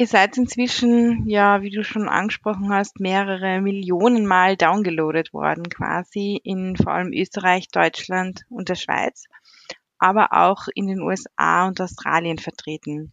Ihr 0.00 0.06
seid 0.06 0.38
inzwischen, 0.38 1.28
ja, 1.28 1.60
wie 1.60 1.70
du 1.70 1.82
schon 1.82 2.08
angesprochen 2.08 2.72
hast, 2.72 3.00
mehrere 3.00 3.60
Millionen 3.60 4.26
Mal 4.26 4.56
downgeloadet 4.56 5.32
worden, 5.32 5.68
quasi 5.68 6.40
in 6.44 6.76
vor 6.76 6.92
allem 6.92 7.12
Österreich, 7.12 7.68
Deutschland 7.68 8.44
und 8.48 8.68
der 8.68 8.76
Schweiz, 8.76 9.24
aber 9.98 10.32
auch 10.32 10.68
in 10.74 10.86
den 10.86 11.00
USA 11.00 11.66
und 11.66 11.80
Australien 11.80 12.38
vertreten. 12.38 13.10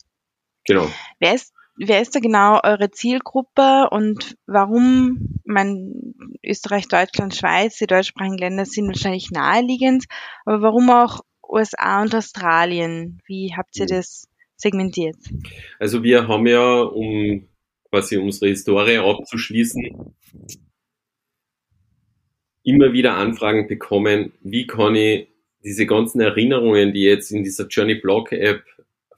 Genau. 0.65 0.89
Wer 1.19 1.35
ist, 1.35 1.53
wer 1.77 2.01
ist 2.01 2.15
da 2.15 2.19
genau 2.19 2.59
eure 2.63 2.91
Zielgruppe 2.91 3.89
und 3.91 4.35
warum, 4.47 5.39
mein 5.45 6.15
Österreich, 6.43 6.87
Deutschland, 6.87 7.35
Schweiz, 7.35 7.77
die 7.77 7.87
deutschsprachigen 7.87 8.37
Länder 8.37 8.65
sind 8.65 8.87
wahrscheinlich 8.87 9.31
naheliegend, 9.31 10.05
aber 10.45 10.61
warum 10.61 10.89
auch 10.89 11.21
USA 11.47 12.01
und 12.01 12.13
Australien? 12.15 13.21
Wie 13.25 13.53
habt 13.55 13.77
ihr 13.77 13.85
mhm. 13.85 13.89
das 13.89 14.27
segmentiert? 14.55 15.17
Also 15.79 16.03
wir 16.03 16.27
haben 16.27 16.47
ja, 16.47 16.81
um 16.81 17.47
quasi 17.89 18.17
unsere 18.17 18.49
Historie 18.49 18.97
abzuschließen, 18.97 20.15
immer 22.63 22.93
wieder 22.93 23.15
Anfragen 23.15 23.67
bekommen, 23.67 24.33
wie 24.41 24.65
kann 24.65 24.95
ich 24.95 25.27
diese 25.65 25.87
ganzen 25.87 26.21
Erinnerungen, 26.21 26.93
die 26.93 27.03
jetzt 27.03 27.31
in 27.31 27.43
dieser 27.43 27.67
Journey 27.67 27.95
Blog 27.95 28.31
App 28.31 28.63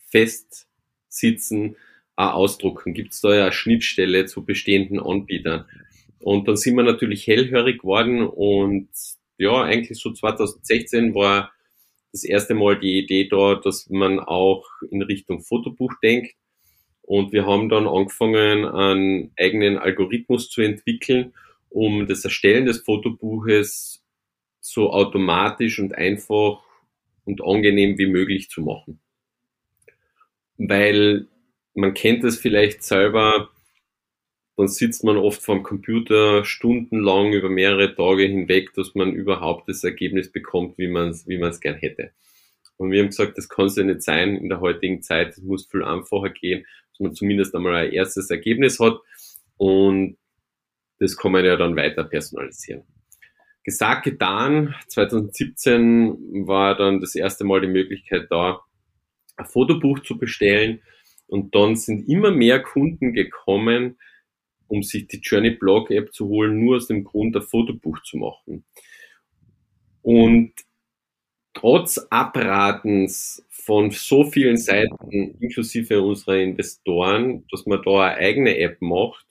festsitzen, 0.10 1.76
auch 2.16 2.34
ausdrucken? 2.34 2.94
Gibt 2.94 3.14
es 3.14 3.22
da 3.22 3.36
ja 3.36 3.44
eine 3.44 3.52
Schnittstelle 3.52 4.26
zu 4.26 4.46
bestehenden 4.46 5.00
Anbietern? 5.00 5.66
Und 6.20 6.48
dann 6.48 6.56
sind 6.56 6.76
wir 6.76 6.84
natürlich 6.84 7.28
hellhörig 7.28 7.82
geworden 7.82 8.26
und 8.26 8.90
ja, 9.38 9.62
eigentlich 9.62 10.00
so 10.00 10.12
2016 10.12 11.14
war 11.14 11.52
das 12.12 12.24
erste 12.24 12.56
Mal 12.56 12.80
die 12.80 12.98
Idee 12.98 13.28
da, 13.28 13.56
dass 13.56 13.90
man 13.90 14.20
auch 14.20 14.66
in 14.90 15.02
Richtung 15.04 15.42
Fotobuch 15.42 15.94
denkt. 16.02 16.34
Und 17.04 17.32
wir 17.32 17.46
haben 17.46 17.70
dann 17.70 17.88
angefangen, 17.88 18.66
einen 18.66 19.32
eigenen 19.38 19.78
Algorithmus 19.78 20.50
zu 20.50 20.62
entwickeln, 20.62 21.34
um 21.70 22.08
das 22.08 22.24
Erstellen 22.24 22.66
des 22.66 22.80
Fotobuches 22.80 24.04
so 24.68 24.92
automatisch 24.92 25.80
und 25.80 25.96
einfach 25.96 26.64
und 27.26 27.44
angenehm 27.44 27.98
wie 27.98 28.08
möglich 28.08 28.50
zu 28.50 28.62
machen. 28.62 29.00
Weil 30.58 31.28
man 31.74 31.94
kennt 31.94 32.24
es 32.24 32.40
vielleicht 32.40 32.84
selber, 32.84 33.50
dann 34.58 34.68
sitzt 34.68 35.04
man 35.04 35.18
oft 35.18 35.42
vorm 35.42 35.62
Computer 35.62 36.44
stundenlang 36.44 37.34
über 37.34 37.50
mehrere 37.50 37.96
Tage 37.96 38.24
hinweg, 38.24 38.74
dass 38.74 38.96
man 38.96 39.14
überhaupt 39.14 39.70
das 39.70 39.84
Ergebnis 39.84 40.32
bekommt, 40.32 40.78
wie 40.78 40.88
man 40.88 41.10
es 41.10 41.28
wie 41.28 41.38
man's 41.38 41.60
gern 41.60 41.76
hätte. 41.76 42.12
Und 42.78 42.92
wir 42.92 43.02
haben 43.02 43.10
gesagt, 43.10 43.38
das 43.38 43.50
kann 43.50 43.68
es 43.68 43.76
ja 43.76 43.84
nicht 43.84 44.02
sein 44.02 44.36
in 44.36 44.50
der 44.50 44.60
heutigen 44.60 45.02
Zeit. 45.02 45.30
Es 45.30 45.44
muss 45.44 45.68
viel 45.68 45.84
einfacher 45.84 46.30
gehen, 46.30 46.66
dass 46.92 47.00
man 47.00 47.14
zumindest 47.14 47.56
einmal 47.56 47.76
ein 47.76 47.92
erstes 47.92 48.30
Ergebnis 48.30 48.80
hat. 48.80 49.00
Und 49.58 50.18
das 51.00 51.16
kann 51.18 51.32
man 51.32 51.46
ja 51.46 51.56
dann 51.56 51.76
weiter 51.76 52.04
personalisieren. 52.04 52.84
Gesagt, 53.68 54.06
getan. 54.06 54.76
2017 54.88 56.48
war 56.48 56.78
dann 56.78 57.02
das 57.02 57.16
erste 57.16 57.44
Mal 57.44 57.60
die 57.60 57.68
Möglichkeit 57.68 58.28
da, 58.30 58.62
ein 59.36 59.46
Fotobuch 59.46 60.00
zu 60.00 60.18
bestellen. 60.18 60.82
Und 61.28 61.54
dann 61.54 61.76
sind 61.76 62.08
immer 62.08 62.32
mehr 62.32 62.64
Kunden 62.64 63.12
gekommen, 63.12 63.98
um 64.68 64.84
sich 64.84 65.10
die 65.10 65.20
Journey 65.20 65.50
Blog 65.50 65.92
App 65.92 66.14
zu 66.14 66.30
holen, 66.30 66.64
nur 66.64 66.78
aus 66.78 66.88
dem 66.88 67.04
Grund, 67.04 67.36
ein 67.36 67.42
Fotobuch 67.42 68.02
zu 68.04 68.16
machen. 68.16 68.64
Und 70.02 70.54
trotz 71.54 71.98
Abratens 72.10 73.46
von 73.50 73.92
so 73.92 74.24
vielen 74.24 74.56
Seiten, 74.56 75.38
inklusive 75.42 76.02
unserer 76.02 76.38
Investoren, 76.38 77.46
dass 77.52 77.66
man 77.66 77.82
da 77.84 78.06
eine 78.06 78.16
eigene 78.16 78.58
App 78.60 78.82
macht, 78.82 79.27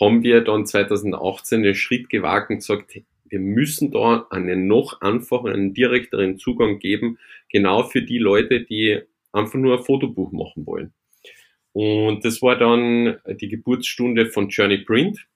haben 0.00 0.22
wir 0.22 0.40
dann 0.40 0.66
2018 0.66 1.62
den 1.62 1.74
Schritt 1.74 2.08
gewagt 2.08 2.50
und 2.50 2.56
gesagt, 2.56 3.00
wir 3.28 3.38
müssen 3.38 3.90
da 3.92 4.26
einen 4.30 4.66
noch 4.66 5.00
einfachen, 5.00 5.52
einen 5.52 5.74
direkteren 5.74 6.38
Zugang 6.38 6.78
geben, 6.78 7.18
genau 7.48 7.84
für 7.84 8.02
die 8.02 8.18
Leute, 8.18 8.62
die 8.62 9.00
einfach 9.32 9.58
nur 9.58 9.78
ein 9.78 9.84
Fotobuch 9.84 10.32
machen 10.32 10.66
wollen. 10.66 10.92
Und 11.72 12.24
das 12.24 12.42
war 12.42 12.58
dann 12.58 13.18
die 13.40 13.48
Geburtsstunde 13.48 14.26
von 14.26 14.48
Journey 14.48 14.78
Print 14.78 15.26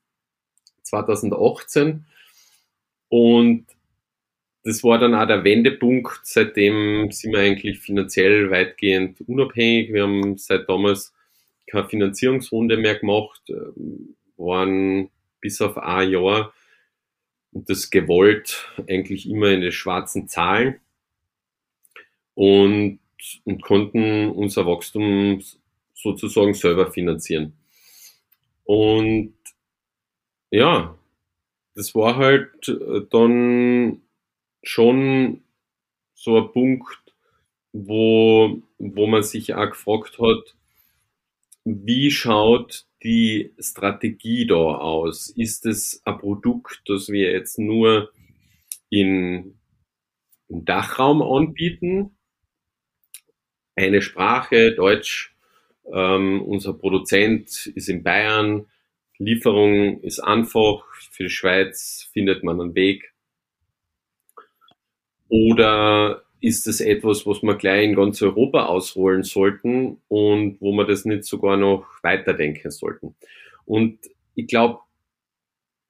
2018. 0.82 2.04
Und 3.08 3.66
das 4.64 4.82
war 4.82 4.98
dann 4.98 5.14
auch 5.14 5.26
der 5.26 5.44
Wendepunkt. 5.44 6.20
Seitdem 6.24 7.10
sind 7.12 7.32
wir 7.32 7.40
eigentlich 7.40 7.78
finanziell 7.78 8.50
weitgehend 8.50 9.20
unabhängig. 9.28 9.92
Wir 9.92 10.02
haben 10.02 10.36
seit 10.36 10.68
damals 10.68 11.14
keine 11.66 11.88
Finanzierungsrunde 11.88 12.76
mehr 12.78 12.98
gemacht, 12.98 13.42
waren 14.36 15.10
bis 15.40 15.60
auf 15.60 15.78
ein 15.78 16.10
Jahr 16.10 16.52
und 17.52 17.70
das 17.70 17.90
gewollt 17.90 18.68
eigentlich 18.88 19.28
immer 19.28 19.48
in 19.48 19.60
den 19.60 19.72
schwarzen 19.72 20.28
Zahlen 20.28 20.80
und, 22.34 22.98
und 23.44 23.62
konnten 23.62 24.30
unser 24.30 24.66
Wachstum 24.66 25.42
sozusagen 25.94 26.54
selber 26.54 26.90
finanzieren. 26.90 27.54
Und 28.64 29.34
ja, 30.50 30.98
das 31.74 31.94
war 31.94 32.16
halt 32.16 32.68
äh, 32.68 33.06
dann 33.10 34.02
schon 34.62 35.42
so 36.14 36.38
ein 36.38 36.52
Punkt, 36.52 37.02
wo, 37.72 38.62
wo 38.78 39.06
man 39.06 39.22
sich 39.22 39.54
auch 39.54 39.70
gefragt 39.70 40.18
hat, 40.18 40.56
wie 41.64 42.10
schaut 42.10 42.86
die 43.04 43.54
Strategie 43.58 44.46
da 44.46 44.54
aus? 44.54 45.28
Ist 45.30 45.66
es 45.66 46.02
ein 46.04 46.18
Produkt, 46.18 46.82
das 46.86 47.08
wir 47.08 47.30
jetzt 47.30 47.58
nur 47.58 48.10
in, 48.88 49.58
im 50.48 50.64
Dachraum 50.64 51.22
anbieten? 51.22 52.16
Eine 53.76 54.02
Sprache, 54.02 54.72
Deutsch, 54.74 55.36
ähm, 55.92 56.42
unser 56.42 56.72
Produzent 56.72 57.66
ist 57.66 57.88
in 57.88 58.02
Bayern. 58.02 58.66
Lieferung 59.18 60.00
ist 60.00 60.20
einfach. 60.20 60.84
Für 61.10 61.24
die 61.24 61.30
Schweiz 61.30 62.08
findet 62.12 62.42
man 62.42 62.60
einen 62.60 62.74
Weg. 62.74 63.12
Oder 65.28 66.23
ist 66.44 66.66
es 66.66 66.80
etwas, 66.80 67.26
was 67.26 67.42
wir 67.42 67.56
gleich 67.56 67.84
in 67.84 67.96
ganz 67.96 68.20
Europa 68.20 68.66
ausrollen 68.66 69.22
sollten 69.22 69.96
und 70.08 70.60
wo 70.60 70.72
wir 70.72 70.84
das 70.84 71.06
nicht 71.06 71.24
sogar 71.24 71.56
noch 71.56 71.86
weiterdenken 72.02 72.70
sollten? 72.70 73.14
Und 73.64 73.98
ich 74.34 74.46
glaube, 74.46 74.80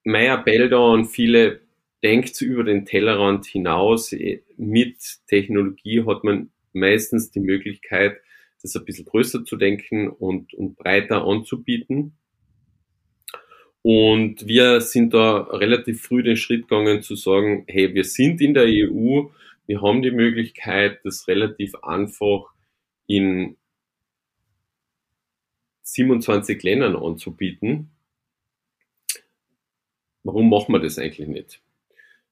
mein 0.04 0.30
Appell 0.30 0.68
da 0.68 0.92
an 0.92 1.06
viele, 1.06 1.60
denkt 2.04 2.40
über 2.42 2.62
den 2.62 2.84
Tellerrand 2.84 3.46
hinaus. 3.46 4.14
Mit 4.56 4.98
Technologie 5.26 6.04
hat 6.06 6.22
man 6.22 6.50
meistens 6.72 7.30
die 7.30 7.40
Möglichkeit, 7.40 8.18
das 8.62 8.76
ein 8.76 8.84
bisschen 8.84 9.06
größer 9.06 9.44
zu 9.44 9.56
denken 9.56 10.08
und, 10.08 10.54
und 10.54 10.76
breiter 10.76 11.24
anzubieten. 11.24 12.12
Und 13.82 14.46
wir 14.46 14.80
sind 14.82 15.14
da 15.14 15.40
relativ 15.42 16.02
früh 16.02 16.22
den 16.22 16.36
Schritt 16.36 16.68
gegangen 16.68 17.02
zu 17.02 17.16
sagen, 17.16 17.64
hey, 17.66 17.94
wir 17.94 18.04
sind 18.04 18.40
in 18.40 18.54
der 18.54 18.66
EU, 18.66 19.24
wir 19.66 19.82
haben 19.82 20.02
die 20.02 20.10
Möglichkeit, 20.10 21.00
das 21.04 21.26
relativ 21.28 21.74
einfach 21.76 22.52
in 23.06 23.56
27 25.82 26.62
Ländern 26.62 26.96
anzubieten. 26.96 27.90
Warum 30.22 30.48
machen 30.48 30.72
wir 30.72 30.80
das 30.80 30.98
eigentlich 30.98 31.28
nicht? 31.28 31.60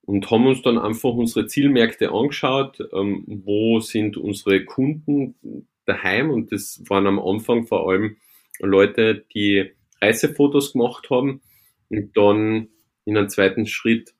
Und 0.02 0.30
haben 0.30 0.46
uns 0.46 0.62
dann 0.62 0.78
einfach 0.78 1.10
unsere 1.10 1.46
Zielmärkte 1.46 2.10
angeschaut, 2.10 2.78
ähm, 2.92 3.24
wo 3.26 3.80
sind 3.80 4.16
unsere 4.16 4.64
Kunden, 4.64 5.68
daheim 5.84 6.30
und 6.30 6.52
das 6.52 6.82
waren 6.88 7.06
am 7.06 7.18
Anfang 7.18 7.66
vor 7.66 7.88
allem 7.88 8.16
Leute, 8.60 9.24
die 9.34 9.72
Reisefotos 10.00 10.72
gemacht 10.72 11.10
haben 11.10 11.42
und 11.88 12.16
dann 12.16 12.68
in 13.04 13.16
einem 13.16 13.28
zweiten 13.28 13.66
Schritt 13.66 14.14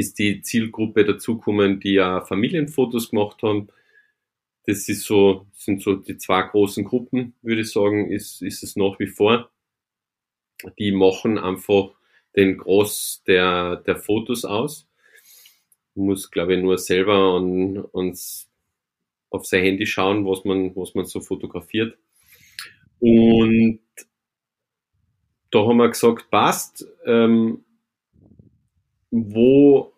ist 0.00 0.18
die 0.18 0.40
Zielgruppe 0.40 1.04
dazugekommen, 1.04 1.78
die 1.78 1.92
ja 1.92 2.24
Familienfotos 2.24 3.10
gemacht 3.10 3.42
haben. 3.42 3.68
Das 4.66 4.88
ist 4.88 5.04
so, 5.04 5.46
sind 5.54 5.82
so 5.82 5.94
die 5.94 6.16
zwei 6.16 6.42
großen 6.42 6.84
Gruppen, 6.84 7.34
würde 7.42 7.60
ich 7.60 7.70
sagen, 7.70 8.10
ist, 8.10 8.40
ist 8.42 8.62
es 8.62 8.76
nach 8.76 8.98
wie 8.98 9.06
vor. 9.06 9.50
Die 10.78 10.92
machen 10.92 11.38
einfach 11.38 11.90
den 12.34 12.56
Groß 12.58 13.24
der, 13.26 13.76
der 13.76 13.96
Fotos 13.96 14.44
aus. 14.44 14.88
muss, 15.94 16.30
glaube 16.30 16.54
ich, 16.54 16.62
nur 16.62 16.78
selber 16.78 17.36
an, 17.36 17.84
ans, 17.92 18.48
auf 19.30 19.44
sein 19.44 19.64
Handy 19.64 19.86
schauen, 19.86 20.24
was 20.24 20.44
man, 20.44 20.74
was 20.76 20.94
man 20.94 21.04
so 21.04 21.20
fotografiert. 21.20 21.98
Und 23.00 23.80
da 25.50 25.66
haben 25.66 25.78
wir 25.78 25.88
gesagt, 25.88 26.30
passt, 26.30 26.86
ähm, 27.04 27.64
wo 29.10 29.92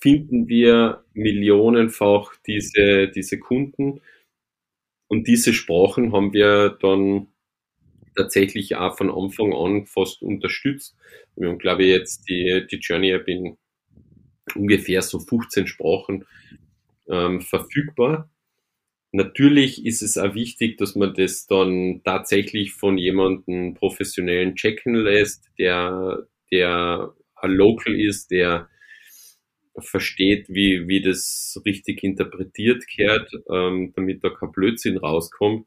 finden 0.00 0.48
wir 0.48 1.04
millionenfach 1.14 2.34
diese, 2.46 3.08
diese 3.08 3.38
Kunden? 3.38 4.00
Und 5.08 5.26
diese 5.26 5.54
Sprachen 5.54 6.12
haben 6.12 6.32
wir 6.32 6.70
dann 6.80 7.28
tatsächlich 8.16 8.76
auch 8.76 8.96
von 8.96 9.10
Anfang 9.10 9.54
an 9.54 9.86
fast 9.86 10.22
unterstützt. 10.22 10.96
Wir 11.36 11.48
haben, 11.48 11.58
glaube 11.58 11.84
ich, 11.84 11.90
jetzt 11.90 12.28
die, 12.28 12.66
die 12.70 12.76
Journey 12.76 13.10
App 13.10 13.28
in 13.28 13.56
ungefähr 14.54 15.02
so 15.02 15.18
15 15.18 15.66
Sprachen 15.66 16.24
ähm, 17.08 17.40
verfügbar. 17.40 18.30
Natürlich 19.12 19.86
ist 19.86 20.02
es 20.02 20.18
auch 20.18 20.34
wichtig, 20.34 20.76
dass 20.76 20.94
man 20.94 21.14
das 21.14 21.46
dann 21.46 22.02
tatsächlich 22.04 22.72
von 22.72 22.98
jemandem 22.98 23.74
professionellen 23.74 24.54
checken 24.54 24.94
lässt, 24.94 25.48
der, 25.58 26.26
der 26.52 27.14
Local 27.42 27.98
ist, 27.98 28.30
der 28.30 28.68
versteht, 29.80 30.48
wie, 30.48 30.88
wie 30.88 31.02
das 31.02 31.60
richtig 31.64 32.02
interpretiert 32.02 32.84
gehört, 32.94 33.30
ähm, 33.50 33.92
damit 33.94 34.24
da 34.24 34.30
kein 34.30 34.52
Blödsinn 34.52 34.96
rauskommt. 34.96 35.66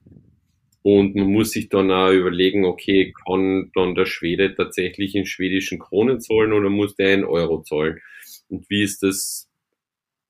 Und 0.84 1.16
man 1.16 1.32
muss 1.32 1.52
sich 1.52 1.70
dann 1.70 1.92
auch 1.92 2.12
überlegen, 2.12 2.66
okay, 2.66 3.14
kann 3.26 3.72
dann 3.76 3.94
der 3.96 4.06
Schwede 4.06 4.56
tatsächlich 4.56 5.16
in 5.16 5.26
schwedischen 5.26 5.78
Kronen 5.80 6.20
zahlen 6.20 6.54
oder 6.54 6.70
muss 6.70 6.96
der 6.96 7.14
in 7.14 7.24
Euro 7.24 7.62
zahlen? 7.62 8.00
Und 8.50 8.68
wie 8.70 8.82
ist 8.84 9.04
das 9.04 9.48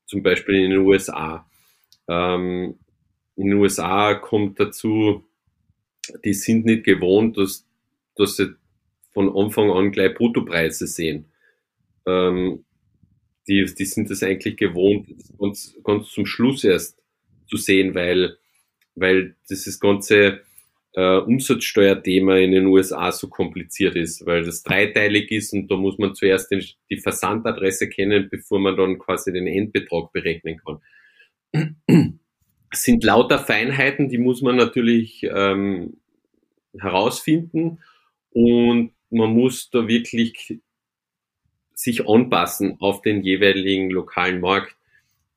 zum 0.06 0.24
Beispiel 0.24 0.56
in 0.56 0.72
den 0.72 0.80
USA? 0.80 1.50
Ähm, 2.10 2.80
in 3.38 3.48
den 3.48 3.60
USA 3.60 4.14
kommt 4.16 4.60
dazu, 4.60 5.24
die 6.26 6.34
sind 6.34 6.66
nicht 6.66 6.84
gewohnt, 6.84 7.38
dass, 7.38 7.66
dass 8.16 8.36
sie 8.36 8.54
von 9.14 9.34
Anfang 9.36 9.72
an 9.72 9.92
gleich 9.92 10.16
Bruttopreise 10.16 10.86
sehen. 10.88 11.31
Ähm, 12.06 12.66
die, 13.48 13.66
die 13.78 13.86
sind 13.86 14.10
das 14.10 14.24
eigentlich 14.24 14.58
gewohnt, 14.58 15.08
ganz, 15.38 15.76
ganz 15.84 16.10
zum 16.10 16.26
Schluss 16.26 16.64
erst 16.64 17.02
zu 17.48 17.58
sehen, 17.58 17.96
weil, 17.96 18.38
weil 18.96 19.36
dieses 19.50 19.80
ganze 19.80 20.42
äh, 20.94 21.18
Umsatzsteuerthema 21.18 22.38
in 22.38 22.52
den 22.52 22.66
USA 22.66 23.12
so 23.12 23.30
kompliziert 23.30 23.96
ist, 23.96 24.26
weil 24.26 24.44
das 24.44 24.64
dreiteilig 24.64 25.32
ist 25.32 25.54
und 25.54 25.70
da 25.70 25.76
muss 25.76 25.98
man 25.98 26.16
zuerst 26.16 26.52
den, 26.52 26.64
die 26.90 26.98
Versandadresse 26.98 27.90
kennen, 27.90 28.30
bevor 28.30 28.60
man 28.60 28.78
dann 28.78 29.00
quasi 29.00 29.32
den 29.32 29.48
Endbetrag 29.48 30.12
berechnen 30.12 30.60
kann. 30.66 30.80
Es 32.72 32.82
sind 32.84 33.04
lauter 33.04 33.40
Feinheiten, 33.40 34.10
die 34.10 34.18
muss 34.18 34.42
man 34.42 34.56
natürlich 34.56 35.24
ähm, 35.24 35.98
herausfinden 36.78 37.80
und 38.32 38.94
man 39.10 39.34
muss 39.34 39.70
da 39.70 39.88
wirklich 39.88 40.62
sich 41.82 42.08
anpassen 42.08 42.78
auf 42.80 43.02
den 43.02 43.24
jeweiligen 43.24 43.90
lokalen 43.90 44.40
Markt. 44.40 44.76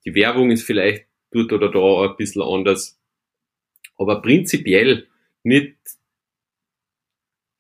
Die 0.05 0.15
Werbung 0.15 0.51
ist 0.51 0.65
vielleicht 0.65 1.07
dort 1.31 1.53
oder 1.53 1.71
da 1.71 2.11
ein 2.11 2.17
bisschen 2.17 2.43
anders, 2.43 3.01
aber 3.97 4.21
prinzipiell 4.21 5.07
nicht 5.43 5.77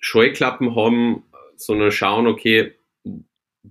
Scheuklappen 0.01 0.76
haben, 0.76 1.24
sondern 1.57 1.91
schauen, 1.91 2.26
okay, 2.26 2.74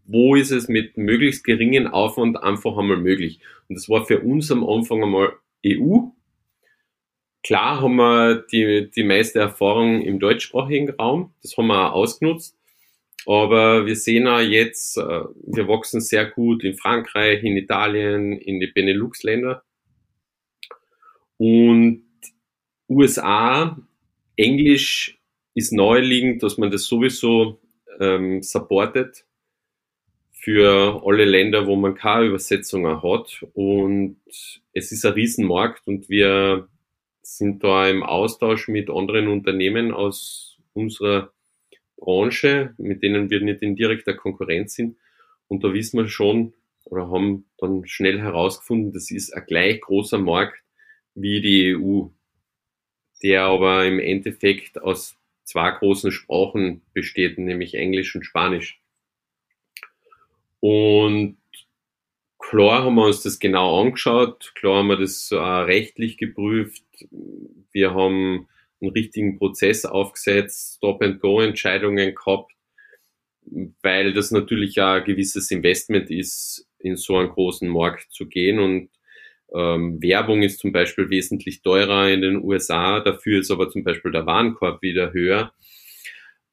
wo 0.06 0.36
ist 0.36 0.50
es 0.50 0.68
mit 0.68 0.98
möglichst 0.98 1.44
geringen 1.44 1.88
Aufwand 1.88 2.42
einfach 2.42 2.76
einmal 2.78 2.98
möglich. 2.98 3.40
Und 3.70 3.76
das 3.76 3.90
war 3.90 4.06
für 4.06 4.20
uns 4.22 4.52
am 4.52 4.68
Anfang 4.68 5.04
einmal 5.04 5.34
EU. 5.66 6.08
Klar 7.44 7.82
haben 7.82 7.98
wir 7.98 8.36
die, 8.52 8.90
die 8.90 9.04
meiste 9.04 9.40
Erfahrung 9.40 10.02
im 10.02 10.20
deutschsprachigen 10.20 10.90
Raum, 10.90 11.34
das 11.44 11.56
haben 11.58 11.68
wir 11.68 11.92
auch 11.92 11.94
ausgenutzt. 11.94 12.58
Aber 13.26 13.86
wir 13.86 13.96
sehen 13.96 14.28
auch 14.28 14.40
jetzt, 14.40 14.98
äh, 14.98 15.02
wir 15.02 15.68
wachsen 15.68 16.02
sehr 16.02 16.26
gut 16.26 16.64
in 16.64 16.76
Frankreich, 16.76 17.44
in 17.44 17.58
Italien, 17.58 18.34
in 18.34 18.60
die 18.60 18.68
Benelux-Länder. 18.68 19.64
Und 21.38 22.04
USA 22.90 23.78
Englisch 24.36 25.20
ist 25.54 25.72
naheliegend, 25.72 26.44
dass 26.44 26.58
man 26.58 26.72
das 26.72 26.86
sowieso 26.86 27.60
ähm, 28.00 28.42
supportet 28.42 29.26
für 30.32 31.02
alle 31.06 31.26
Länder, 31.26 31.68
wo 31.68 31.76
man 31.76 31.96
keine 31.96 32.26
Übersetzungen 32.26 33.02
hat. 33.02 33.46
Und 33.54 34.18
es 34.74 34.92
ist 34.92 35.06
ein 35.06 35.14
Riesenmarkt 35.14 35.88
und 35.88 36.10
wir 36.10 36.68
sind 37.22 37.64
da 37.64 37.90
im 37.90 38.04
Austausch 38.04 38.68
mit 38.68 38.90
anderen 38.90 39.28
Unternehmen 39.28 39.94
aus 39.94 40.58
unserer 40.74 41.33
Branche, 42.04 42.74
mit 42.78 43.02
denen 43.02 43.30
wir 43.30 43.42
nicht 43.42 43.62
in 43.62 43.76
direkter 43.76 44.14
Konkurrenz 44.14 44.76
sind. 44.76 44.98
Und 45.48 45.64
da 45.64 45.74
wissen 45.74 45.98
wir 45.98 46.08
schon 46.08 46.54
oder 46.86 47.10
haben 47.10 47.46
dann 47.58 47.88
schnell 47.88 48.20
herausgefunden, 48.20 48.92
das 48.92 49.10
ist 49.10 49.34
ein 49.34 49.46
gleich 49.48 49.80
großer 49.82 50.18
Markt 50.18 50.58
wie 51.16 51.42
die 51.42 51.76
EU 51.76 52.08
der 53.24 53.44
aber 53.44 53.86
im 53.86 54.00
Endeffekt 54.00 54.82
aus 54.82 55.18
zwei 55.46 55.72
großen 55.72 56.12
Sprachen 56.12 56.82
besteht, 56.94 57.38
nämlich 57.38 57.74
Englisch 57.74 58.14
und 58.16 58.26
Spanisch. 58.26 58.80
Und 60.60 61.38
klar 62.38 62.84
haben 62.84 62.96
wir 62.96 63.06
uns 63.06 63.24
das 63.24 63.40
genau 63.40 63.82
angeschaut, 63.82 64.54
klar 64.56 64.80
haben 64.80 64.88
wir 64.88 64.98
das 64.98 65.32
äh, 65.32 65.36
rechtlich 65.38 66.18
geprüft, 66.18 66.84
wir 67.72 67.94
haben 67.94 68.48
einen 68.84 68.92
richtigen 68.92 69.38
Prozess 69.38 69.86
aufgesetzt, 69.86 70.78
Stop-and-Go-Entscheidungen 70.78 72.14
gehabt, 72.16 72.52
weil 73.82 74.14
das 74.14 74.32
natürlich 74.32 74.76
ja 74.76 74.96
ein 74.96 75.04
gewisses 75.04 75.52
Investment 75.52 76.10
ist, 76.12 76.68
in 76.80 76.96
so 76.96 77.18
einen 77.18 77.30
großen 77.30 77.68
Markt 77.68 78.12
zu 78.12 78.28
gehen 78.28 78.60
und 78.60 78.90
ähm, 79.54 80.02
Werbung 80.02 80.42
ist 80.42 80.60
zum 80.60 80.72
Beispiel 80.72 81.10
wesentlich 81.10 81.62
teurer 81.62 82.10
in 82.10 82.22
den 82.22 82.44
USA, 82.44 83.00
dafür 83.00 83.40
ist 83.40 83.52
aber 83.52 83.70
zum 83.70 83.84
Beispiel 83.84 84.12
der 84.12 84.26
Warenkorb 84.26 84.82
wieder 84.82 85.14
höher. 85.14 85.54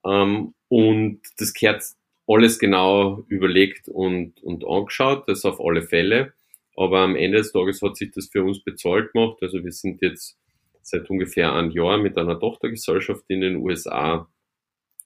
Ähm, 0.04 0.54
und 0.68 1.20
das 1.38 1.54
gehört 1.54 1.82
alles 2.26 2.58
genau 2.58 3.24
überlegt 3.28 3.88
und, 3.88 4.40
und 4.42 4.64
angeschaut, 4.66 5.28
das 5.28 5.44
auf 5.44 5.60
alle 5.60 5.82
Fälle. 5.82 6.34
Aber 6.76 7.00
am 7.00 7.16
Ende 7.16 7.38
des 7.38 7.52
Tages 7.52 7.82
hat 7.82 7.96
sich 7.96 8.12
das 8.12 8.28
für 8.28 8.44
uns 8.44 8.62
bezahlt 8.62 9.12
gemacht. 9.12 9.38
Also 9.40 9.64
wir 9.64 9.72
sind 9.72 10.00
jetzt 10.02 10.38
seit 10.82 11.08
ungefähr 11.10 11.54
einem 11.54 11.70
Jahr 11.70 11.98
mit 11.98 12.16
einer 12.16 12.38
Tochtergesellschaft 12.38 13.24
in 13.28 13.40
den 13.40 13.56
USA, 13.56 14.28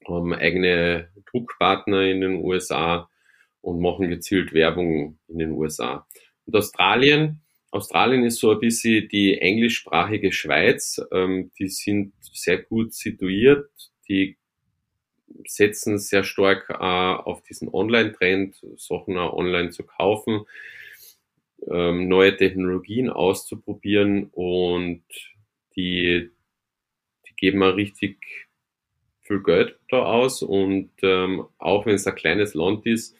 haben 0.07 0.33
eigene 0.33 1.09
Druckpartner 1.31 2.03
in 2.03 2.21
den 2.21 2.35
USA 2.43 3.09
und 3.61 3.81
machen 3.81 4.09
gezielt 4.09 4.53
Werbung 4.53 5.17
in 5.27 5.39
den 5.39 5.51
USA. 5.51 6.07
Und 6.45 6.55
Australien 6.55 7.41
Australien 7.75 8.23
ist 8.23 8.39
so 8.39 8.51
ein 8.51 8.59
bisschen 8.59 9.09
die 9.09 9.37
englischsprachige 9.37 10.31
Schweiz. 10.31 11.01
Ähm, 11.11 11.51
die 11.59 11.67
sind 11.67 12.13
sehr 12.21 12.59
gut 12.59 12.93
situiert. 12.93 13.69
Die 14.07 14.37
setzen 15.45 15.97
sehr 15.97 16.23
stark 16.23 16.69
äh, 16.69 16.75
auf 16.75 17.41
diesen 17.43 17.67
Online-Trend, 17.67 18.55
Sachen 18.77 19.17
auch 19.17 19.33
online 19.33 19.71
zu 19.71 19.83
kaufen, 19.83 20.45
ähm, 21.69 22.07
neue 22.07 22.37
Technologien 22.37 23.09
auszuprobieren 23.09 24.29
und 24.31 25.03
die, 25.75 26.31
die 27.27 27.35
geben 27.35 27.63
auch 27.63 27.75
richtig 27.75 28.47
viel 29.21 29.41
Geld 29.41 29.79
da 29.89 30.03
aus 30.03 30.41
und 30.41 30.91
ähm, 31.01 31.45
auch 31.57 31.85
wenn 31.85 31.95
es 31.95 32.07
ein 32.07 32.15
kleines 32.15 32.53
Land 32.53 32.85
ist, 32.85 33.15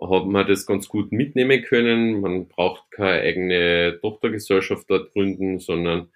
hat 0.00 0.26
man 0.26 0.46
das 0.46 0.66
ganz 0.66 0.88
gut 0.88 1.12
mitnehmen 1.12 1.62
können. 1.62 2.20
Man 2.20 2.48
braucht 2.48 2.90
keine 2.90 3.20
eigene 3.20 3.98
Tochtergesellschaft 4.00 4.88
dort 4.88 5.12
gründen, 5.12 5.58
sondern 5.58 6.10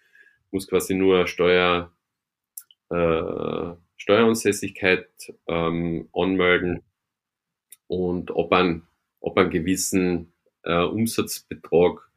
muss 0.51 0.69
quasi 0.69 0.95
nur 0.95 1.27
Steuer, 1.27 1.93
äh, 2.89 3.75
Steueransässigkeit 3.97 5.09
ähm, 5.49 6.09
anmelden 6.13 6.83
und 7.89 8.31
ob 8.31 8.53
ein, 8.53 8.87
ob 9.21 9.37
einen 9.37 9.51
gewissen 9.51 10.33
äh, 10.63 10.83
Umsatzbetrag 10.83 12.11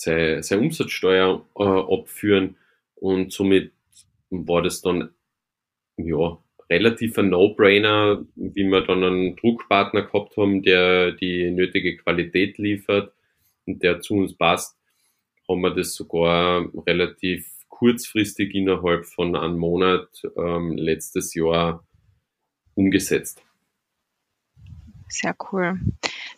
seine, 0.00 0.42
seine 0.42 0.62
Umsatzsteuer 0.62 1.44
äh, 1.58 1.62
abführen 1.62 2.56
und 2.94 3.32
somit 3.32 3.72
war 4.30 4.62
das 4.62 4.80
dann 4.80 5.10
ja 5.96 6.38
relativ 6.70 7.18
ein 7.18 7.30
No-Brainer, 7.30 8.24
wie 8.36 8.64
wir 8.64 8.80
dann 8.82 9.02
einen 9.02 9.36
Druckpartner 9.36 10.02
gehabt 10.02 10.36
haben, 10.36 10.62
der 10.62 11.12
die 11.12 11.50
nötige 11.50 11.96
Qualität 11.96 12.58
liefert 12.58 13.12
und 13.66 13.82
der 13.82 14.00
zu 14.00 14.14
uns 14.14 14.34
passt, 14.34 14.78
haben 15.48 15.62
wir 15.62 15.74
das 15.74 15.94
sogar 15.94 16.70
relativ 16.86 17.46
kurzfristig 17.68 18.54
innerhalb 18.54 19.04
von 19.04 19.34
einem 19.34 19.58
Monat 19.58 20.08
ähm, 20.36 20.76
letztes 20.76 21.34
Jahr 21.34 21.84
umgesetzt. 22.74 23.42
Sehr 25.08 25.34
cool. 25.50 25.80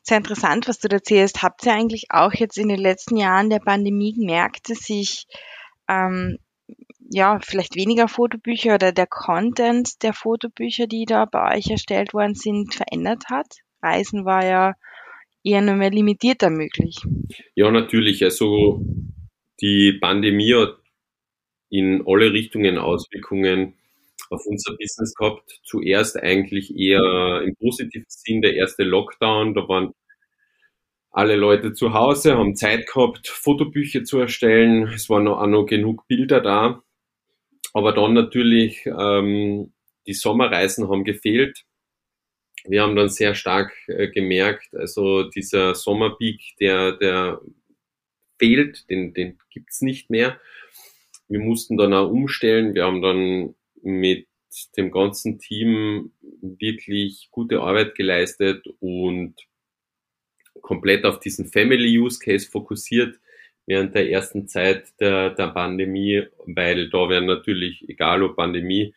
Sehr 0.03 0.16
interessant, 0.18 0.68
was 0.68 0.78
du 0.78 0.88
da 0.88 0.96
erzählst. 0.96 1.42
Habt 1.42 1.64
ihr 1.64 1.72
eigentlich 1.72 2.07
auch 2.11 2.32
jetzt 2.32 2.59
in 2.59 2.68
den 2.68 2.80
letzten 2.80 3.16
Jahren 3.16 3.50
der 3.50 3.61
Pandemie 3.61 4.14
gemerkt, 4.14 4.68
dass 4.68 4.80
sich 4.80 5.26
ähm, 5.88 6.38
ja 7.11 7.38
vielleicht 7.40 7.76
weniger 7.76 8.09
Fotobücher 8.09 8.74
oder 8.74 8.92
der 8.92 9.07
Content 9.07 10.03
der 10.03 10.12
Fotobücher, 10.12 10.86
die 10.86 11.05
da 11.05 11.24
bei 11.24 11.57
euch 11.57 11.70
erstellt 11.70 12.14
worden 12.14 12.34
sind, 12.34 12.74
verändert 12.74 13.24
hat? 13.30 13.46
Reisen 13.82 14.24
war 14.24 14.44
ja 14.44 14.74
eher 15.44 15.61
nur 15.61 15.74
mehr 15.74 15.90
limitierter 15.90 16.50
möglich. 16.50 16.96
Ja, 17.55 17.70
natürlich. 17.70 18.24
Also 18.24 18.84
die 19.61 19.98
Pandemie 20.00 20.55
hat 20.55 20.78
in 21.68 22.03
alle 22.07 22.32
Richtungen 22.32 22.78
Auswirkungen 22.78 23.74
auf 24.33 24.47
unser 24.47 24.76
Business 24.76 25.14
gehabt. 25.14 25.61
Zuerst 25.64 26.16
eigentlich 26.16 26.76
eher 26.76 27.43
im 27.45 27.55
positiven 27.57 28.07
Sinn 28.09 28.43
der 28.43 28.55
erste 28.55 28.85
Lockdown. 28.85 29.55
Da 29.55 29.68
waren 29.68 29.93
alle 31.11 31.37
Leute 31.37 31.74
zu 31.74 31.93
Hause, 31.93 32.37
haben 32.37 32.57
Zeit 32.57 32.87
gehabt, 32.87 33.28
Fotobücher 33.28 34.05
zu 34.05 34.18
erstellen. 34.18 34.89
Es 34.89 35.11
waren 35.11 35.28
auch 35.28 35.47
noch 35.47 35.66
genug 35.66 36.07
Bilder 36.09 36.41
da. 36.41 36.83
Aber 37.74 37.93
dann 37.93 38.14
natürlich, 38.14 38.87
ähm, 38.87 39.72
die 40.07 40.14
Sommerreisen 40.14 40.89
haben 40.89 41.05
gefehlt. 41.05 41.64
Wir 42.64 42.83
haben 42.83 42.97
dann 42.97 43.09
sehr 43.09 43.35
stark 43.35 43.72
äh, 43.89 44.09
gemerkt, 44.09 44.74
also 44.74 45.24
dieser 45.24 45.74
Sommerpeak, 45.74 46.41
der, 46.61 46.93
der 46.93 47.41
fehlt, 48.39 48.89
den, 48.89 49.14
den 49.14 49.39
gibt's 49.51 49.80
nicht 49.80 50.11
mehr. 50.11 50.41
Wir 51.28 51.41
mussten 51.41 51.76
dann 51.76 51.93
auch 51.93 52.11
umstellen. 52.11 52.74
Wir 52.74 52.85
haben 52.85 53.03
dann 53.03 53.55
mit 53.83 54.26
dem 54.76 54.91
ganzen 54.91 55.39
Team 55.39 56.12
wirklich 56.41 57.28
gute 57.30 57.61
Arbeit 57.61 57.95
geleistet 57.95 58.66
und 58.80 59.35
komplett 60.61 61.05
auf 61.05 61.20
diesen 61.20 61.47
Family 61.47 61.99
Use 61.99 62.18
Case 62.18 62.49
fokussiert 62.51 63.18
während 63.66 63.95
der 63.95 64.11
ersten 64.11 64.49
Zeit 64.49 64.93
der, 65.01 65.30
der 65.30 65.49
Pandemie, 65.49 66.24
weil 66.47 66.91
da 66.91 67.09
werden 67.09 67.26
natürlich, 67.26 67.89
egal 67.89 68.22
ob 68.22 68.37
Pandemie, 68.37 68.95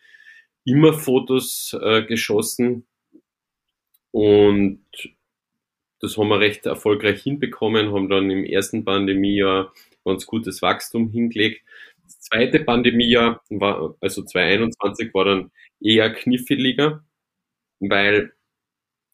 immer 0.64 0.92
Fotos 0.92 1.76
äh, 1.80 2.02
geschossen 2.02 2.86
und 4.10 4.84
das 6.00 6.18
haben 6.18 6.28
wir 6.28 6.40
recht 6.40 6.66
erfolgreich 6.66 7.22
hinbekommen, 7.22 7.92
haben 7.92 8.08
dann 8.08 8.30
im 8.30 8.44
ersten 8.44 8.84
Pandemiejahr 8.84 9.72
ganz 10.04 10.26
gutes 10.26 10.62
Wachstum 10.62 11.10
hingelegt. 11.10 11.62
Zweite 12.28 12.60
Pandemiejahr 12.60 13.40
war, 13.50 13.96
also 14.00 14.22
2021 14.22 15.14
war 15.14 15.24
dann 15.26 15.50
eher 15.80 16.12
kniffliger, 16.12 17.04
weil 17.78 18.32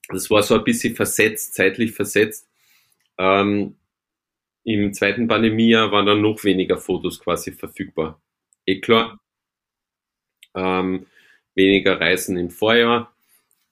das 0.08 0.30
war 0.30 0.42
so 0.42 0.54
ein 0.54 0.64
bisschen 0.64 0.94
versetzt, 0.94 1.54
zeitlich 1.54 1.92
versetzt. 1.92 2.48
Ähm, 3.18 3.76
Im 4.64 4.94
zweiten 4.94 5.28
Pandemiejahr 5.28 5.92
waren 5.92 6.06
dann 6.06 6.22
noch 6.22 6.42
weniger 6.44 6.78
Fotos 6.78 7.20
quasi 7.20 7.52
verfügbar. 7.52 8.20
Eh 8.66 8.80
klar. 8.80 9.20
Ähm, 10.54 11.06
weniger 11.54 12.00
Reisen 12.00 12.38
im 12.38 12.50
Vorjahr. 12.50 13.14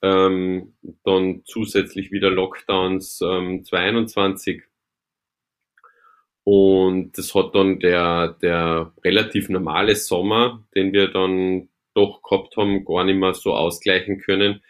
Ähm, 0.03 0.74
dann 1.05 1.43
zusätzlich 1.47 2.11
wieder 2.12 2.30
Lockdowns 2.30 3.20
ähm, 3.22 3.64
22 3.64 4.64
und 6.45 7.16
das 7.18 7.34
hat 7.34 7.55
dann 7.55 7.80
der, 7.80 8.36
der 8.41 8.93
relativ 9.05 9.49
normale 9.49 9.95
Sommer, 9.97 10.64
den 10.74 10.93
wir 10.93 11.09
dann 11.09 11.68
doch 11.95 12.22
gehabt 12.22 12.57
haben, 12.57 12.84
gar 12.84 13.05
nicht 13.05 13.16
mehr 13.16 13.34
so 13.34 13.55
ausgleichen 13.55 14.20
können. 14.20 14.62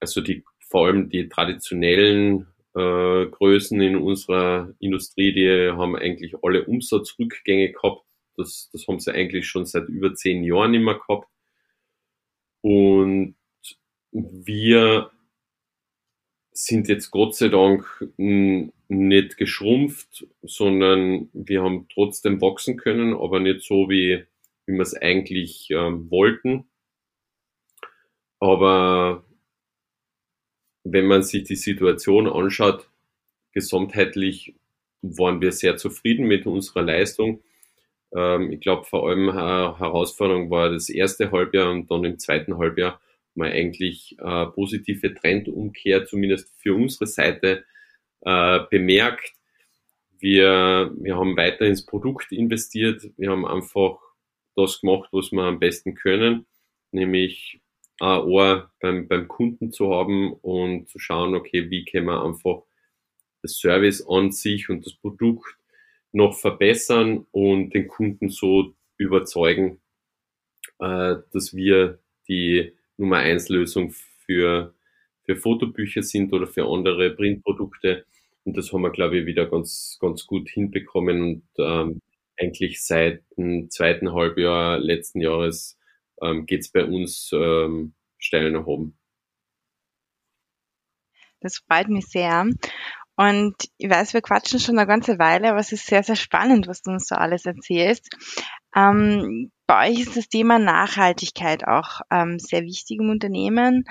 Also 0.00 0.20
die, 0.20 0.44
vor 0.60 0.86
allem 0.86 1.10
die 1.10 1.28
traditionellen 1.28 2.46
äh, 2.74 3.26
Größen 3.26 3.80
in 3.80 3.96
unserer 3.96 4.72
Industrie, 4.78 5.32
die 5.32 5.70
haben 5.72 5.96
eigentlich 5.96 6.34
alle 6.42 6.64
Umsatzrückgänge 6.64 7.72
gehabt. 7.72 8.04
Das, 8.36 8.70
das 8.72 8.86
haben 8.86 9.00
sie 9.00 9.12
eigentlich 9.12 9.46
schon 9.46 9.66
seit 9.66 9.88
über 9.88 10.14
zehn 10.14 10.44
Jahren 10.44 10.74
immer 10.74 10.94
gehabt. 10.94 11.28
Und 12.62 13.34
wir 14.12 15.10
sind 16.60 16.88
jetzt 16.88 17.12
Gott 17.12 17.36
sei 17.36 17.48
Dank 17.50 17.86
nicht 18.16 19.36
geschrumpft, 19.36 20.26
sondern 20.42 21.28
wir 21.32 21.62
haben 21.62 21.86
trotzdem 21.88 22.40
wachsen 22.40 22.76
können, 22.76 23.14
aber 23.14 23.38
nicht 23.38 23.62
so, 23.62 23.88
wie, 23.88 24.24
wie 24.66 24.72
wir 24.72 24.82
es 24.82 24.94
eigentlich 24.94 25.68
ähm, 25.70 26.10
wollten. 26.10 26.68
Aber 28.40 29.24
wenn 30.82 31.06
man 31.06 31.22
sich 31.22 31.44
die 31.44 31.54
Situation 31.54 32.26
anschaut, 32.26 32.90
gesamtheitlich 33.52 34.56
waren 35.02 35.40
wir 35.40 35.52
sehr 35.52 35.76
zufrieden 35.76 36.26
mit 36.26 36.44
unserer 36.44 36.82
Leistung. 36.82 37.40
Ähm, 38.12 38.50
ich 38.50 38.60
glaube, 38.60 38.82
vor 38.82 39.08
allem 39.08 39.28
eine 39.28 39.78
Herausforderung 39.78 40.50
war 40.50 40.70
das 40.70 40.88
erste 40.88 41.30
Halbjahr 41.30 41.70
und 41.70 41.88
dann 41.88 42.02
im 42.02 42.18
zweiten 42.18 42.58
Halbjahr 42.58 43.00
man 43.38 43.52
eigentlich 43.52 44.16
äh, 44.18 44.46
positive 44.46 45.14
Trendumkehr, 45.14 46.06
zumindest 46.06 46.52
für 46.58 46.74
unsere 46.74 47.06
Seite, 47.06 47.64
äh, 48.22 48.60
bemerkt. 48.70 49.32
Wir, 50.18 50.92
wir 50.98 51.16
haben 51.16 51.36
weiter 51.36 51.64
ins 51.64 51.86
Produkt 51.86 52.32
investiert. 52.32 53.08
Wir 53.16 53.30
haben 53.30 53.46
einfach 53.46 53.98
das 54.56 54.80
gemacht, 54.80 55.08
was 55.12 55.30
wir 55.30 55.42
am 55.42 55.60
besten 55.60 55.94
können, 55.94 56.46
nämlich 56.90 57.60
ein 58.00 58.20
Ohr 58.22 58.70
beim, 58.80 59.08
beim 59.08 59.28
Kunden 59.28 59.72
zu 59.72 59.94
haben 59.94 60.32
und 60.32 60.88
zu 60.88 60.98
schauen, 60.98 61.34
okay, 61.34 61.70
wie 61.70 61.84
können 61.84 62.06
wir 62.06 62.24
einfach 62.24 62.62
das 63.42 63.58
Service 63.58 64.04
an 64.08 64.32
sich 64.32 64.68
und 64.68 64.84
das 64.84 64.94
Produkt 64.94 65.56
noch 66.12 66.36
verbessern 66.36 67.26
und 67.30 67.70
den 67.70 67.86
Kunden 67.86 68.28
so 68.30 68.74
überzeugen, 68.96 69.80
äh, 70.78 71.16
dass 71.32 71.54
wir 71.54 72.00
die 72.28 72.72
Nummer 72.98 73.18
eins 73.18 73.48
Lösung 73.48 73.94
für, 74.26 74.74
für 75.24 75.36
Fotobücher 75.36 76.02
sind 76.02 76.32
oder 76.32 76.46
für 76.46 76.66
andere 76.66 77.10
Printprodukte. 77.10 78.04
Und 78.44 78.56
das 78.56 78.72
haben 78.72 78.82
wir, 78.82 78.90
glaube 78.90 79.18
ich, 79.18 79.26
wieder 79.26 79.46
ganz, 79.46 79.98
ganz 80.00 80.26
gut 80.26 80.48
hinbekommen 80.48 81.22
und 81.22 81.42
ähm, 81.58 82.00
eigentlich 82.38 82.84
seit 82.84 83.24
dem 83.36 83.70
zweiten 83.70 84.12
Halbjahr 84.12 84.78
letzten 84.78 85.20
Jahres 85.20 85.78
ähm, 86.22 86.46
geht 86.46 86.60
es 86.60 86.70
bei 86.70 86.84
uns 86.84 87.30
ähm, 87.32 87.94
steil 88.18 88.50
nach 88.52 88.66
oben. 88.66 88.96
Das 91.40 91.58
freut 91.58 91.88
mich 91.88 92.06
sehr. 92.06 92.46
Und 93.16 93.54
ich 93.78 93.90
weiß, 93.90 94.14
wir 94.14 94.22
quatschen 94.22 94.60
schon 94.60 94.78
eine 94.78 94.86
ganze 94.86 95.18
Weile, 95.18 95.50
aber 95.50 95.58
es 95.58 95.72
ist 95.72 95.86
sehr, 95.86 96.02
sehr 96.04 96.16
spannend, 96.16 96.68
was 96.68 96.82
du 96.82 96.92
uns 96.92 97.08
so 97.08 97.16
alles 97.16 97.46
erzählst. 97.46 98.08
Ähm, 98.74 99.50
bei 99.68 99.90
euch 99.90 100.00
ist 100.00 100.16
das 100.16 100.28
Thema 100.28 100.58
Nachhaltigkeit 100.58 101.68
auch 101.68 102.00
ähm, 102.10 102.38
sehr 102.38 102.62
wichtig 102.62 102.98
im 103.00 103.10
Unternehmen. 103.10 103.84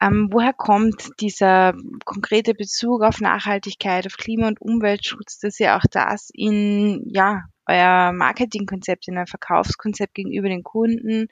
Ähm, 0.00 0.28
woher 0.32 0.54
kommt 0.54 1.10
dieser 1.20 1.74
konkrete 2.04 2.54
Bezug 2.54 3.02
auf 3.02 3.20
Nachhaltigkeit, 3.20 4.06
auf 4.06 4.16
Klima- 4.16 4.48
und 4.48 4.60
Umweltschutz, 4.60 5.38
dass 5.38 5.60
ihr 5.60 5.76
auch 5.76 5.84
das 5.90 6.30
in 6.32 7.02
ja, 7.06 7.42
euer 7.66 8.12
Marketingkonzept, 8.12 9.06
in 9.06 9.18
euer 9.18 9.26
Verkaufskonzept 9.26 10.14
gegenüber 10.14 10.48
den 10.48 10.62
Kunden 10.64 11.28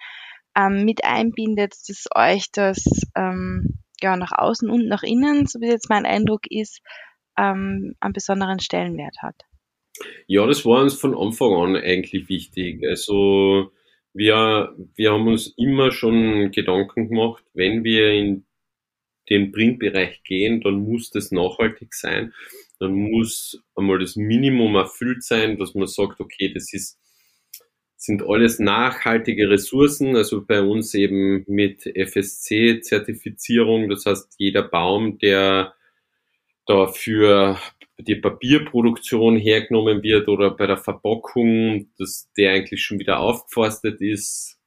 ähm, 0.55 0.85
mit 0.85 1.03
einbindet, 1.05 1.75
dass 1.89 2.05
euch 2.14 2.53
das 2.53 2.85
ähm, 3.16 3.79
ja, 4.03 4.16
nach 4.16 4.33
außen 4.33 4.68
und 4.68 4.87
nach 4.87 5.03
innen, 5.03 5.47
so 5.47 5.61
wie 5.61 5.68
jetzt 5.68 5.89
mein 5.89 6.05
Eindruck 6.05 6.43
ist, 6.51 6.81
ähm, 7.39 7.95
einen 8.01 8.12
besonderen 8.12 8.61
Stellenwert 8.61 9.16
hat? 9.23 9.37
Ja, 10.26 10.47
das 10.47 10.64
war 10.64 10.82
uns 10.82 10.95
von 10.95 11.16
Anfang 11.16 11.53
an 11.55 11.76
eigentlich 11.76 12.28
wichtig. 12.28 12.84
Also 12.86 13.72
wir, 14.14 14.74
wir 14.95 15.12
haben 15.12 15.28
uns 15.28 15.55
immer 15.57 15.93
schon 15.93 16.51
Gedanken 16.51 17.09
gemacht, 17.09 17.45
wenn 17.55 17.84
wir 17.84 18.11
in 18.12 18.45
den 19.30 19.53
Printbereich 19.53 20.22
gehen, 20.24 20.61
dann 20.61 20.80
muss 20.80 21.11
das 21.11 21.30
nachhaltig 21.30 21.95
sein. 21.95 22.32
Dann 22.78 22.95
muss 22.95 23.62
einmal 23.76 23.99
das 23.99 24.16
Minimum 24.16 24.74
erfüllt 24.74 25.22
sein, 25.22 25.59
dass 25.59 25.74
man 25.74 25.86
sagt, 25.86 26.20
okay, 26.20 26.53
das 26.53 26.72
ist, 26.72 26.99
sind 27.97 28.22
alles 28.22 28.59
nachhaltige 28.59 29.49
Ressourcen, 29.49 30.16
also 30.16 30.45
bei 30.45 30.61
uns 30.61 30.93
eben 30.95 31.45
mit 31.47 31.86
FSC-Zertifizierung. 31.86 33.88
Das 33.88 34.07
heißt, 34.07 34.34
jeder 34.38 34.62
Baum, 34.62 35.18
der 35.18 35.74
dafür 36.66 37.59
die 37.99 38.16
Papierproduktion 38.16 39.36
hergenommen 39.36 40.03
wird 40.03 40.28
oder 40.28 40.51
bei 40.51 40.66
der 40.66 40.78
Verpackung, 40.78 41.90
dass 41.99 42.30
der 42.36 42.53
eigentlich 42.53 42.82
schon 42.82 42.99
wieder 42.99 43.20
aufgeforstet 43.20 44.01
ist 44.01 44.59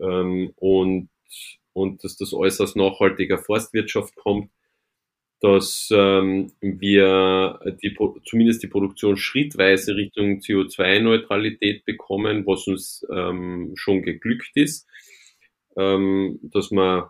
ähm, 0.00 0.52
und, 0.56 1.08
und 1.72 2.04
dass 2.04 2.16
das 2.16 2.34
alles 2.34 2.60
aus 2.60 2.76
nachhaltiger 2.76 3.38
Forstwirtschaft 3.38 4.14
kommt, 4.14 4.50
dass 5.40 5.88
ähm, 5.90 6.52
wir 6.60 7.58
die, 7.82 7.96
zumindest 8.26 8.62
die 8.62 8.68
Produktion 8.68 9.16
schrittweise 9.16 9.96
Richtung 9.96 10.40
CO2-Neutralität 10.40 11.84
bekommen, 11.86 12.46
was 12.46 12.66
uns 12.66 13.06
ähm, 13.10 13.72
schon 13.74 14.02
geglückt 14.02 14.50
ist, 14.54 14.86
ähm, 15.76 16.38
dass 16.42 16.70
man 16.70 17.04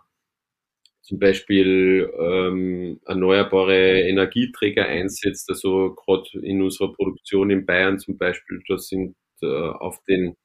zum 1.01 1.19
Beispiel 1.19 2.11
ähm, 2.19 2.99
erneuerbare 3.05 4.01
Energieträger 4.01 4.85
einsetzt. 4.85 5.49
Also 5.49 5.95
gerade 5.95 6.29
in 6.41 6.61
unserer 6.61 6.93
Produktion 6.93 7.49
in 7.49 7.65
Bayern 7.65 7.99
zum 7.99 8.17
Beispiel, 8.17 8.61
da 8.67 8.77
sind 8.77 9.15
äh, 9.41 9.47
auf 9.47 9.99
den 10.07 10.37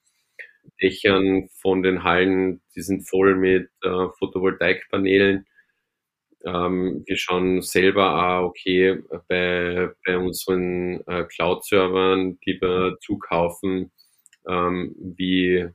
Dächern 0.82 1.48
von 1.60 1.82
den 1.82 2.02
Hallen, 2.02 2.62
die 2.74 2.82
sind 2.82 3.08
voll 3.08 3.36
mit 3.36 3.68
äh, 3.82 4.08
Photovoltaikpanelen. 4.18 5.46
Ähm, 6.44 7.02
wir 7.06 7.16
schauen 7.16 7.62
selber 7.62 8.38
auch, 8.38 8.48
okay, 8.48 9.02
bei, 9.28 9.90
bei 10.04 10.18
unseren 10.18 11.00
äh, 11.06 11.24
Cloud-Servern, 11.24 12.38
die 12.46 12.58
wir 12.60 12.98
zukaufen, 13.00 13.90
ähm, 14.48 14.94
wie, 14.98 15.68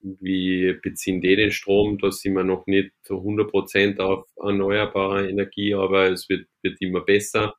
wie 0.00 0.74
beziehen 0.82 1.20
die 1.20 1.36
den 1.36 1.50
Strom? 1.50 1.98
Da 1.98 2.10
sind 2.10 2.34
wir 2.34 2.44
noch 2.44 2.66
nicht 2.66 2.92
100% 3.06 3.98
auf 4.00 4.26
erneuerbare 4.36 5.28
Energie, 5.28 5.74
aber 5.74 6.10
es 6.10 6.28
wird, 6.28 6.46
wird 6.62 6.80
immer 6.80 7.00
besser. 7.00 7.54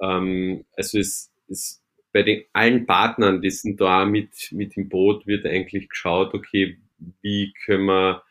Ähm, 0.00 0.64
also 0.76 0.98
es, 0.98 1.32
es 1.48 1.82
bei 2.12 2.22
den 2.22 2.44
allen 2.52 2.86
Partnern, 2.86 3.42
die 3.42 3.50
sind 3.50 3.80
da 3.80 4.04
mit, 4.06 4.50
mit 4.52 4.76
im 4.76 4.88
Boot, 4.88 5.26
wird 5.26 5.46
eigentlich 5.46 5.88
geschaut, 5.88 6.32
okay, 6.32 6.78
wie 7.22 7.52
können 7.64 7.86
wir 7.86 8.22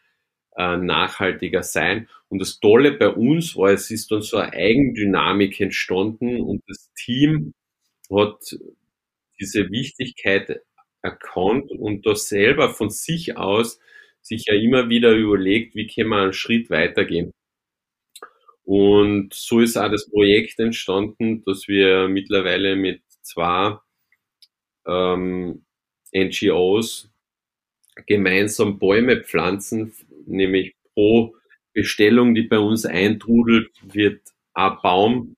äh, 0.56 0.78
nachhaltiger 0.78 1.64
sein. 1.64 2.08
Und 2.30 2.40
das 2.40 2.60
Tolle 2.60 2.94
bei 2.94 3.10
uns 3.10 3.56
war, 3.56 3.72
es 3.72 3.92
ist 3.92 4.12
dann 4.12 4.22
so 4.22 4.38
eine 4.38 4.54
Eigendynamik 4.54 5.60
entstanden 5.60 6.42
und 6.42 6.64
das 6.68 6.92
Team 6.96 7.54
hat 8.10 8.58
diese 9.40 9.70
Wichtigkeit 9.70 10.62
erkannt 11.04 11.72
und 11.72 12.06
da 12.06 12.16
selber 12.16 12.70
von 12.70 12.90
sich 12.90 13.38
aus 13.38 13.80
sich 14.22 14.46
ja 14.48 14.56
immer 14.56 14.90
wieder 14.90 15.12
überlegt, 15.12 15.76
wie 15.76 15.88
können 15.88 16.10
wir 16.10 16.24
einen 16.24 16.34
Schritt 16.34 16.70
weitergehen. 16.70 17.32
Und 18.64 19.34
so 19.34 19.60
ist 19.60 19.76
auch 19.78 19.92
das 19.92 20.10
Projekt 20.10 20.58
entstanden, 20.60 21.44
dass 21.46 21.68
wir 21.68 22.08
mittlerweile 22.08 22.78
mit 22.78 23.02
zwei 23.22 23.78
ähm, 24.88 25.66
NGOs 26.16 27.10
gemeinsam 28.06 28.80
Bäume 28.80 29.22
pflanzen, 29.22 29.94
nämlich 30.26 30.76
pro 30.94 31.36
Bestellung, 31.74 32.34
die 32.36 32.44
bei 32.44 32.60
uns 32.60 32.86
eintrudelt, 32.86 33.72
wird 33.82 34.22
ein 34.54 34.78
Baum 34.82 35.36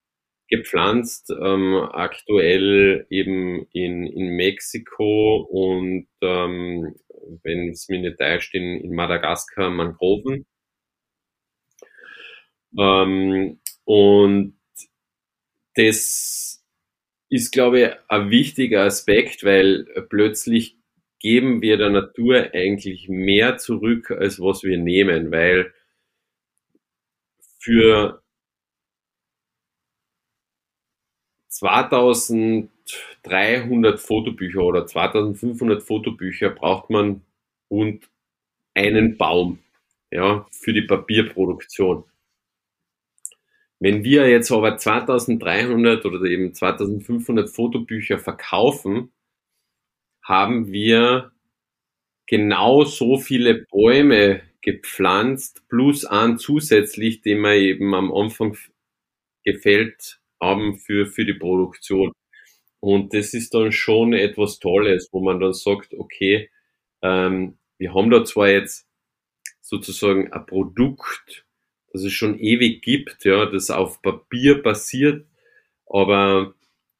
gepflanzt, 0.47 1.31
ähm, 1.31 1.73
aktuell 1.91 3.05
eben 3.09 3.67
in, 3.71 4.05
in 4.05 4.35
Mexiko 4.35 5.37
und 5.49 6.07
ähm, 6.21 6.95
wenn 7.43 7.69
es 7.69 7.89
mir 7.89 7.99
nicht 7.99 8.19
täuscht, 8.19 8.53
in, 8.53 8.79
in 8.81 8.93
Madagaskar 8.93 9.69
Mangroven. 9.69 10.45
Ähm, 12.77 13.59
und 13.85 14.57
das 15.75 16.63
ist, 17.29 17.51
glaube 17.51 17.79
ich, 17.79 17.89
ein 18.07 18.29
wichtiger 18.29 18.83
Aspekt, 18.83 19.43
weil 19.43 19.85
plötzlich 20.09 20.77
geben 21.19 21.61
wir 21.61 21.77
der 21.77 21.89
Natur 21.89 22.51
eigentlich 22.53 23.09
mehr 23.09 23.57
zurück, 23.57 24.11
als 24.11 24.39
was 24.39 24.63
wir 24.63 24.77
nehmen, 24.77 25.31
weil 25.31 25.73
für 27.59 28.21
2300 31.55 33.99
Fotobücher 33.99 34.61
oder 34.61 34.85
2500 34.85 35.81
Fotobücher 35.81 36.49
braucht 36.49 36.89
man 36.89 37.21
und 37.69 38.09
einen 38.73 39.15
Baum 39.17 39.59
ja, 40.11 40.45
für 40.51 40.73
die 40.73 40.81
Papierproduktion. 40.81 42.03
Wenn 43.79 44.03
wir 44.03 44.29
jetzt 44.29 44.51
aber 44.51 44.75
2300 44.77 46.05
oder 46.05 46.25
eben 46.25 46.53
2500 46.53 47.49
Fotobücher 47.49 48.19
verkaufen, 48.19 49.13
haben 50.23 50.73
wir 50.73 51.31
genau 52.27 52.83
so 52.83 53.17
viele 53.17 53.65
Bäume 53.71 54.41
gepflanzt, 54.61 55.63
plus 55.69 56.03
an 56.03 56.37
zusätzlich, 56.37 57.21
den 57.21 57.39
wir 57.41 57.53
eben 57.53 57.93
am 57.93 58.13
Anfang 58.13 58.57
gefällt 59.43 60.19
haben 60.41 60.77
für, 60.79 61.07
für 61.07 61.25
die 61.25 61.33
Produktion. 61.33 62.11
Und 62.79 63.13
das 63.13 63.33
ist 63.33 63.53
dann 63.53 63.71
schon 63.71 64.13
etwas 64.13 64.59
Tolles, 64.59 65.09
wo 65.11 65.21
man 65.21 65.39
dann 65.39 65.53
sagt, 65.53 65.93
okay, 65.93 66.49
ähm, 67.01 67.57
wir 67.77 67.93
haben 67.93 68.11
da 68.11 68.23
zwar 68.25 68.49
jetzt 68.49 68.87
sozusagen 69.61 70.31
ein 70.31 70.45
Produkt, 70.45 71.45
das 71.91 72.03
es 72.03 72.13
schon 72.13 72.37
ewig 72.37 72.83
gibt, 72.83 73.25
ja, 73.25 73.45
das 73.45 73.71
auf 73.71 74.01
Papier 74.01 74.61
basiert, 74.61 75.25
aber 75.87 76.53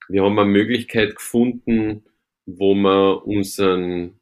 wir 0.08 0.24
haben 0.24 0.38
eine 0.40 0.50
Möglichkeit 0.50 1.16
gefunden, 1.16 2.06
wo 2.46 2.76
wir 2.76 3.26
unseren 3.26 4.20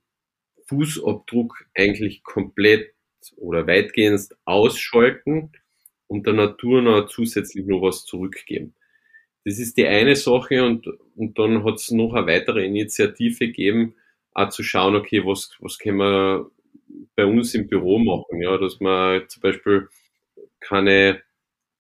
Fußabdruck 0.68 1.66
eigentlich 1.76 2.24
komplett 2.24 2.94
oder 3.38 3.68
weitgehend 3.68 4.30
ausschalten 4.46 5.52
und 6.08 6.26
der 6.26 6.34
Natur 6.34 6.82
noch 6.82 7.08
zusätzlich 7.08 7.66
noch 7.66 7.82
was 7.82 8.06
zurückgeben. 8.06 8.76
Das 9.46 9.60
ist 9.60 9.78
die 9.78 9.88
eine 9.88 10.16
Sache 10.16 10.64
und, 10.64 10.88
und 11.16 11.38
dann 11.38 11.64
hat 11.66 11.76
es 11.76 11.92
noch 11.92 12.14
eine 12.14 12.28
weitere 12.28 12.66
Initiative 12.66 13.48
gegeben, 13.48 13.96
auch 14.34 14.50
zu 14.50 14.64
schauen, 14.64 14.96
okay, 14.96 15.24
was, 15.26 15.52
was 15.60 15.78
können 15.78 15.98
wir 15.98 16.50
bei 17.16 17.26
uns 17.26 17.54
im 17.54 17.68
Büro 17.68 18.00
machen, 18.00 18.42
ja, 18.42 18.58
dass 18.58 18.80
wir 18.80 19.28
zum 19.28 19.42
Beispiel 19.42 19.90
keine 20.60 21.22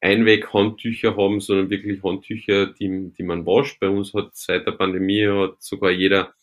Einweg-Handtücher 0.02 1.16
haben, 1.16 1.40
sondern 1.40 1.70
wirklich 1.70 2.04
Handtücher, 2.04 2.68
die, 2.68 3.14
die 3.18 3.24
man 3.24 3.46
wascht. 3.46 3.80
Bei 3.80 3.90
uns 3.90 4.14
hat 4.14 4.36
seit 4.36 4.68
der 4.68 4.74
Pandemie 4.74 5.26
hat 5.28 5.64
sogar 5.64 5.92
jeder 5.92 6.34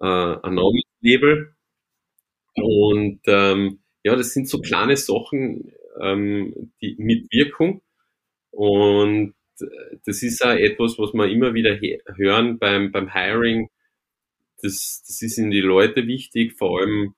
äh, 0.00 0.06
ein 0.06 0.54
Namenslabel. 0.54 1.54
Und 2.54 3.20
ähm, 3.26 3.80
ja, 4.02 4.16
das 4.16 4.34
sind 4.34 4.48
so 4.48 4.60
kleine 4.60 4.96
Sachen 4.96 5.72
ähm, 6.00 6.72
die, 6.80 6.96
mit 6.98 7.32
Wirkung. 7.32 7.82
Und 8.50 9.34
das 10.04 10.22
ist 10.22 10.44
auch 10.44 10.50
etwas, 10.50 10.98
was 10.98 11.12
wir 11.14 11.28
immer 11.28 11.54
wieder 11.54 11.78
hören 12.16 12.58
beim, 12.58 12.90
beim 12.92 13.12
Hiring. 13.12 13.70
Das, 14.60 15.02
das 15.06 15.22
ist 15.22 15.38
in 15.38 15.50
die 15.50 15.60
Leute 15.60 16.06
wichtig, 16.06 16.54
vor 16.56 16.80
allem 16.80 17.14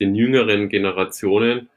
den 0.00 0.14
jüngeren 0.14 0.68
Generationen, 0.68 1.68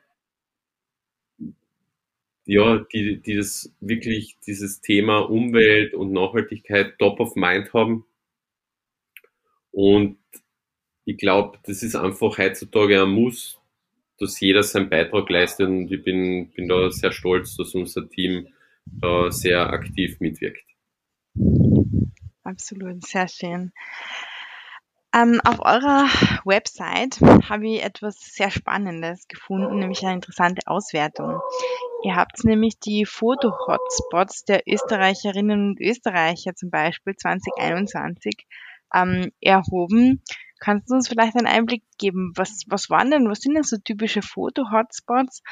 ja, 2.46 2.80
die, 2.94 3.22
die 3.22 3.36
das 3.36 3.74
wirklich 3.80 4.38
dieses 4.46 4.82
Thema 4.82 5.20
Umwelt 5.20 5.94
und 5.94 6.12
Nachhaltigkeit 6.12 6.98
top 7.00 7.20
of 7.20 7.36
mind 7.36 7.74
haben. 7.74 8.06
Und 9.72 10.18
ich 11.06 11.18
glaube, 11.18 11.60
das 11.64 11.84
ist 11.84 11.96
einfach 11.96 12.38
heutzutage 12.38 13.02
ein 13.02 13.10
Muss, 13.10 13.60
dass 14.20 14.40
jeder 14.40 14.64
seinen 14.64 14.90
Beitrag 14.90 15.30
leistet 15.30 15.68
und 15.68 15.92
ich 15.92 16.04
bin, 16.04 16.50
bin 16.52 16.68
da 16.68 16.92
sehr 16.92 17.12
stolz, 17.12 17.56
dass 17.58 17.76
unser 17.76 18.10
Team 18.10 18.48
da 18.86 19.32
sehr 19.32 19.70
aktiv 19.70 20.20
mitwirkt. 20.20 20.64
Absolut, 22.44 23.06
sehr 23.06 23.28
schön. 23.28 23.72
Ähm, 25.16 25.40
auf 25.46 25.60
eurer 25.60 26.08
Website 26.44 27.22
habe 27.22 27.68
ich 27.68 27.84
etwas 27.84 28.18
sehr 28.20 28.50
Spannendes 28.50 29.28
gefunden, 29.28 29.78
nämlich 29.78 30.04
eine 30.04 30.16
interessante 30.16 30.66
Auswertung. 30.66 31.40
Ihr 32.04 32.16
habt 32.16 32.44
nämlich 32.44 32.80
die 32.80 33.06
Foto-Hotspots 33.06 34.46
der 34.46 34.64
Österreicherinnen 34.68 35.70
und 35.70 35.80
Österreicher 35.80 36.56
zum 36.56 36.72
Beispiel 36.72 37.16
2021 37.16 38.48
ähm, 38.94 39.32
erhoben. 39.40 40.24
Kannst 40.60 40.90
du 40.90 40.96
uns 40.96 41.08
vielleicht 41.08 41.36
einen 41.38 41.48
Einblick 41.48 41.84
geben, 42.00 42.32
was, 42.36 42.64
was 42.68 42.90
waren 42.90 43.12
denn, 43.12 43.30
was 43.30 43.40
sind 43.42 43.54
denn 43.54 43.64
so 43.64 43.78
typische 43.78 44.24
Foto-Hotspots 44.24 45.44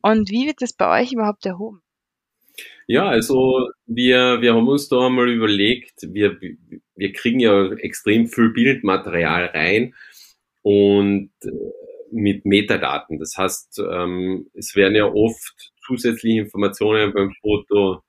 und 0.00 0.30
wie 0.30 0.46
wird 0.46 0.62
das 0.62 0.74
bei 0.74 1.02
euch 1.02 1.12
überhaupt 1.12 1.44
erhoben? 1.44 1.82
Ja, 2.86 3.08
also 3.08 3.68
wir, 3.86 4.40
wir 4.40 4.54
haben 4.54 4.68
uns 4.68 4.88
da 4.88 5.06
einmal 5.06 5.28
überlegt, 5.30 5.94
wir, 6.02 6.38
wir 6.40 7.12
kriegen 7.12 7.40
ja 7.40 7.70
extrem 7.72 8.28
viel 8.28 8.50
Bildmaterial 8.50 9.46
rein 9.46 9.94
und 10.62 11.30
äh, 11.42 11.50
mit 12.10 12.46
Metadaten. 12.46 13.18
Das 13.18 13.36
heißt, 13.36 13.80
ähm, 13.90 14.48
es 14.54 14.74
werden 14.74 14.94
ja 14.94 15.04
oft 15.04 15.72
zusätzliche 15.84 16.40
Informationen 16.40 17.12
beim 17.12 17.32
Foto 17.40 18.02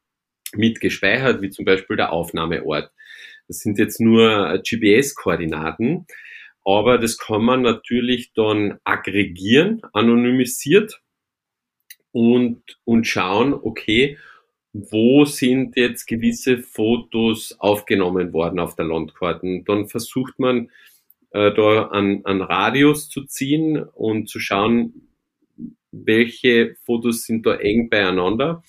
mit 0.53 0.79
gespeichert, 0.79 1.41
wie 1.41 1.49
zum 1.49 1.65
Beispiel 1.65 1.95
der 1.95 2.11
Aufnahmeort. 2.11 2.91
Das 3.47 3.59
sind 3.59 3.77
jetzt 3.79 3.99
nur 3.99 4.61
GPS-Koordinaten, 4.63 6.05
aber 6.63 6.97
das 6.97 7.17
kann 7.17 7.43
man 7.43 7.61
natürlich 7.61 8.31
dann 8.33 8.79
aggregieren, 8.83 9.81
anonymisiert 9.93 11.01
und, 12.11 12.61
und 12.85 13.07
schauen, 13.07 13.53
okay, 13.53 14.17
wo 14.73 15.25
sind 15.25 15.75
jetzt 15.75 16.05
gewisse 16.05 16.59
Fotos 16.59 17.55
aufgenommen 17.59 18.33
worden 18.33 18.59
auf 18.59 18.75
der 18.75 18.85
Landkarte. 18.85 19.63
Dann 19.65 19.87
versucht 19.87 20.37
man 20.39 20.69
äh, 21.31 21.53
da 21.53 21.87
an, 21.87 22.21
an 22.23 22.41
Radius 22.41 23.09
zu 23.09 23.25
ziehen 23.25 23.81
und 23.81 24.29
zu 24.29 24.39
schauen, 24.39 25.09
welche 25.91 26.75
Fotos 26.85 27.23
sind 27.23 27.45
da 27.45 27.55
eng 27.55 27.89
beieinander 27.89 28.63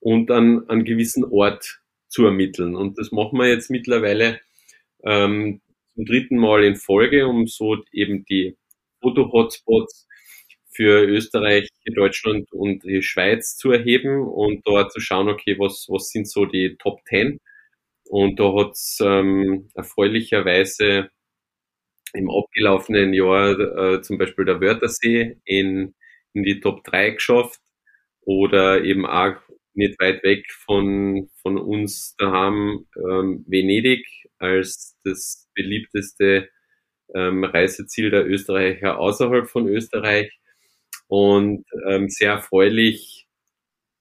und 0.00 0.30
an 0.30 0.68
einen 0.68 0.84
gewissen 0.84 1.24
Ort 1.24 1.80
zu 2.08 2.24
ermitteln. 2.24 2.74
Und 2.74 2.98
das 2.98 3.12
machen 3.12 3.38
wir 3.38 3.48
jetzt 3.48 3.70
mittlerweile 3.70 4.40
ähm, 5.04 5.60
zum 5.94 6.04
dritten 6.04 6.36
Mal 6.36 6.64
in 6.64 6.76
Folge, 6.76 7.26
um 7.26 7.46
so 7.46 7.76
eben 7.92 8.24
die 8.24 8.56
Foto-Hotspots 9.00 10.08
für 10.74 11.04
Österreich, 11.06 11.68
Deutschland 11.94 12.52
und 12.52 12.84
die 12.84 13.02
Schweiz 13.02 13.56
zu 13.56 13.70
erheben 13.70 14.26
und 14.26 14.66
da 14.66 14.88
zu 14.88 15.00
schauen, 15.00 15.28
okay, 15.28 15.56
was, 15.58 15.86
was 15.88 16.08
sind 16.10 16.28
so 16.28 16.46
die 16.46 16.76
Top 16.78 17.00
10. 17.08 17.38
Und 18.08 18.40
da 18.40 18.52
hat 18.54 18.72
es 18.72 18.98
ähm, 19.02 19.68
erfreulicherweise 19.74 21.10
im 22.12 22.30
abgelaufenen 22.30 23.12
Jahr 23.14 23.58
äh, 23.58 24.02
zum 24.02 24.18
Beispiel 24.18 24.44
der 24.44 24.60
Wörthersee 24.60 25.38
in, 25.44 25.94
in 26.32 26.42
die 26.42 26.60
Top 26.60 26.84
3 26.84 27.10
geschafft 27.10 27.60
oder 28.22 28.82
eben 28.84 29.06
auch 29.06 29.36
nicht 29.74 30.00
weit 30.00 30.22
weg 30.22 30.46
von, 30.50 31.28
von 31.42 31.58
uns 31.58 32.14
daheim 32.16 32.86
ähm, 32.96 33.44
Venedig 33.48 34.06
als 34.38 34.96
das 35.04 35.48
beliebteste 35.54 36.48
ähm, 37.14 37.44
Reiseziel 37.44 38.10
der 38.10 38.26
Österreicher 38.26 38.98
außerhalb 38.98 39.48
von 39.48 39.68
Österreich 39.68 40.32
und 41.14 41.64
ähm, 41.88 42.08
sehr 42.08 42.32
erfreulich, 42.32 43.28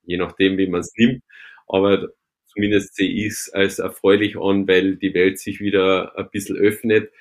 je 0.01 0.17
nachdem, 0.17 0.57
wie 0.57 0.65
man 0.67 0.81
es 0.81 0.91
nimmt, 0.97 1.21
aber 1.67 2.09
zumindest 2.47 2.95
sehe 2.95 3.07
ich 3.09 3.27
es 3.27 3.51
als 3.53 3.77
erfreulich 3.77 4.35
an, 4.35 4.67
weil 4.67 4.95
die 4.97 5.13
Welt 5.13 5.37
sich 5.39 5.59
wieder 5.59 6.17
ein 6.17 6.27
bisschen 6.31 6.57
öffnet. 6.57 7.11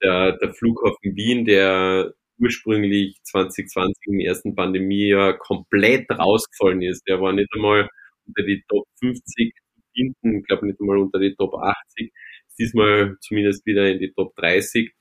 Der, 0.00 0.36
der 0.38 0.54
Flughafen 0.54 1.16
Wien, 1.16 1.44
der 1.44 2.14
ursprünglich 2.38 3.16
2020 3.24 3.96
im 4.06 4.20
ersten 4.20 4.54
Pandemiejahr 4.54 5.36
komplett 5.38 6.08
rausgefallen 6.10 6.82
ist, 6.82 7.02
der 7.08 7.20
war 7.20 7.32
nicht 7.32 7.48
einmal 7.52 7.88
unter 8.26 8.44
die 8.44 8.62
Top 8.68 8.86
50 9.00 9.52
hinten, 9.92 10.38
ich 10.38 10.46
glaube 10.46 10.66
nicht 10.66 10.80
einmal 10.80 10.98
unter 10.98 11.18
die 11.18 11.34
Top 11.34 11.54
80, 11.54 12.12
ist 12.48 12.58
diesmal 12.60 13.16
zumindest 13.20 13.66
wieder 13.66 13.90
in 13.90 13.98
die 13.98 14.12
Top 14.12 14.36
30. 14.36 14.92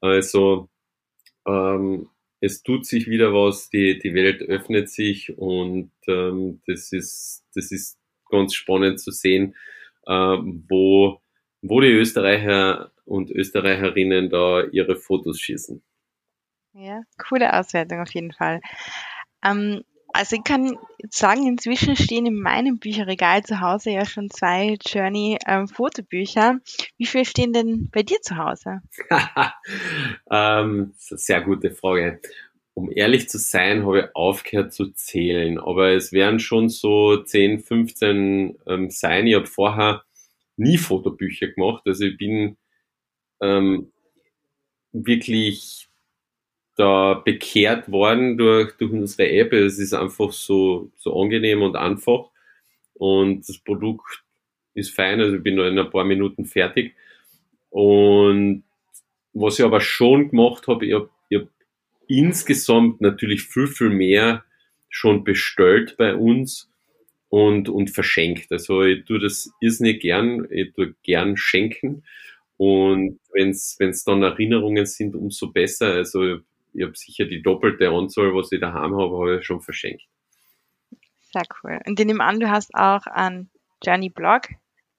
Also 0.00 0.68
ähm, 1.46 2.08
es 2.44 2.62
tut 2.62 2.84
sich 2.84 3.08
wieder 3.08 3.32
was, 3.32 3.70
die, 3.70 3.98
die 3.98 4.14
Welt 4.14 4.42
öffnet 4.42 4.90
sich 4.90 5.36
und 5.38 5.90
ähm, 6.06 6.60
das, 6.66 6.92
ist, 6.92 7.44
das 7.54 7.72
ist 7.72 7.98
ganz 8.28 8.54
spannend 8.54 9.00
zu 9.00 9.10
sehen, 9.10 9.54
äh, 10.06 10.12
wo, 10.12 11.22
wo 11.62 11.80
die 11.80 11.92
Österreicher 11.92 12.92
und 13.06 13.30
Österreicherinnen 13.30 14.28
da 14.28 14.62
ihre 14.64 14.96
Fotos 14.96 15.40
schießen. 15.40 15.82
Ja, 16.74 17.02
coole 17.16 17.58
Auswertung 17.58 18.00
auf 18.00 18.12
jeden 18.12 18.32
Fall. 18.32 18.60
Ähm, 19.42 19.82
also 20.14 20.36
ich 20.36 20.44
kann 20.44 20.78
sagen, 21.10 21.46
inzwischen 21.46 21.96
stehen 21.96 22.26
in 22.26 22.40
meinem 22.40 22.78
Bücherregal 22.78 23.42
zu 23.42 23.60
Hause 23.60 23.90
ja 23.90 24.06
schon 24.06 24.30
zwei 24.30 24.78
Journey 24.86 25.38
ähm, 25.46 25.66
Fotobücher. 25.66 26.60
Wie 26.96 27.06
viele 27.06 27.24
stehen 27.24 27.52
denn 27.52 27.90
bei 27.92 28.04
dir 28.04 28.20
zu 28.22 28.36
Hause? 28.36 28.80
ähm, 30.30 30.92
sehr 30.96 31.42
gute 31.42 31.72
Frage. 31.72 32.20
Um 32.74 32.90
ehrlich 32.92 33.28
zu 33.28 33.38
sein, 33.38 33.84
habe 33.84 34.00
ich 34.00 34.04
aufgehört 34.14 34.72
zu 34.72 34.92
zählen, 34.92 35.58
aber 35.58 35.90
es 35.90 36.12
werden 36.12 36.38
schon 36.38 36.68
so 36.68 37.22
10, 37.22 37.60
15 37.60 38.58
ähm, 38.66 38.90
sein. 38.90 39.26
Ich 39.26 39.34
habe 39.34 39.46
vorher 39.46 40.04
nie 40.56 40.78
Fotobücher 40.78 41.48
gemacht, 41.48 41.82
also 41.86 42.04
ich 42.04 42.16
bin 42.16 42.56
ähm, 43.40 43.92
wirklich 44.92 45.88
da 46.76 47.14
bekehrt 47.14 47.90
worden 47.90 48.36
durch, 48.36 48.72
durch 48.76 48.92
unsere 48.92 49.30
App. 49.30 49.52
Es 49.52 49.78
ist 49.78 49.94
einfach 49.94 50.32
so, 50.32 50.90
so 50.96 51.20
angenehm 51.20 51.62
und 51.62 51.76
einfach. 51.76 52.30
Und 52.94 53.48
das 53.48 53.58
Produkt 53.58 54.24
ist 54.74 54.94
fein, 54.94 55.20
also 55.20 55.36
ich 55.36 55.42
bin 55.42 55.54
nur 55.54 55.68
in 55.68 55.78
ein 55.78 55.90
paar 55.90 56.04
Minuten 56.04 56.44
fertig. 56.44 56.94
Und 57.70 58.64
was 59.32 59.58
ich 59.58 59.64
aber 59.64 59.80
schon 59.80 60.30
gemacht 60.30 60.66
habe, 60.66 60.86
ich 60.86 60.94
habe 60.94 61.10
hab 61.32 61.48
insgesamt 62.06 63.00
natürlich 63.00 63.42
viel, 63.42 63.66
viel 63.66 63.90
mehr 63.90 64.44
schon 64.88 65.24
bestellt 65.24 65.96
bei 65.96 66.14
uns 66.14 66.70
und, 67.28 67.68
und 67.68 67.90
verschenkt. 67.90 68.50
Also 68.52 68.82
ich 68.82 69.04
tue 69.04 69.18
das 69.18 69.50
irrsinnig 69.60 70.00
gern, 70.00 70.46
ich 70.50 70.72
tue 70.72 70.94
gern 71.02 71.36
schenken. 71.36 72.04
Und 72.56 73.18
wenn 73.32 73.50
es 73.50 74.04
dann 74.04 74.22
Erinnerungen 74.22 74.86
sind, 74.86 75.16
umso 75.16 75.50
besser. 75.50 75.94
Also 75.94 76.38
ich 76.74 76.82
habe 76.82 76.96
sicher 76.96 77.24
die 77.24 77.42
doppelte 77.42 77.88
Anzahl, 77.88 78.34
was 78.34 78.52
ich 78.52 78.60
daheim 78.60 78.94
habe, 78.96 79.16
habe 79.16 79.38
ich 79.38 79.46
schon 79.46 79.60
verschenkt. 79.60 80.02
Sehr 81.32 81.44
cool. 81.62 81.80
Und 81.86 81.98
ich 81.98 82.06
nehme 82.06 82.22
an, 82.22 82.40
du 82.40 82.50
hast 82.50 82.74
auch 82.74 83.06
einen 83.06 83.50
Journey 83.84 84.10
Blog 84.10 84.48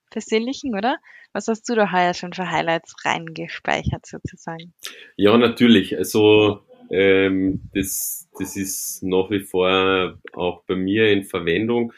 persönlichen, 0.10 0.76
oder? 0.76 0.98
Was 1.34 1.48
hast 1.48 1.68
du 1.68 1.76
da 1.76 1.92
heuer 1.92 2.14
schon 2.14 2.34
für 2.34 2.50
Highlights 2.50 2.96
reingespeichert 3.04 4.06
sozusagen? 4.06 4.74
Ja, 5.18 5.38
natürlich. 5.38 5.98
Also 5.98 6.62
ähm, 6.90 7.70
das, 7.74 8.30
das 8.38 8.56
ist 8.56 9.04
nach 9.04 9.30
wie 9.30 9.42
vor 9.42 10.18
auch 10.34 10.64
bei 10.66 10.76
mir 10.76 11.12
in 11.12 11.24
Verwendung. 11.24 11.94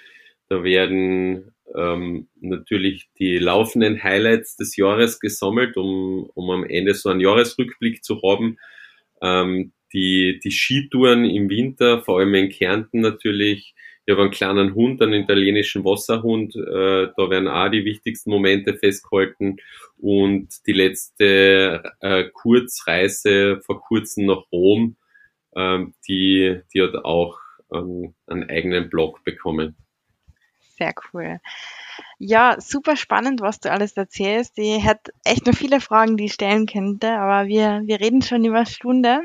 Da 0.49 0.63
werden 0.63 1.53
ähm, 1.75 2.28
natürlich 2.39 3.09
die 3.19 3.38
laufenden 3.38 4.01
Highlights 4.01 4.55
des 4.55 4.75
Jahres 4.78 5.19
gesammelt, 5.19 5.78
um, 5.78 6.30
um 6.34 6.49
am 6.49 6.63
Ende 6.63 6.93
so 6.93 7.09
einen 7.09 7.19
Jahresrückblick 7.19 8.03
zu 8.03 8.21
haben. 8.21 8.57
Ähm, 9.22 9.74
die, 9.93 10.39
die 10.43 10.51
Skitouren 10.51 11.26
im 11.26 11.49
Winter, 11.49 12.01
vor 12.01 12.20
allem 12.20 12.34
in 12.36 12.49
Kärnten 12.49 13.01
natürlich. 13.01 13.74
Ich 14.05 14.11
habe 14.11 14.22
einen 14.22 14.32
kleinen 14.32 14.74
Hund, 14.74 15.01
einen 15.01 15.24
italienischen 15.24 15.84
Wasserhund. 15.84 16.55
Äh, 16.55 17.11
da 17.15 17.30
werden 17.30 17.47
auch 17.47 17.70
die 17.70 17.84
wichtigsten 17.84 18.30
Momente 18.30 18.78
festgehalten. 18.78 19.57
Und 19.97 20.49
die 20.65 20.74
letzte 20.74 21.84
äh, 21.99 22.26
Kurzreise 22.34 23.59
vor 23.65 23.82
kurzem 23.82 24.28
nach 24.28 24.43
Rom, 24.51 24.95
ähm, 25.55 25.93
die, 26.07 26.61
die 26.74 26.82
hat 26.82 26.95
auch 27.03 27.38
ähm, 27.74 28.13
einen 28.28 28.49
eigenen 28.49 28.89
Blog 28.89 29.24
bekommen. 29.24 29.76
Sehr 30.78 30.93
cool. 31.11 31.39
Ja, 32.19 32.57
super 32.59 32.95
spannend, 32.95 33.41
was 33.41 33.59
du 33.59 33.71
alles 33.71 33.93
erzählst. 33.93 34.57
Ich 34.57 34.83
hätte 34.83 35.11
echt 35.23 35.45
noch 35.45 35.55
viele 35.55 35.81
Fragen, 35.81 36.17
die 36.17 36.25
ich 36.25 36.33
stellen 36.33 36.65
könnte, 36.65 37.11
aber 37.11 37.47
wir, 37.47 37.81
wir 37.85 37.99
reden 37.99 38.21
schon 38.21 38.45
über 38.45 38.57
eine 38.57 38.65
Stunde 38.65 39.21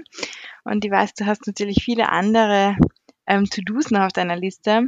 und 0.64 0.84
ich 0.84 0.90
weiß, 0.90 1.14
du 1.14 1.26
hast 1.26 1.46
natürlich 1.46 1.82
viele 1.82 2.08
andere 2.10 2.76
ähm, 3.26 3.46
To-Dos 3.46 3.90
noch 3.90 4.00
auf 4.00 4.12
deiner 4.12 4.36
Liste. 4.36 4.86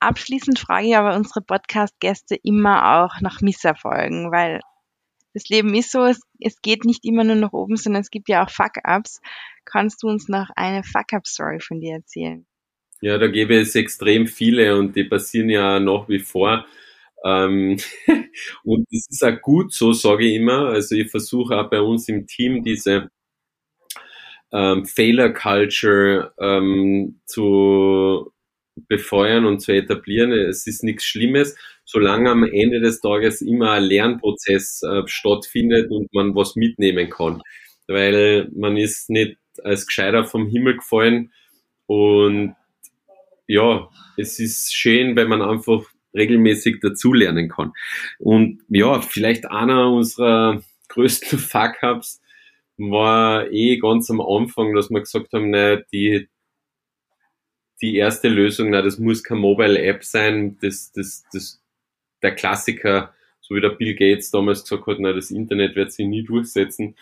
Abschließend 0.00 0.58
frage 0.58 0.88
ich 0.88 0.96
aber 0.96 1.16
unsere 1.16 1.40
Podcast-Gäste 1.40 2.36
immer 2.42 3.02
auch 3.04 3.20
nach 3.20 3.40
Misserfolgen, 3.40 4.30
weil 4.30 4.60
das 5.32 5.48
Leben 5.48 5.74
ist 5.74 5.90
so, 5.90 6.04
es, 6.04 6.20
es 6.40 6.62
geht 6.62 6.84
nicht 6.84 7.04
immer 7.04 7.24
nur 7.24 7.36
nach 7.36 7.52
oben, 7.52 7.76
sondern 7.76 8.02
es 8.02 8.10
gibt 8.10 8.28
ja 8.28 8.44
auch 8.44 8.50
Fuck-Ups. 8.50 9.20
Kannst 9.64 10.02
du 10.02 10.08
uns 10.08 10.28
noch 10.28 10.48
eine 10.54 10.84
Fuck-Up-Story 10.84 11.60
von 11.60 11.80
dir 11.80 11.94
erzählen? 11.94 12.46
Ja, 13.00 13.18
da 13.18 13.26
gäbe 13.26 13.58
es 13.58 13.74
extrem 13.74 14.26
viele 14.26 14.78
und 14.78 14.94
die 14.94 15.04
passieren 15.04 15.50
ja 15.50 15.80
nach 15.80 16.08
wie 16.08 16.20
vor. 16.20 16.64
Ähm, 17.24 17.78
und 18.64 18.86
das 18.90 19.06
ist 19.08 19.24
auch 19.24 19.40
gut 19.40 19.72
so, 19.72 19.92
sage 19.92 20.26
ich 20.26 20.34
immer. 20.36 20.68
Also 20.68 20.94
ich 20.94 21.10
versuche 21.10 21.56
auch 21.56 21.70
bei 21.70 21.80
uns 21.80 22.08
im 22.08 22.26
Team 22.26 22.62
diese 22.62 23.08
ähm, 24.52 24.84
Failure 24.86 25.32
Culture 25.32 26.32
ähm, 26.38 27.20
zu 27.26 28.32
befeuern 28.88 29.46
und 29.46 29.60
zu 29.60 29.72
etablieren. 29.72 30.32
Es 30.32 30.66
ist 30.66 30.84
nichts 30.84 31.04
Schlimmes, 31.04 31.56
solange 31.84 32.30
am 32.30 32.44
Ende 32.44 32.80
des 32.80 33.00
Tages 33.00 33.40
immer 33.40 33.72
ein 33.72 33.84
Lernprozess 33.84 34.82
äh, 34.82 35.02
stattfindet 35.06 35.90
und 35.90 36.12
man 36.12 36.34
was 36.34 36.56
mitnehmen 36.56 37.10
kann. 37.10 37.42
Weil 37.86 38.48
man 38.54 38.76
ist 38.76 39.10
nicht 39.10 39.36
als 39.62 39.86
Gescheiter 39.86 40.24
vom 40.24 40.48
Himmel 40.48 40.76
gefallen 40.76 41.32
und 41.86 42.56
ja, 43.46 43.90
es 44.16 44.40
ist 44.40 44.74
schön, 44.74 45.16
wenn 45.16 45.28
man 45.28 45.42
einfach 45.42 45.84
regelmäßig 46.14 46.80
dazulernen 46.80 47.48
kann. 47.48 47.72
Und 48.18 48.62
ja, 48.68 49.00
vielleicht 49.00 49.50
einer 49.50 49.90
unserer 49.90 50.62
größten 50.88 51.38
Fuck-Ups 51.38 52.20
war 52.76 53.50
eh 53.50 53.78
ganz 53.78 54.10
am 54.10 54.20
Anfang, 54.20 54.74
dass 54.74 54.90
wir 54.90 55.00
gesagt 55.00 55.32
haben, 55.32 55.50
naja, 55.50 55.82
die, 55.92 56.28
die 57.80 57.96
erste 57.96 58.28
Lösung, 58.28 58.70
na, 58.70 58.82
das 58.82 58.98
muss 58.98 59.22
keine 59.22 59.40
Mobile 59.40 59.80
App 59.80 60.04
sein, 60.04 60.58
das, 60.60 60.92
das, 60.92 61.24
das, 61.32 61.62
der 62.22 62.34
Klassiker, 62.34 63.14
so 63.40 63.54
wie 63.54 63.60
der 63.60 63.70
Bill 63.70 63.94
Gates 63.94 64.30
damals 64.30 64.62
gesagt 64.62 64.86
hat, 64.86 64.98
na, 64.98 65.12
das 65.12 65.30
Internet 65.30 65.76
wird 65.76 65.92
sich 65.92 66.06
nie 66.06 66.24
durchsetzen, 66.24 66.96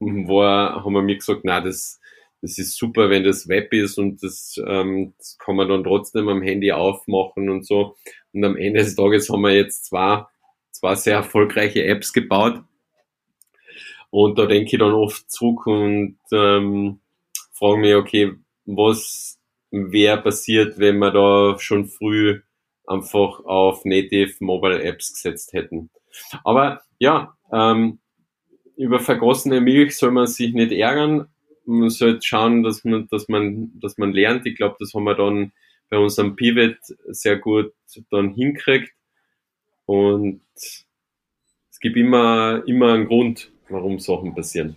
war, 0.00 0.84
haben 0.84 0.92
wir 0.92 1.02
mir 1.02 1.16
gesagt, 1.16 1.40
na, 1.42 1.60
das, 1.60 1.97
das 2.40 2.58
ist 2.58 2.76
super, 2.76 3.10
wenn 3.10 3.24
das 3.24 3.48
Web 3.48 3.72
ist 3.72 3.98
und 3.98 4.22
das, 4.22 4.60
ähm, 4.66 5.14
das 5.18 5.38
kann 5.38 5.56
man 5.56 5.68
dann 5.68 5.84
trotzdem 5.84 6.28
am 6.28 6.42
Handy 6.42 6.72
aufmachen 6.72 7.48
und 7.48 7.66
so. 7.66 7.96
Und 8.32 8.44
am 8.44 8.56
Ende 8.56 8.80
des 8.80 8.94
Tages 8.94 9.28
haben 9.28 9.42
wir 9.42 9.54
jetzt 9.54 9.86
zwei, 9.86 10.24
zwei 10.70 10.94
sehr 10.94 11.16
erfolgreiche 11.16 11.84
Apps 11.84 12.12
gebaut. 12.12 12.62
Und 14.10 14.38
da 14.38 14.46
denke 14.46 14.70
ich 14.72 14.78
dann 14.78 14.92
oft 14.92 15.30
zurück 15.30 15.66
und 15.66 16.18
ähm, 16.32 17.00
frage 17.52 17.78
mich, 17.78 17.94
okay, 17.94 18.32
was, 18.64 19.38
wäre 19.70 20.22
passiert, 20.22 20.78
wenn 20.78 20.98
wir 20.98 21.10
da 21.10 21.58
schon 21.58 21.86
früh 21.86 22.40
einfach 22.86 23.44
auf 23.44 23.84
Native 23.84 24.34
Mobile 24.40 24.82
Apps 24.82 25.12
gesetzt 25.12 25.52
hätten. 25.52 25.90
Aber 26.44 26.80
ja, 26.98 27.36
ähm, 27.52 27.98
über 28.76 29.00
vergossene 29.00 29.60
Milch 29.60 29.96
soll 29.96 30.10
man 30.10 30.26
sich 30.26 30.54
nicht 30.54 30.72
ärgern. 30.72 31.28
Man 31.68 31.90
sollte 31.90 32.20
schauen, 32.22 32.62
dass 32.62 32.82
man, 32.84 33.08
dass 33.08 33.28
man, 33.28 33.78
dass 33.78 33.98
man 33.98 34.12
lernt. 34.12 34.46
Ich 34.46 34.56
glaube, 34.56 34.76
das 34.78 34.94
haben 34.94 35.04
wir 35.04 35.14
dann 35.14 35.52
bei 35.90 35.98
unserem 35.98 36.34
Pivot 36.34 36.78
sehr 37.08 37.36
gut 37.36 37.72
dann 38.10 38.34
hinkriegt. 38.34 38.92
Und 39.84 40.40
es 40.54 41.78
gibt 41.80 41.96
immer, 41.96 42.62
immer 42.66 42.94
einen 42.94 43.06
Grund, 43.06 43.52
warum 43.68 43.98
Sachen 43.98 44.34
passieren. 44.34 44.76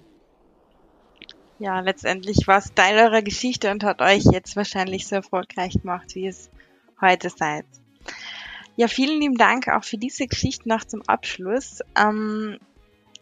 Ja, 1.59 1.79
letztendlich 1.79 2.47
war 2.47 2.57
es 2.57 2.73
Teil 2.73 2.97
eurer 2.97 3.21
Geschichte 3.21 3.71
und 3.71 3.83
hat 3.83 4.01
euch 4.01 4.23
jetzt 4.31 4.55
wahrscheinlich 4.55 5.07
so 5.07 5.15
erfolgreich 5.15 5.73
gemacht, 5.73 6.15
wie 6.15 6.27
es 6.27 6.49
heute 6.99 7.29
seid. 7.29 7.65
Ja, 8.75 8.87
vielen 8.87 9.19
lieben 9.19 9.37
Dank 9.37 9.67
auch 9.67 9.83
für 9.83 9.97
diese 9.97 10.27
Geschichte 10.27 10.67
noch 10.67 10.83
zum 10.83 11.03
Abschluss. 11.03 11.81
Ähm, 11.97 12.57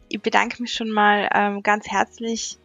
ich 0.07 0.21
bedanke 0.21 0.61
mich 0.61 0.73
schon 0.73 0.89
mal 0.89 1.29
ähm, 1.33 1.63
ganz 1.63 1.87
herzlich 1.87 2.57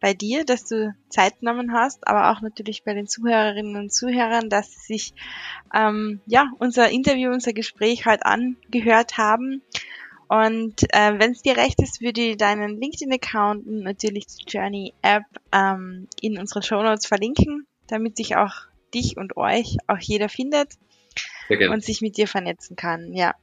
bei 0.00 0.14
dir, 0.14 0.44
dass 0.44 0.64
du 0.64 0.94
Zeit 1.08 1.40
genommen 1.40 1.72
hast, 1.72 2.06
aber 2.08 2.30
auch 2.30 2.40
natürlich 2.40 2.84
bei 2.84 2.94
den 2.94 3.06
Zuhörerinnen 3.06 3.76
und 3.76 3.92
Zuhörern, 3.92 4.48
dass 4.48 4.70
sie 4.70 4.94
sich 4.94 5.14
ähm, 5.74 6.20
ja 6.26 6.50
unser 6.58 6.90
Interview, 6.90 7.30
unser 7.30 7.52
Gespräch 7.52 8.06
heute 8.06 8.26
angehört 8.26 9.18
haben. 9.18 9.62
Und 10.28 10.84
äh, 10.94 11.18
wenn 11.18 11.32
es 11.32 11.42
dir 11.42 11.56
recht 11.56 11.82
ist, 11.82 12.00
würde 12.00 12.20
ich 12.20 12.36
deinen 12.36 12.80
LinkedIn-Account 12.80 13.66
und 13.66 13.82
natürlich 13.82 14.26
die 14.26 14.44
Journey-App 14.48 15.24
ähm, 15.52 16.08
in 16.20 16.38
unsere 16.38 16.62
Show 16.62 16.82
Notes 16.82 17.06
verlinken, 17.06 17.66
damit 17.88 18.16
sich 18.16 18.36
auch 18.36 18.54
dich 18.94 19.16
und 19.16 19.36
euch 19.36 19.76
auch 19.88 19.98
jeder 19.98 20.28
findet 20.28 20.74
und 21.72 21.84
sich 21.84 22.00
mit 22.00 22.16
dir 22.16 22.28
vernetzen 22.28 22.76
kann. 22.76 23.12
Ja. 23.12 23.34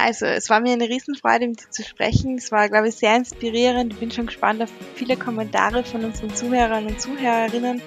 Also, 0.00 0.26
es 0.26 0.48
war 0.48 0.60
mir 0.60 0.74
eine 0.74 0.88
Riesenfreude, 0.88 1.48
mit 1.48 1.60
dir 1.60 1.70
zu 1.70 1.82
sprechen. 1.82 2.36
Es 2.38 2.52
war, 2.52 2.68
glaube 2.68 2.86
ich, 2.88 2.94
sehr 2.94 3.16
inspirierend. 3.16 3.94
Ich 3.94 3.98
bin 3.98 4.12
schon 4.12 4.26
gespannt 4.26 4.62
auf 4.62 4.70
viele 4.94 5.16
Kommentare 5.16 5.82
von 5.82 6.04
unseren 6.04 6.32
Zuhörern 6.32 6.86
und 6.86 7.00
Zuhörerinnen 7.00 7.82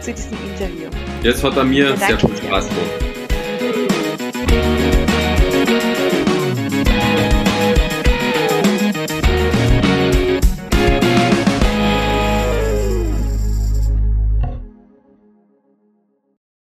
zu 0.00 0.12
diesem 0.12 0.36
Interview. 0.46 0.90
Jetzt 1.22 1.42
hat 1.42 1.56
er 1.56 1.64
mir 1.64 1.96
sehr 1.96 2.18
viel 2.18 2.36
Spaß 2.36 2.68
gemacht. 2.68 3.13